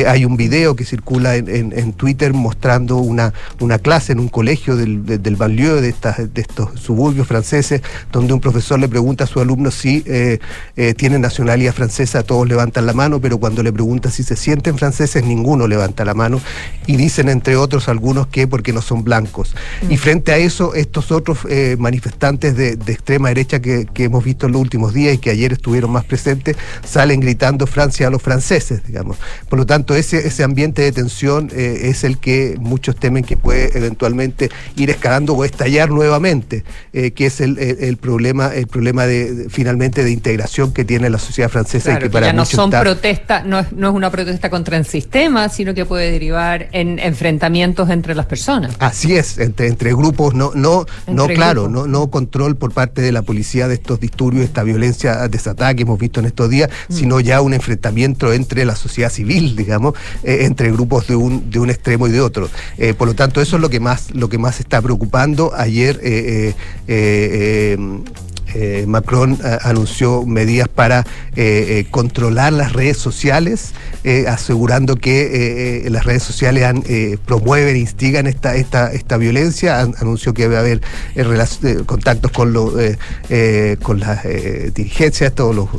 Hay 0.07 0.23
un 0.23 0.37
video 0.37 0.77
que 0.77 0.85
circula 0.85 1.35
en, 1.35 1.91
Twitter 1.93 2.31
mostrando 2.33 2.95
una, 2.95 3.33
una 3.59 3.77
clase 3.77 4.13
en 4.13 4.19
un 4.21 4.29
colegio 4.29 4.77
del, 4.77 5.05
de- 5.05 5.17
del 5.17 5.35
banlieue 5.35 5.81
de, 5.81 5.93
de 6.33 6.41
estos 6.41 6.79
suburbios 6.79 7.27
franceses, 7.27 7.81
donde 8.13 8.31
un 8.33 8.39
profesor 8.39 8.79
le 8.79 8.87
pregunta 8.87 9.25
a 9.25 9.27
su 9.27 9.41
alumno 9.41 9.69
si 9.69 10.05
tienen 10.95 11.19
nacionalidad 11.21 11.73
francesa, 11.73 12.23
todos 12.23 12.47
levantan 12.47 12.85
la 12.85 12.93
mano 12.93 13.00
mano, 13.01 13.19
pero 13.19 13.37
cuando 13.39 13.63
le 13.63 13.71
preguntan 13.73 14.11
si 14.11 14.23
se 14.23 14.35
sienten 14.35 14.77
franceses, 14.77 15.23
ninguno 15.23 15.67
levanta 15.67 16.05
la 16.05 16.13
mano 16.13 16.39
y 16.85 16.97
dicen 16.97 17.29
entre 17.29 17.55
otros 17.55 17.87
algunos 17.87 18.27
que 18.27 18.47
porque 18.47 18.71
no 18.73 18.81
son 18.81 19.03
blancos. 19.03 19.55
Y 19.89 19.97
frente 19.97 20.31
a 20.31 20.37
eso, 20.37 20.75
estos 20.75 21.11
otros 21.11 21.39
eh, 21.49 21.75
manifestantes 21.79 22.55
de, 22.55 22.75
de 22.75 22.91
extrema 22.93 23.29
derecha 23.29 23.59
que, 23.59 23.87
que 23.93 24.03
hemos 24.05 24.23
visto 24.23 24.45
en 24.45 24.51
los 24.53 24.61
últimos 24.61 24.93
días 24.93 25.15
y 25.15 25.17
que 25.17 25.29
ayer 25.31 25.51
estuvieron 25.53 25.89
más 25.91 26.05
presentes, 26.05 26.55
salen 26.85 27.19
gritando 27.21 27.65
Francia 27.67 28.07
a 28.07 28.09
los 28.09 28.21
franceses, 28.21 28.83
digamos. 28.85 29.17
Por 29.49 29.57
lo 29.59 29.65
tanto, 29.65 29.95
ese, 29.95 30.27
ese 30.27 30.43
ambiente 30.43 30.81
de 30.83 30.91
tensión 30.91 31.49
eh, 31.53 31.89
es 31.91 32.03
el 32.03 32.17
que 32.19 32.55
muchos 32.59 32.95
temen 32.97 33.23
que 33.23 33.35
puede 33.37 33.75
eventualmente 33.77 34.49
ir 34.75 34.89
escalando 34.89 35.33
o 35.33 35.43
estallar 35.45 35.89
nuevamente, 35.89 36.63
eh, 36.93 37.11
que 37.11 37.25
es 37.25 37.41
el, 37.41 37.57
el- 37.57 37.77
el 37.81 37.97
problema, 37.97 38.53
el 38.53 38.67
problema 38.67 39.05
de, 39.07 39.33
de- 39.33 39.49
finalmente 39.49 40.03
de 40.03 40.11
integración 40.11 40.71
que 40.73 40.83
tiene 40.85 41.09
la 41.09 41.17
sociedad 41.19 41.49
francesa 41.49 41.85
Claro, 41.91 41.97
y 41.99 42.01
que 42.03 42.09
que 42.09 42.13
para 42.13 42.27
ya 42.27 42.33
no 42.33 42.45
son 42.45 42.69
está- 42.69 42.80
protestas, 42.81 43.45
no 43.45 43.59
es, 43.59 43.71
no 43.71 43.89
es 43.89 43.95
una 43.95 44.09
protesta 44.09 44.49
contra 44.49 44.77
el 44.77 44.85
sistema, 44.85 45.49
sino 45.49 45.73
que 45.73 45.85
puede 45.85 46.11
derivar 46.11 46.67
en 46.71 46.99
enfrentamientos 46.99 47.89
entre 47.89 48.15
las 48.15 48.25
personas. 48.25 48.75
Así 48.79 49.15
es, 49.15 49.37
entre, 49.37 49.67
entre 49.67 49.93
grupos, 49.93 50.33
no, 50.33 50.51
no, 50.55 50.85
no 51.07 51.27
claro, 51.27 51.63
grupos. 51.63 51.87
no, 51.87 51.99
no 51.99 52.09
control 52.09 52.55
por 52.57 52.71
parte 52.73 53.01
de 53.01 53.11
la 53.11 53.21
policía 53.21 53.67
de 53.67 53.75
estos 53.75 53.99
disturbios, 53.99 54.45
esta 54.45 54.63
violencia 54.63 55.27
desatada 55.27 55.73
que 55.73 55.83
hemos 55.83 55.99
visto 55.99 56.19
en 56.19 56.25
estos 56.25 56.49
días, 56.49 56.69
Mm. 56.89 56.93
sino 56.93 57.19
ya 57.19 57.41
un 57.41 57.53
enfrentamiento 57.53 58.33
entre 58.33 58.65
la 58.65 58.75
sociedad 58.75 59.09
civil, 59.11 59.55
digamos, 59.61 59.93
eh, 60.23 60.39
entre 60.41 60.71
grupos 60.71 61.07
de 61.07 61.15
un, 61.15 61.49
de 61.49 61.59
un 61.59 61.69
extremo 61.69 62.07
y 62.07 62.11
de 62.11 62.21
otro. 62.21 62.49
Eh, 62.77 62.93
por 62.93 63.07
lo 63.07 63.13
tanto, 63.13 63.41
eso 63.41 63.55
es 63.55 63.61
lo 63.61 63.69
que 63.69 63.79
más, 63.79 64.11
lo 64.13 64.29
que 64.29 64.37
más 64.37 64.59
está 64.59 64.81
preocupando. 64.81 65.51
Ayer 65.55 65.99
eh, 66.03 66.53
eh, 68.55 68.85
Macron 68.87 69.37
eh, 69.43 69.57
anunció 69.63 70.25
medidas 70.25 70.67
para 70.67 71.05
eh, 71.35 71.85
controlar 71.91 72.53
las 72.53 72.73
redes 72.73 72.97
sociales, 72.97 73.73
asegurando 74.27 74.95
que 74.95 75.85
las 75.89 76.05
redes 76.05 76.23
sociales 76.23 76.63
han, 76.63 76.83
promueven, 77.25 77.77
instigan 77.77 78.25
esta, 78.27 78.55
esta, 78.55 78.91
esta 78.91 79.17
violencia. 79.17 79.79
An- 79.79 79.93
anunció 79.99 80.33
que 80.33 80.45
haber 80.45 80.81
eh, 81.15 81.23
relac- 81.23 81.63
eh, 81.63 81.83
contactos 81.85 82.31
con, 82.31 82.51
los 82.53 82.73
con 83.83 83.99
las 83.99 84.23
dirigencias, 84.73 85.33
todos 85.33 85.55
los 85.55 85.69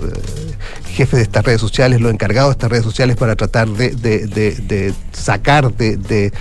jefes 0.94 1.16
de 1.18 1.22
estas 1.22 1.44
redes 1.44 1.60
sociales, 1.60 2.00
los 2.00 2.12
encargados 2.12 2.50
de 2.50 2.52
estas 2.52 2.70
redes 2.70 2.84
sociales 2.84 3.16
para 3.16 3.34
tratar 3.34 3.68
de, 3.68 4.94
sacar 5.12 5.74
de, 5.74 6.32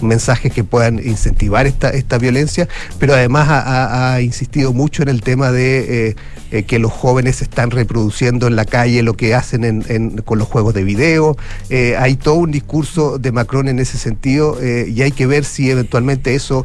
mensajes 0.00 0.52
que 0.52 0.64
puedan 0.64 0.98
incentivar 0.98 1.66
esta, 1.66 1.90
esta 1.90 2.16
violencia, 2.18 2.68
pero 2.98 3.14
además 3.14 3.48
ha 3.50 4.20
insistido 4.22 4.72
mucho 4.72 5.02
en 5.02 5.08
el 5.08 5.20
tema 5.22 5.35
de 5.52 6.08
eh, 6.08 6.16
eh, 6.50 6.62
que 6.64 6.78
los 6.78 6.92
jóvenes 6.92 7.42
están 7.42 7.70
reproduciendo 7.70 8.46
en 8.46 8.56
la 8.56 8.64
calle 8.64 9.02
lo 9.02 9.14
que 9.14 9.34
hacen 9.34 9.64
en- 9.64 9.84
en- 9.88 10.16
con 10.18 10.38
los 10.38 10.48
juegos 10.48 10.74
de 10.74 10.84
video. 10.84 11.36
Eh, 11.70 11.96
hay 11.98 12.16
todo 12.16 12.34
un 12.36 12.50
discurso 12.50 13.18
de 13.18 13.32
Macron 13.32 13.68
en 13.68 13.78
ese 13.78 13.98
sentido 13.98 14.58
y 14.62 15.02
hay 15.02 15.12
que 15.12 15.26
ver 15.26 15.44
si 15.44 15.70
eventualmente 15.70 16.34
eso... 16.34 16.64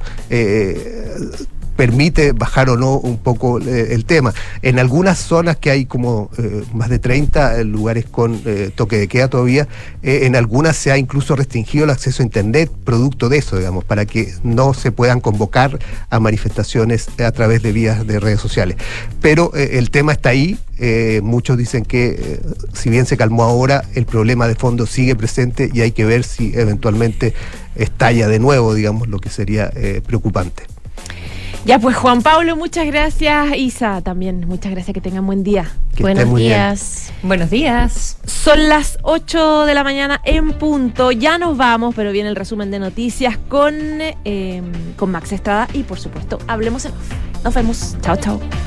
permite 1.81 2.31
bajar 2.33 2.69
o 2.69 2.77
no 2.77 2.97
un 2.97 3.17
poco 3.17 3.59
eh, 3.59 3.95
el 3.95 4.05
tema. 4.05 4.35
En 4.61 4.77
algunas 4.77 5.17
zonas 5.17 5.57
que 5.57 5.71
hay 5.71 5.87
como 5.87 6.29
eh, 6.37 6.63
más 6.75 6.89
de 6.89 6.99
30 6.99 7.57
eh, 7.59 7.63
lugares 7.63 8.05
con 8.05 8.39
toque 8.75 8.99
de 8.99 9.07
queda 9.07 9.29
todavía, 9.29 9.67
en 10.03 10.35
algunas 10.35 10.75
se 10.75 10.91
ha 10.91 10.97
incluso 10.99 11.35
restringido 11.35 11.85
el 11.85 11.89
acceso 11.89 12.21
a 12.21 12.25
Internet 12.25 12.69
producto 12.83 13.29
de 13.29 13.39
eso, 13.39 13.57
digamos, 13.57 13.83
para 13.83 14.05
que 14.05 14.31
no 14.43 14.75
se 14.75 14.91
puedan 14.91 15.21
convocar 15.21 15.79
a 16.11 16.19
manifestaciones 16.19 17.07
a 17.19 17.31
través 17.31 17.63
de 17.63 17.71
vías 17.71 18.05
de 18.05 18.19
redes 18.19 18.39
sociales. 18.39 18.77
Pero 19.19 19.51
el 19.55 19.89
tema 19.89 20.11
está 20.11 20.29
ahí. 20.29 20.59
muchos 21.23 21.57
dicen 21.57 21.83
que 21.83 22.39
si 22.73 22.91
bien 22.91 23.07
se 23.07 23.17
calmó 23.17 23.43
ahora, 23.43 23.83
el 23.95 24.05
problema 24.05 24.47
de 24.47 24.53
fondo 24.53 24.85
sigue 24.85 25.15
presente 25.15 25.71
y 25.73 25.81
hay 25.81 25.93
que 25.93 26.05
ver 26.05 26.23
si 26.23 26.53
eventualmente 26.53 27.33
estalla 27.75 28.27
de 28.27 28.37
nuevo, 28.37 28.75
digamos, 28.75 29.07
lo 29.07 29.17
que 29.19 29.29
sería 29.29 29.71
preocupante. 30.05 30.63
Ya 31.63 31.77
pues 31.77 31.95
Juan 31.95 32.23
Pablo, 32.23 32.55
muchas 32.55 32.87
gracias. 32.87 33.55
Isa 33.55 34.01
también, 34.01 34.47
muchas 34.47 34.71
gracias, 34.71 34.93
que 34.93 35.01
tengan 35.01 35.25
buen 35.27 35.43
día. 35.43 35.71
Que 35.95 36.01
Buenos 36.01 36.35
días. 36.35 37.13
Buenos 37.21 37.51
días. 37.51 38.17
Son 38.25 38.67
las 38.67 38.97
8 39.03 39.65
de 39.65 39.75
la 39.75 39.83
mañana 39.83 40.21
en 40.25 40.53
punto. 40.53 41.11
Ya 41.11 41.37
nos 41.37 41.57
vamos, 41.57 41.93
pero 41.95 42.11
viene 42.11 42.29
el 42.29 42.35
resumen 42.35 42.71
de 42.71 42.79
noticias 42.79 43.37
con, 43.49 43.75
eh, 43.79 44.61
con 44.95 45.11
Max 45.11 45.31
Estrada 45.33 45.67
y 45.73 45.83
por 45.83 45.99
supuesto, 45.99 46.39
hablemos 46.47 46.85
en 46.85 46.93
off. 46.93 47.43
Nos 47.43 47.53
vemos. 47.53 47.95
Chao, 48.01 48.15
chao. 48.17 48.39